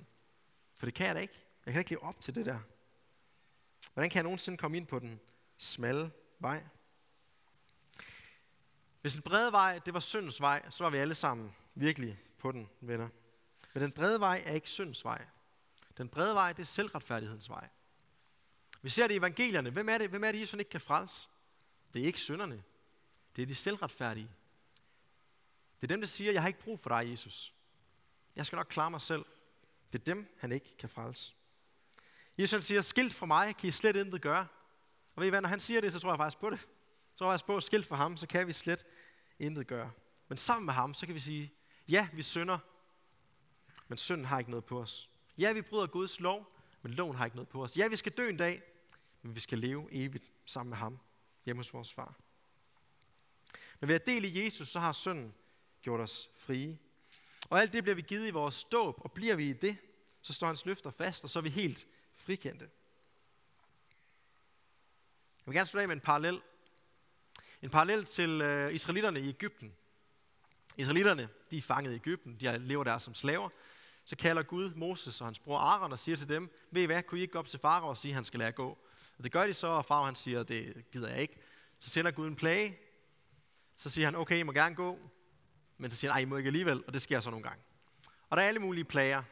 For 0.76 0.86
det 0.86 0.94
kan 0.94 1.06
jeg 1.06 1.14
da 1.14 1.20
ikke. 1.20 1.40
Jeg 1.66 1.72
kan 1.72 1.80
ikke 1.80 1.90
leve 1.90 2.02
op 2.02 2.20
til 2.20 2.34
det 2.34 2.46
der. 2.46 2.58
Hvordan 3.94 4.10
kan 4.10 4.16
jeg 4.16 4.22
nogensinde 4.22 4.58
komme 4.58 4.76
ind 4.76 4.86
på 4.86 4.98
den 4.98 5.20
smalle 5.56 6.12
vej? 6.38 6.64
Hvis 9.00 9.12
den 9.12 9.22
brede 9.22 9.52
vej, 9.52 9.78
det 9.78 9.94
var 9.94 10.00
syndens 10.00 10.40
vej, 10.40 10.70
så 10.70 10.84
var 10.84 10.90
vi 10.90 10.98
alle 10.98 11.14
sammen 11.14 11.54
virkelig 11.74 12.18
på 12.38 12.52
den, 12.52 12.68
venner. 12.80 13.08
Men 13.74 13.82
den 13.82 13.92
brede 13.92 14.20
vej 14.20 14.42
er 14.46 14.52
ikke 14.52 14.70
syndens 14.70 15.04
vej. 15.04 15.26
Den 15.98 16.08
brede 16.08 16.34
vej, 16.34 16.52
det 16.52 16.62
er 16.62 16.66
selvretfærdighedens 16.66 17.50
vej. 17.50 17.68
Vi 18.82 18.88
ser 18.88 19.06
det 19.06 19.14
i 19.14 19.18
evangelierne. 19.18 19.70
Hvem 19.70 19.88
er 19.88 19.98
det, 19.98 20.10
hvem 20.10 20.24
er 20.24 20.32
det 20.32 20.40
Jesus 20.40 20.58
ikke 20.58 20.70
kan 20.70 20.80
frelse? 20.80 21.28
Det 21.94 22.02
er 22.02 22.06
ikke 22.06 22.20
synderne. 22.20 22.62
Det 23.36 23.42
er 23.42 23.46
de 23.46 23.54
selvretfærdige. 23.54 24.30
Det 25.80 25.86
er 25.86 25.94
dem, 25.94 26.00
der 26.00 26.06
siger, 26.06 26.32
jeg 26.32 26.42
har 26.42 26.48
ikke 26.48 26.60
brug 26.60 26.80
for 26.80 26.90
dig, 26.90 27.10
Jesus. 27.10 27.54
Jeg 28.36 28.46
skal 28.46 28.56
nok 28.56 28.66
klare 28.66 28.90
mig 28.90 29.02
selv. 29.02 29.24
Det 29.92 30.00
er 30.00 30.04
dem, 30.04 30.36
han 30.38 30.52
ikke 30.52 30.76
kan 30.76 30.88
frelse. 30.88 31.34
Jesus 32.38 32.64
siger, 32.64 32.80
skilt 32.80 33.14
fra 33.14 33.26
mig 33.26 33.56
kan 33.56 33.68
I 33.68 33.72
slet 33.72 33.96
intet 33.96 34.22
gøre. 34.22 34.46
Og 35.14 35.20
ved 35.20 35.26
I 35.26 35.30
hvad, 35.30 35.40
når 35.40 35.48
han 35.48 35.60
siger 35.60 35.80
det, 35.80 35.92
så 35.92 36.00
tror 36.00 36.10
jeg 36.10 36.18
faktisk 36.18 36.38
på 36.38 36.50
det. 36.50 36.60
Så 36.60 37.18
tror 37.18 37.26
jeg 37.26 37.32
faktisk 37.32 37.46
på, 37.46 37.60
skilt 37.60 37.86
fra 37.86 37.96
ham, 37.96 38.16
så 38.16 38.26
kan 38.26 38.46
vi 38.46 38.52
slet 38.52 38.86
intet 39.38 39.66
gøre. 39.66 39.90
Men 40.28 40.38
sammen 40.38 40.66
med 40.66 40.74
ham, 40.74 40.94
så 40.94 41.06
kan 41.06 41.14
vi 41.14 41.20
sige, 41.20 41.52
ja, 41.88 42.08
vi 42.12 42.22
synder, 42.22 42.58
men 43.88 43.98
synden 43.98 44.24
har 44.24 44.38
ikke 44.38 44.50
noget 44.50 44.64
på 44.64 44.80
os. 44.80 45.10
Ja, 45.38 45.52
vi 45.52 45.62
bryder 45.62 45.86
Guds 45.86 46.20
lov, 46.20 46.56
men 46.82 46.92
loven 46.92 47.16
har 47.16 47.24
ikke 47.24 47.36
noget 47.36 47.48
på 47.48 47.62
os. 47.62 47.76
Ja, 47.76 47.88
vi 47.88 47.96
skal 47.96 48.12
dø 48.12 48.28
en 48.28 48.36
dag, 48.36 48.62
men 49.22 49.34
vi 49.34 49.40
skal 49.40 49.58
leve 49.58 49.88
evigt 49.92 50.30
sammen 50.46 50.70
med 50.70 50.78
ham 50.78 50.98
hjemme 51.44 51.60
hos 51.60 51.74
vores 51.74 51.92
far. 51.92 52.14
Når 53.80 53.86
vi 53.86 53.94
er 53.94 53.98
del 53.98 54.24
i 54.24 54.44
Jesus, 54.44 54.68
så 54.68 54.80
har 54.80 54.92
synden 54.92 55.34
gjort 55.82 56.00
os 56.00 56.30
frie. 56.36 56.78
Og 57.50 57.60
alt 57.60 57.72
det 57.72 57.82
bliver 57.82 57.96
vi 57.96 58.02
givet 58.02 58.26
i 58.26 58.30
vores 58.30 58.64
dåb, 58.64 59.00
og 59.00 59.12
bliver 59.12 59.36
vi 59.36 59.50
i 59.50 59.52
det, 59.52 59.76
så 60.22 60.32
står 60.32 60.46
hans 60.46 60.66
løfter 60.66 60.90
fast, 60.90 61.22
og 61.24 61.30
så 61.30 61.38
er 61.38 61.42
vi 61.42 61.48
helt 61.48 61.86
frikendte. 62.24 62.70
Jeg 65.38 65.46
vil 65.46 65.54
gerne 65.54 65.66
slutte 65.66 65.82
af 65.82 65.88
med 65.88 65.96
en 65.96 66.00
parallel. 66.00 66.40
En 67.62 67.70
parallel 67.70 68.04
til 68.04 68.40
øh, 68.40 68.74
israelitterne 68.74 69.20
i 69.20 69.28
Ægypten. 69.28 69.74
Israelitterne, 70.76 71.28
de 71.50 71.58
er 71.58 71.62
fanget 71.62 71.92
i 71.92 71.94
Ægypten, 71.94 72.36
de 72.40 72.58
lever 72.58 72.84
der 72.84 72.98
som 72.98 73.14
slaver. 73.14 73.48
Så 74.04 74.16
kalder 74.16 74.42
Gud 74.42 74.74
Moses 74.74 75.20
og 75.20 75.26
hans 75.26 75.38
bror 75.38 75.58
Aaron 75.58 75.92
og 75.92 75.98
siger 75.98 76.16
til 76.16 76.28
dem, 76.28 76.50
ved 76.70 76.82
I 76.82 76.86
hvad, 76.86 77.02
kunne 77.02 77.18
I 77.18 77.22
ikke 77.22 77.32
gå 77.32 77.38
op 77.38 77.48
til 77.48 77.60
farao 77.60 77.88
og 77.88 77.96
sige, 77.96 78.12
at 78.12 78.14
han 78.14 78.24
skal 78.24 78.38
lade 78.38 78.52
gå? 78.52 78.78
Og 79.18 79.24
det 79.24 79.32
gør 79.32 79.46
de 79.46 79.54
så, 79.54 79.66
og 79.66 79.84
farao 79.84 80.04
han 80.04 80.14
siger, 80.14 80.42
det 80.42 80.84
gider 80.92 81.08
jeg 81.08 81.20
ikke. 81.20 81.36
Så 81.80 81.90
sender 81.90 82.10
Gud 82.10 82.26
en 82.26 82.36
plage. 82.36 82.78
Så 83.76 83.90
siger 83.90 84.06
han, 84.06 84.14
okay, 84.14 84.38
I 84.38 84.42
må 84.42 84.52
gerne 84.52 84.74
gå. 84.74 84.98
Men 85.78 85.90
så 85.90 85.96
siger 85.96 86.12
han, 86.12 86.18
nej, 86.18 86.22
I 86.22 86.24
må 86.24 86.36
ikke 86.36 86.48
alligevel, 86.48 86.84
og 86.86 86.92
det 86.92 87.02
sker 87.02 87.20
så 87.20 87.30
nogle 87.30 87.42
gange. 87.42 87.62
Og 88.30 88.36
der 88.36 88.42
er 88.42 88.48
alle 88.48 88.60
mulige 88.60 88.84
plager. 88.84 89.22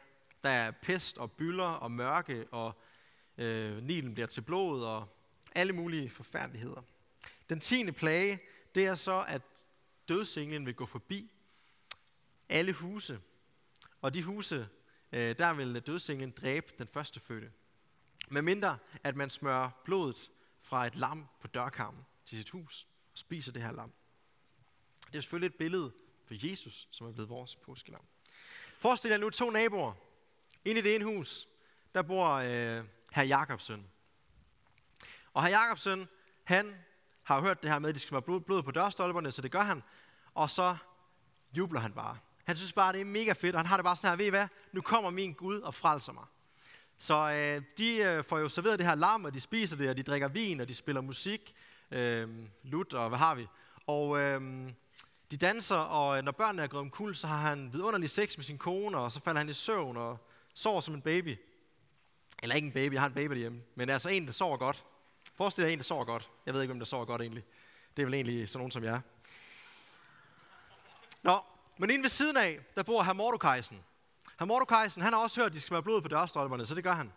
Der 0.43 0.49
er 0.49 0.71
pest 0.71 1.17
og 1.17 1.31
bylder 1.31 1.67
og 1.67 1.91
mørke, 1.91 2.45
og 2.51 2.79
øh, 3.37 3.83
Nilen 3.83 4.13
bliver 4.13 4.27
til 4.27 4.41
blod, 4.41 4.83
og 4.83 5.07
alle 5.55 5.73
mulige 5.73 6.09
forfærdeligheder. 6.09 6.81
Den 7.49 7.59
tiende 7.59 7.91
plage, 7.91 8.39
det 8.75 8.85
er 8.85 8.95
så, 8.95 9.25
at 9.27 9.41
dødsenglen 10.07 10.65
vil 10.65 10.75
gå 10.75 10.85
forbi 10.85 11.31
alle 12.49 12.73
huse. 12.73 13.19
Og 14.01 14.13
de 14.13 14.23
huse, 14.23 14.67
øh, 15.11 15.37
der 15.37 15.53
vil 15.53 15.79
dødsenglen 15.79 16.31
dræbe 16.31 16.73
den 16.77 16.87
første 16.87 17.19
fødte. 17.19 17.51
Med 18.29 18.41
mindre, 18.41 18.77
at 19.03 19.15
man 19.15 19.29
smører 19.29 19.69
blodet 19.85 20.31
fra 20.59 20.87
et 20.87 20.95
lam 20.95 21.27
på 21.41 21.47
dørkarmen 21.47 22.05
til 22.25 22.37
sit 22.37 22.49
hus 22.49 22.87
og 23.13 23.17
spiser 23.17 23.51
det 23.51 23.61
her 23.61 23.71
lam. 23.71 23.91
Det 25.07 25.17
er 25.17 25.21
selvfølgelig 25.21 25.47
et 25.47 25.55
billede 25.55 25.91
på 26.27 26.33
Jesus, 26.33 26.87
som 26.91 27.07
er 27.07 27.11
blevet 27.11 27.29
vores 27.29 27.55
påskelam. 27.55 28.05
Forestil 28.77 29.09
jer 29.09 29.17
nu 29.17 29.29
to 29.29 29.49
naboer. 29.49 29.93
Inde 30.65 30.79
i 30.79 30.83
det 30.83 30.95
ene 30.95 31.05
hus, 31.05 31.47
der 31.95 32.01
bor 32.01 32.29
øh, 32.29 32.85
herr 33.13 33.25
Jakobsen. 33.25 33.87
Og 35.33 35.43
herr 35.43 35.59
Jakobsen, 35.59 36.07
han 36.43 36.75
har 37.23 37.41
hørt 37.41 37.63
det 37.63 37.71
her 37.71 37.79
med, 37.79 37.89
at 37.89 37.95
de 37.95 37.99
skal 37.99 38.11
være 38.11 38.21
blod, 38.21 38.41
blod 38.41 38.63
på 38.63 38.71
dørstolperne, 38.71 39.31
så 39.31 39.41
det 39.41 39.51
gør 39.51 39.61
han. 39.61 39.83
Og 40.33 40.49
så 40.49 40.75
jubler 41.57 41.79
han 41.79 41.91
bare. 41.93 42.17
Han 42.43 42.55
synes 42.55 42.73
bare, 42.73 42.93
det 42.93 43.01
er 43.01 43.05
mega 43.05 43.31
fedt, 43.31 43.55
og 43.55 43.59
han 43.59 43.65
har 43.65 43.77
det 43.77 43.83
bare 43.83 43.95
sådan 43.95 44.09
her, 44.09 44.15
ved 44.17 44.25
I 44.25 44.29
hvad, 44.29 44.47
nu 44.71 44.81
kommer 44.81 45.09
min 45.09 45.33
Gud 45.33 45.59
og 45.59 45.73
frelser 45.73 46.13
mig. 46.13 46.23
Så 46.97 47.31
øh, 47.31 47.61
de 47.77 47.95
øh, 47.95 48.23
får 48.23 48.39
jo 48.39 48.49
serveret 48.49 48.79
det 48.79 48.87
her 48.87 48.95
lam, 48.95 49.25
og 49.25 49.33
de 49.33 49.39
spiser 49.39 49.75
det, 49.75 49.89
og 49.89 49.97
de 49.97 50.03
drikker 50.03 50.27
vin, 50.27 50.59
og 50.59 50.67
de 50.67 50.75
spiller 50.75 51.01
musik, 51.01 51.55
øh, 51.91 52.29
lut 52.63 52.93
og 52.93 53.09
hvad 53.09 53.19
har 53.19 53.35
vi. 53.35 53.47
Og 53.87 54.19
øh, 54.19 54.41
de 55.31 55.37
danser, 55.37 55.75
og 55.75 56.17
øh, 56.17 56.23
når 56.23 56.31
børnene 56.31 56.63
er 56.63 56.67
gået 56.67 56.81
om 56.81 56.89
kul, 56.89 57.15
så 57.15 57.27
har 57.27 57.37
han 57.37 57.73
vidunderlig 57.73 58.09
sex 58.09 58.37
med 58.37 58.45
sin 58.45 58.57
kone, 58.57 58.97
og 58.97 59.11
så 59.11 59.21
falder 59.21 59.39
han 59.39 59.49
i 59.49 59.53
søvn 59.53 59.97
og 59.97 60.17
sover 60.53 60.81
som 60.81 60.93
en 60.93 61.01
baby. 61.01 61.37
Eller 62.43 62.55
ikke 62.55 62.65
en 62.65 62.73
baby, 62.73 62.93
jeg 62.93 63.01
har 63.01 63.07
en 63.07 63.13
baby 63.13 63.31
derhjemme, 63.31 63.61
men 63.75 63.89
altså 63.89 64.09
en, 64.09 64.25
der 64.25 64.31
sover 64.31 64.57
godt. 64.57 64.85
Forestil 65.35 65.63
dig 65.63 65.73
en, 65.73 65.79
der 65.79 65.83
sover 65.83 66.05
godt. 66.05 66.29
Jeg 66.45 66.53
ved 66.53 66.61
ikke, 66.61 66.71
hvem 66.71 66.79
der 66.79 66.85
sover 66.85 67.05
godt 67.05 67.21
egentlig. 67.21 67.43
Det 67.97 68.01
er 68.01 68.05
vel 68.05 68.13
egentlig 68.13 68.49
sådan 68.49 68.59
nogen 68.59 68.71
som 68.71 68.83
jeg. 68.83 69.01
Nå, 71.21 71.39
men 71.77 71.89
inde 71.89 72.03
ved 72.03 72.09
siden 72.09 72.37
af, 72.37 72.59
der 72.75 72.83
bor 72.83 73.03
herr 73.03 73.13
Mordokajsen. 73.13 73.83
Herr 74.39 74.45
Mordokajsen, 74.45 75.01
han 75.01 75.13
har 75.13 75.19
også 75.19 75.41
hørt, 75.41 75.49
at 75.49 75.53
de 75.53 75.59
skal 75.59 75.73
være 75.73 75.83
blod 75.83 76.01
på 76.01 76.07
dørstolperne, 76.07 76.65
så 76.65 76.75
det 76.75 76.83
gør 76.83 76.93
han. 76.93 77.13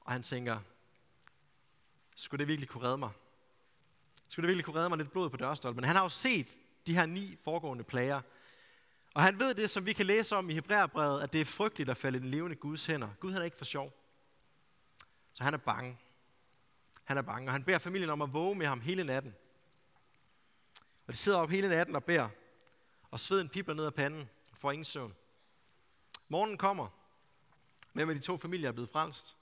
Og 0.00 0.12
han 0.12 0.22
tænker, 0.22 0.58
skulle 2.16 2.38
det 2.38 2.48
virkelig 2.48 2.68
kunne 2.68 2.84
redde 2.84 2.98
mig? 2.98 3.10
Skulle 4.28 4.44
det 4.44 4.48
virkelig 4.48 4.64
kunne 4.64 4.76
redde 4.76 4.88
mig 4.88 4.98
lidt 4.98 5.12
blod 5.12 5.30
på 5.30 5.36
dørstolperne? 5.36 5.86
Han 5.86 5.96
har 5.96 6.02
jo 6.02 6.08
set 6.08 6.58
de 6.86 6.94
her 6.94 7.06
ni 7.06 7.38
foregående 7.44 7.84
plager. 7.84 8.20
Og 9.14 9.22
han 9.22 9.38
ved 9.38 9.54
det, 9.54 9.70
som 9.70 9.86
vi 9.86 9.92
kan 9.92 10.06
læse 10.06 10.36
om 10.36 10.50
i 10.50 10.54
Hebræerbrevet, 10.54 11.22
at 11.22 11.32
det 11.32 11.40
er 11.40 11.44
frygteligt 11.44 11.90
at 11.90 11.96
falde 11.96 12.18
i 12.18 12.20
den 12.20 12.30
levende 12.30 12.56
Guds 12.56 12.86
hænder. 12.86 13.08
Gud 13.20 13.32
han 13.32 13.40
er 13.40 13.44
ikke 13.44 13.56
for 13.56 13.64
sjov. 13.64 14.03
Så 15.34 15.44
han 15.44 15.54
er 15.54 15.58
bange. 15.58 15.98
Han 17.04 17.16
er 17.16 17.22
bange, 17.22 17.48
og 17.48 17.52
han 17.52 17.64
beder 17.64 17.78
familien 17.78 18.10
om 18.10 18.22
at 18.22 18.32
våge 18.32 18.54
med 18.54 18.66
ham 18.66 18.80
hele 18.80 19.04
natten. 19.04 19.34
Og 21.06 21.12
de 21.12 21.18
sidder 21.18 21.38
op 21.38 21.50
hele 21.50 21.68
natten 21.68 21.96
og 21.96 22.04
beder, 22.04 22.28
og 23.10 23.20
sveden 23.20 23.48
pipler 23.48 23.74
ned 23.74 23.86
ad 23.86 23.92
panden, 23.92 24.30
og 24.50 24.58
får 24.58 24.72
ingen 24.72 24.84
søvn. 24.84 25.14
Morgen 26.28 26.58
kommer. 26.58 26.88
Hvem 27.92 28.08
af 28.08 28.14
de 28.14 28.20
to 28.20 28.36
familier 28.36 28.68
er 28.68 28.72
blevet 28.72 28.90
frelst? 28.90 29.36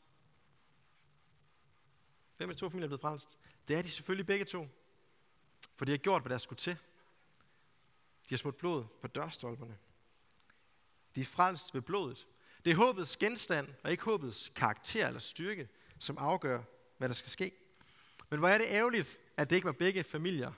Hvem 2.37 2.51
af 2.51 2.57
de 2.57 2.61
to 2.61 2.69
familier 2.69 2.87
er 2.87 2.89
blevet 2.89 3.01
frelst? 3.01 3.39
Det 3.69 3.77
er 3.77 3.83
de 3.83 3.91
selvfølgelig 3.91 4.27
begge 4.27 4.45
to. 4.45 4.69
For 5.75 5.85
de 5.85 5.93
har 5.93 5.99
gjort, 5.99 6.23
hvad 6.23 6.31
der 6.31 6.39
skulle 6.39 6.59
til. 6.59 6.73
De 8.29 8.35
har 8.35 8.37
smurt 8.37 8.57
blod 8.57 8.85
på 9.01 9.07
dørstolperne. 9.07 9.79
De 11.15 11.21
er 11.21 11.25
frelst 11.25 11.75
ved 11.75 11.83
blodet. 11.83 12.27
Det 12.65 12.71
er 12.71 12.77
håbets 12.77 13.17
genstand, 13.17 13.75
og 13.85 13.91
ikke 13.91 14.05
håbets 14.05 14.53
karakter 14.57 15.07
eller 15.07 15.21
styrke, 15.21 15.69
som 16.03 16.19
afgør, 16.19 16.63
hvad 16.99 17.09
der 17.09 17.15
skal 17.15 17.31
ske. 17.31 17.53
Men 18.31 18.39
hvor 18.39 18.49
er 18.49 18.59
det 18.59 18.67
ærgerligt, 18.69 19.21
at 19.37 19.51
det 19.51 19.57
ikke 19.57 19.67
var 19.67 19.73
begge 19.73 20.05
familier, 20.05 20.53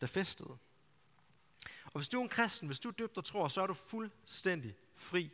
der 0.00 0.06
festede. 0.06 0.58
Og 1.84 1.92
hvis 2.00 2.08
du 2.08 2.18
er 2.18 2.22
en 2.22 2.28
kristen, 2.28 2.68
hvis 2.68 2.80
du 2.80 2.88
er 2.88 2.92
døbt 2.92 3.16
og 3.16 3.24
tror, 3.24 3.48
så 3.48 3.60
er 3.62 3.66
du 3.66 3.74
fuldstændig 3.74 4.76
fri. 4.94 5.30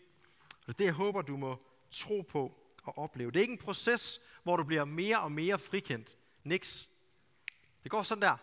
Og 0.51 0.67
det 0.67 0.69
er 0.69 0.79
det, 0.79 0.85
jeg 0.85 0.93
håber, 0.93 1.23
du 1.23 1.37
må 1.37 1.67
tro 1.91 2.21
på 2.21 2.55
og 2.83 2.99
opleve. 2.99 3.31
Det 3.31 3.37
er 3.37 3.41
ikke 3.41 3.53
en 3.53 3.59
proces, 3.59 4.21
hvor 4.43 4.57
du 4.57 4.65
bliver 4.65 4.85
mere 4.85 5.21
og 5.21 5.33
mere 5.33 5.59
frikendt. 5.59 6.19
Niks. 6.45 6.89
Det 7.83 7.91
går 7.91 8.03
sådan 8.03 8.23
der. 8.23 8.37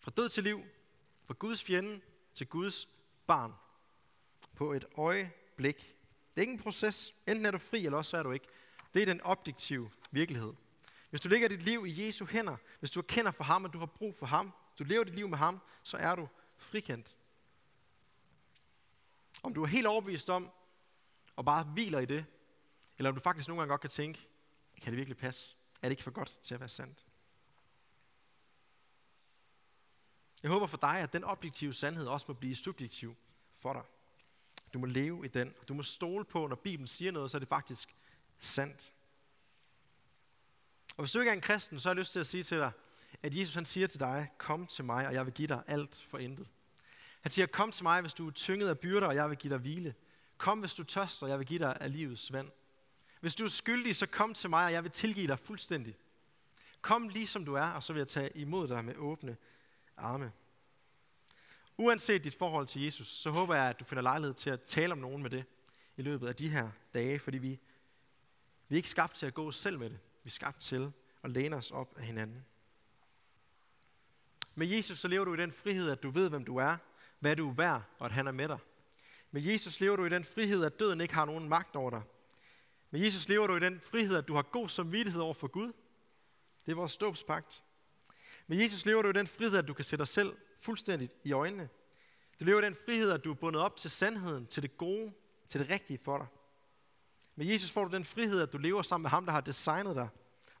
Fra 0.00 0.10
død 0.16 0.28
til 0.28 0.44
liv, 0.44 0.64
fra 1.26 1.34
Guds 1.38 1.64
fjende 1.64 2.00
til 2.34 2.46
Guds 2.46 2.88
barn. 3.26 3.52
På 4.54 4.72
et 4.72 4.84
øjeblik. 4.96 5.96
Det 6.34 6.36
er 6.36 6.40
ikke 6.40 6.52
en 6.52 6.58
proces. 6.58 7.14
Enten 7.26 7.46
er 7.46 7.50
du 7.50 7.58
fri, 7.58 7.86
eller 7.86 7.98
også 7.98 8.16
er 8.16 8.22
du 8.22 8.32
ikke. 8.32 8.46
Det 8.94 9.02
er 9.02 9.06
den 9.06 9.20
objektive 9.22 9.90
virkelighed. 10.10 10.52
Hvis 11.10 11.20
du 11.20 11.28
lægger 11.28 11.48
dit 11.48 11.62
liv 11.62 11.86
i 11.86 12.06
Jesu 12.06 12.26
hænder, 12.26 12.56
hvis 12.78 12.90
du 12.90 13.00
erkender 13.00 13.30
for 13.30 13.44
ham, 13.44 13.64
at 13.64 13.72
du 13.72 13.78
har 13.78 13.86
brug 13.86 14.16
for 14.16 14.26
ham, 14.26 14.52
du 14.78 14.84
lever 14.84 15.04
dit 15.04 15.14
liv 15.14 15.28
med 15.28 15.38
ham, 15.38 15.60
så 15.82 15.96
er 15.96 16.14
du 16.14 16.28
frikendt. 16.56 17.16
Om 19.42 19.54
du 19.54 19.62
er 19.62 19.66
helt 19.66 19.86
overbevist 19.86 20.30
om, 20.30 20.50
og 21.36 21.44
bare 21.44 21.64
hviler 21.64 21.98
i 21.98 22.04
det, 22.04 22.26
eller 22.98 23.10
om 23.10 23.14
du 23.14 23.20
faktisk 23.20 23.48
nogle 23.48 23.60
gange 23.60 23.70
godt 23.70 23.80
kan 23.80 23.90
tænke, 23.90 24.28
kan 24.80 24.92
det 24.92 24.96
virkelig 24.96 25.16
passe? 25.16 25.56
Er 25.82 25.88
det 25.88 25.90
ikke 25.90 26.02
for 26.02 26.10
godt 26.10 26.38
til 26.42 26.54
at 26.54 26.60
være 26.60 26.68
sandt? 26.68 27.06
Jeg 30.42 30.50
håber 30.50 30.66
for 30.66 30.76
dig, 30.76 30.98
at 30.98 31.12
den 31.12 31.24
objektive 31.24 31.72
sandhed 31.72 32.06
også 32.06 32.24
må 32.28 32.34
blive 32.34 32.56
subjektiv 32.56 33.16
for 33.52 33.72
dig. 33.72 33.82
Du 34.72 34.78
må 34.78 34.86
leve 34.86 35.24
i 35.24 35.28
den. 35.28 35.54
Du 35.68 35.74
må 35.74 35.82
stole 35.82 36.24
på, 36.24 36.46
når 36.46 36.56
Bibelen 36.56 36.88
siger 36.88 37.12
noget, 37.12 37.30
så 37.30 37.36
er 37.36 37.38
det 37.38 37.48
faktisk 37.48 37.96
sandt. 38.40 38.92
Og 40.96 41.04
hvis 41.04 41.12
du 41.12 41.18
ikke 41.18 41.30
er 41.30 41.34
en 41.34 41.40
kristen, 41.40 41.80
så 41.80 41.88
har 41.88 41.94
jeg 41.94 41.98
lyst 41.98 42.12
til 42.12 42.20
at 42.20 42.26
sige 42.26 42.42
til 42.42 42.58
dig, 42.58 42.72
at 43.22 43.36
Jesus 43.36 43.54
han 43.54 43.64
siger 43.64 43.86
til 43.86 44.00
dig, 44.00 44.28
kom 44.38 44.66
til 44.66 44.84
mig, 44.84 45.06
og 45.06 45.14
jeg 45.14 45.26
vil 45.26 45.34
give 45.34 45.48
dig 45.48 45.62
alt 45.66 46.04
for 46.08 46.18
intet. 46.18 46.48
Han 47.20 47.30
siger, 47.30 47.46
kom 47.46 47.72
til 47.72 47.82
mig, 47.82 48.00
hvis 48.00 48.14
du 48.14 48.26
er 48.26 48.30
tynget 48.30 48.68
af 48.68 48.78
byrder, 48.78 49.06
og 49.06 49.14
jeg 49.14 49.30
vil 49.30 49.38
give 49.38 49.52
dig 49.52 49.58
hvile. 49.58 49.94
Kom, 50.38 50.58
hvis 50.58 50.74
du 50.74 50.84
tørster, 50.84 51.26
og 51.26 51.30
jeg 51.30 51.38
vil 51.38 51.46
give 51.46 51.58
dig 51.58 51.76
af 51.80 51.92
livets 51.92 52.32
vand. 52.32 52.50
Hvis 53.20 53.34
du 53.34 53.44
er 53.44 53.48
skyldig, 53.48 53.96
så 53.96 54.06
kom 54.06 54.34
til 54.34 54.50
mig, 54.50 54.64
og 54.64 54.72
jeg 54.72 54.82
vil 54.82 54.90
tilgive 54.90 55.26
dig 55.26 55.38
fuldstændig. 55.38 55.96
Kom 56.80 57.08
lige 57.08 57.26
som 57.26 57.44
du 57.44 57.54
er, 57.54 57.66
og 57.66 57.82
så 57.82 57.92
vil 57.92 58.00
jeg 58.00 58.08
tage 58.08 58.36
imod 58.36 58.68
dig 58.68 58.84
med 58.84 58.96
åbne 58.96 59.36
arme. 59.96 60.32
Uanset 61.76 62.24
dit 62.24 62.34
forhold 62.34 62.66
til 62.66 62.82
Jesus, 62.82 63.08
så 63.08 63.30
håber 63.30 63.54
jeg, 63.54 63.64
at 63.64 63.80
du 63.80 63.84
finder 63.84 64.02
lejlighed 64.02 64.34
til 64.34 64.50
at 64.50 64.62
tale 64.62 64.92
om 64.92 64.98
nogen 64.98 65.22
med 65.22 65.30
det 65.30 65.44
i 65.96 66.02
løbet 66.02 66.28
af 66.28 66.36
de 66.36 66.48
her 66.48 66.70
dage, 66.94 67.18
fordi 67.18 67.38
vi, 67.38 67.60
vi 68.70 68.74
er 68.74 68.78
ikke 68.78 68.90
skabt 68.90 69.16
til 69.16 69.26
at 69.26 69.34
gå 69.34 69.52
selv 69.52 69.78
med 69.78 69.90
det. 69.90 69.98
Vi 70.22 70.28
er 70.28 70.30
skabt 70.30 70.60
til 70.60 70.92
at 71.22 71.30
læne 71.30 71.56
os 71.56 71.70
op 71.70 71.98
af 71.98 72.04
hinanden. 72.04 72.44
Med 74.54 74.66
Jesus 74.66 74.98
så 74.98 75.08
lever 75.08 75.24
du 75.24 75.34
i 75.34 75.36
den 75.36 75.52
frihed, 75.52 75.90
at 75.90 76.02
du 76.02 76.10
ved, 76.10 76.28
hvem 76.30 76.44
du 76.44 76.56
er, 76.56 76.76
hvad 77.18 77.36
du 77.36 77.50
er 77.50 77.54
værd, 77.54 77.82
og 77.98 78.06
at 78.06 78.12
han 78.12 78.26
er 78.26 78.32
med 78.32 78.48
dig. 78.48 78.58
Med 79.30 79.42
Jesus 79.42 79.80
lever 79.80 79.96
du 79.96 80.04
i 80.04 80.08
den 80.08 80.24
frihed, 80.24 80.64
at 80.64 80.80
døden 80.80 81.00
ikke 81.00 81.14
har 81.14 81.24
nogen 81.24 81.48
magt 81.48 81.76
over 81.76 81.90
dig. 81.90 82.02
Med 82.90 83.00
Jesus 83.00 83.28
lever 83.28 83.46
du 83.46 83.56
i 83.56 83.60
den 83.60 83.80
frihed, 83.80 84.16
at 84.16 84.28
du 84.28 84.34
har 84.34 84.42
god 84.42 84.68
samvittighed 84.68 85.22
over 85.22 85.34
for 85.34 85.48
Gud. 85.48 85.72
Det 86.66 86.72
er 86.72 86.76
vores 86.76 86.96
dåbspagt. 86.96 87.64
Med 88.46 88.58
Jesus 88.58 88.86
lever 88.86 89.02
du 89.02 89.08
i 89.08 89.12
den 89.12 89.26
frihed, 89.26 89.58
at 89.58 89.68
du 89.68 89.74
kan 89.74 89.84
sætte 89.84 90.00
dig 90.00 90.08
selv 90.08 90.36
fuldstændigt 90.60 91.12
i 91.24 91.32
øjnene. 91.32 91.68
Du 92.40 92.44
lever 92.44 92.60
i 92.60 92.64
den 92.64 92.76
frihed, 92.84 93.10
at 93.10 93.24
du 93.24 93.30
er 93.30 93.34
bundet 93.34 93.62
op 93.62 93.76
til 93.76 93.90
sandheden, 93.90 94.46
til 94.46 94.62
det 94.62 94.76
gode, 94.76 95.12
til 95.48 95.60
det 95.60 95.70
rigtige 95.70 95.98
for 95.98 96.18
dig. 96.18 96.26
Med 97.40 97.48
Jesus 97.48 97.70
får 97.70 97.84
du 97.84 97.96
den 97.96 98.04
frihed, 98.04 98.40
at 98.40 98.52
du 98.52 98.58
lever 98.58 98.82
sammen 98.82 99.02
med 99.02 99.10
ham, 99.10 99.24
der 99.24 99.32
har 99.32 99.40
designet 99.40 99.96
dig, 99.96 100.08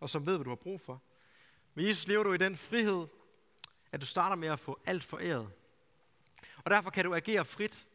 og 0.00 0.10
som 0.10 0.26
ved, 0.26 0.36
hvad 0.36 0.44
du 0.44 0.50
har 0.50 0.56
brug 0.56 0.80
for. 0.80 1.02
Med 1.74 1.84
Jesus 1.84 2.06
lever 2.06 2.22
du 2.22 2.32
i 2.32 2.36
den 2.36 2.56
frihed, 2.56 3.06
at 3.92 4.00
du 4.00 4.06
starter 4.06 4.36
med 4.36 4.48
at 4.48 4.60
få 4.60 4.80
alt 4.86 5.04
foræret. 5.04 5.50
Og 6.64 6.70
derfor 6.70 6.90
kan 6.90 7.04
du 7.04 7.14
agere 7.14 7.44
frit. 7.44 7.86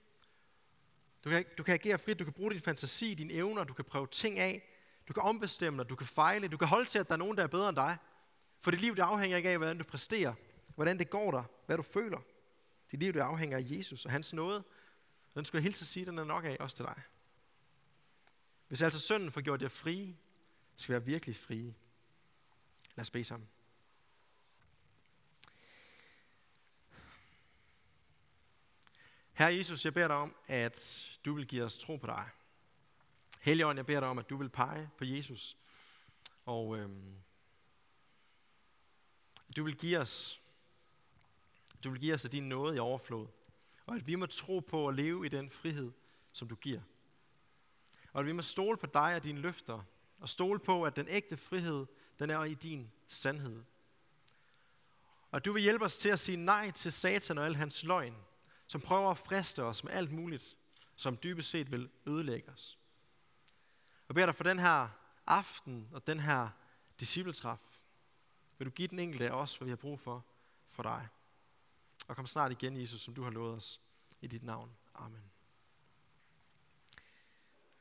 Du 1.24 1.30
kan, 1.30 1.46
du 1.58 1.64
kan 1.64 1.74
agere 1.74 2.00
frit, 2.00 2.20
du 2.20 2.24
kan 2.24 2.34
bruge 2.34 2.52
din 2.52 2.62
fantasi, 2.62 3.14
dine 3.14 3.34
evner, 3.34 3.64
du 3.64 3.74
kan 3.74 3.86
prøve 3.86 4.08
ting 4.08 4.40
af, 4.40 4.64
du 5.08 5.14
kan 5.14 5.24
ombestemme 5.24 5.84
dig, 5.84 5.90
du 5.90 5.96
kan 5.96 6.08
fejle, 6.08 6.48
du 6.48 6.58
kan 6.58 6.68
holde 6.68 6.90
til, 6.90 7.00
at 7.00 7.08
der 7.08 7.14
er 7.14 7.18
nogen, 7.18 7.38
der 7.38 7.44
er 7.44 7.48
bedre 7.48 7.70
end 7.70 7.76
dig. 7.76 7.98
For 8.60 8.72
dit 8.72 8.82
liv 8.82 8.96
det 8.96 9.02
afhænger 9.02 9.38
ikke 9.38 9.50
af, 9.50 9.58
hvordan 9.58 9.78
du 9.78 9.84
præsterer, 9.84 10.34
hvordan 10.76 11.00
det 11.00 11.10
går 11.10 11.32
dig, 11.32 11.44
hvad 11.66 11.78
du 11.78 11.84
føler. 11.84 12.20
Dit 12.92 13.00
liv 13.00 13.14
det 13.14 13.20
afhænger 13.20 13.58
af 13.58 13.64
Jesus 13.66 14.06
og 14.06 14.12
hans 14.12 14.34
nåde. 14.34 14.64
Den 15.36 15.46
skulle 15.46 15.60
jeg 15.60 15.64
hilse 15.64 15.84
at 15.84 15.88
sige, 15.88 16.06
den 16.06 16.18
er 16.18 16.24
nok 16.24 16.46
af 16.46 16.58
også 16.60 16.76
til 16.76 16.86
dig. 16.86 17.02
Hvis 18.68 18.82
altså 18.82 19.00
synden 19.00 19.32
får 19.32 19.42
gjort 19.42 19.62
jer 19.62 19.68
frie, 19.68 20.18
skal 20.76 20.94
vi 20.94 20.94
være 20.94 21.06
virkelig 21.06 21.36
frie. 21.36 21.76
Lad 22.96 23.02
os 23.02 23.10
bede 23.10 23.26
sammen. 23.26 23.50
Herre 29.34 29.56
Jesus, 29.56 29.86
jeg 29.86 29.94
beder 29.94 30.08
dig 30.08 30.18
om, 30.18 30.36
at 30.48 31.10
du 31.26 31.34
vil 31.34 31.48
give 31.48 31.64
os 31.64 31.78
tro 31.78 31.98
på 31.98 32.08
dig. 32.08 32.30
Helligånd, 33.44 33.78
jeg 33.78 33.86
beder 33.86 34.00
dig 34.00 34.10
om, 34.10 34.18
at 34.18 34.30
du 34.30 34.38
vil 34.38 34.50
pege 34.50 34.90
på 34.98 35.06
Jesus. 35.06 35.58
Og 36.46 36.78
øhm, 36.78 37.16
du 39.56 39.64
vil 39.64 39.78
give 39.78 39.98
os 39.98 40.42
du 41.84 41.92
vil 41.92 42.00
give 42.00 42.14
os 42.14 42.26
af 42.26 42.32
din 42.32 42.50
nåde 42.50 42.76
i 42.76 42.80
overflod. 42.80 43.28
Og 43.86 43.96
at 43.96 44.08
vi 44.08 44.16
må 44.16 44.26
tro 44.26 44.60
på 44.60 44.88
at 44.88 44.96
leve 44.96 45.26
i 45.26 45.30
den 45.30 45.50
frihed, 45.50 45.92
som 46.32 46.48
du 46.48 46.56
giver. 46.56 46.82
Og 48.16 48.20
at 48.20 48.26
vi 48.26 48.32
må 48.32 48.42
stole 48.42 48.78
på 48.78 48.86
dig 48.86 49.16
og 49.16 49.24
dine 49.24 49.40
løfter. 49.40 49.84
Og 50.20 50.30
stole 50.30 50.60
på, 50.60 50.84
at 50.84 50.96
den 50.96 51.08
ægte 51.10 51.38
frihed, 51.38 51.86
den 52.20 52.30
er 52.30 52.44
i 52.44 52.54
din 52.54 52.92
sandhed. 53.08 53.64
Og 55.32 55.46
du 55.46 55.54
vil 55.54 55.62
hjælpe 55.62 55.86
os 55.86 55.98
til 55.98 56.10
at 56.10 56.20
sige 56.20 56.36
nej 56.36 56.72
til 56.72 56.92
Satan 56.92 57.38
og 57.38 57.46
al 57.46 57.56
hans 57.56 57.84
løgn, 57.84 58.16
som 58.68 58.82
prøver 58.82 59.12
at 59.12 59.18
friste 59.18 59.64
os 59.64 59.84
med 59.84 59.92
alt 59.92 60.12
muligt, 60.12 60.58
som 60.96 61.18
dybest 61.18 61.50
set 61.50 61.72
vil 61.72 61.90
ødelægge 62.06 62.52
os. 62.52 62.80
Og 64.08 64.16
beder 64.16 64.26
dig 64.26 64.36
for 64.36 64.44
den 64.44 64.60
her 64.60 64.90
aften 65.28 65.90
og 65.92 66.08
den 66.08 66.20
her 66.20 66.50
discipletræf, 67.00 67.60
vil 68.58 68.66
du 68.66 68.72
give 68.72 68.88
den 68.88 69.00
enkelte 69.00 69.30
af 69.30 69.32
os, 69.32 69.56
hvad 69.56 69.66
vi 69.66 69.72
har 69.72 69.76
brug 69.78 70.00
for 70.00 70.26
for 70.70 70.84
dig. 70.84 71.08
Og 72.08 72.16
kom 72.16 72.28
snart 72.28 72.52
igen, 72.52 72.82
Jesus, 72.82 73.02
som 73.02 73.14
du 73.14 73.24
har 73.24 73.32
lovet 73.32 73.56
os 73.56 73.82
i 74.22 74.28
dit 74.28 74.44
navn. 74.44 74.72
Amen. 74.94 75.35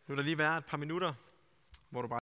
Nu 0.06 0.12
vil 0.12 0.16
der 0.16 0.24
lige 0.24 0.38
være 0.38 0.58
et 0.58 0.64
par 0.64 0.76
minutter, 0.76 1.12
hvor 1.90 2.02
du 2.02 2.08
bare 2.08 2.12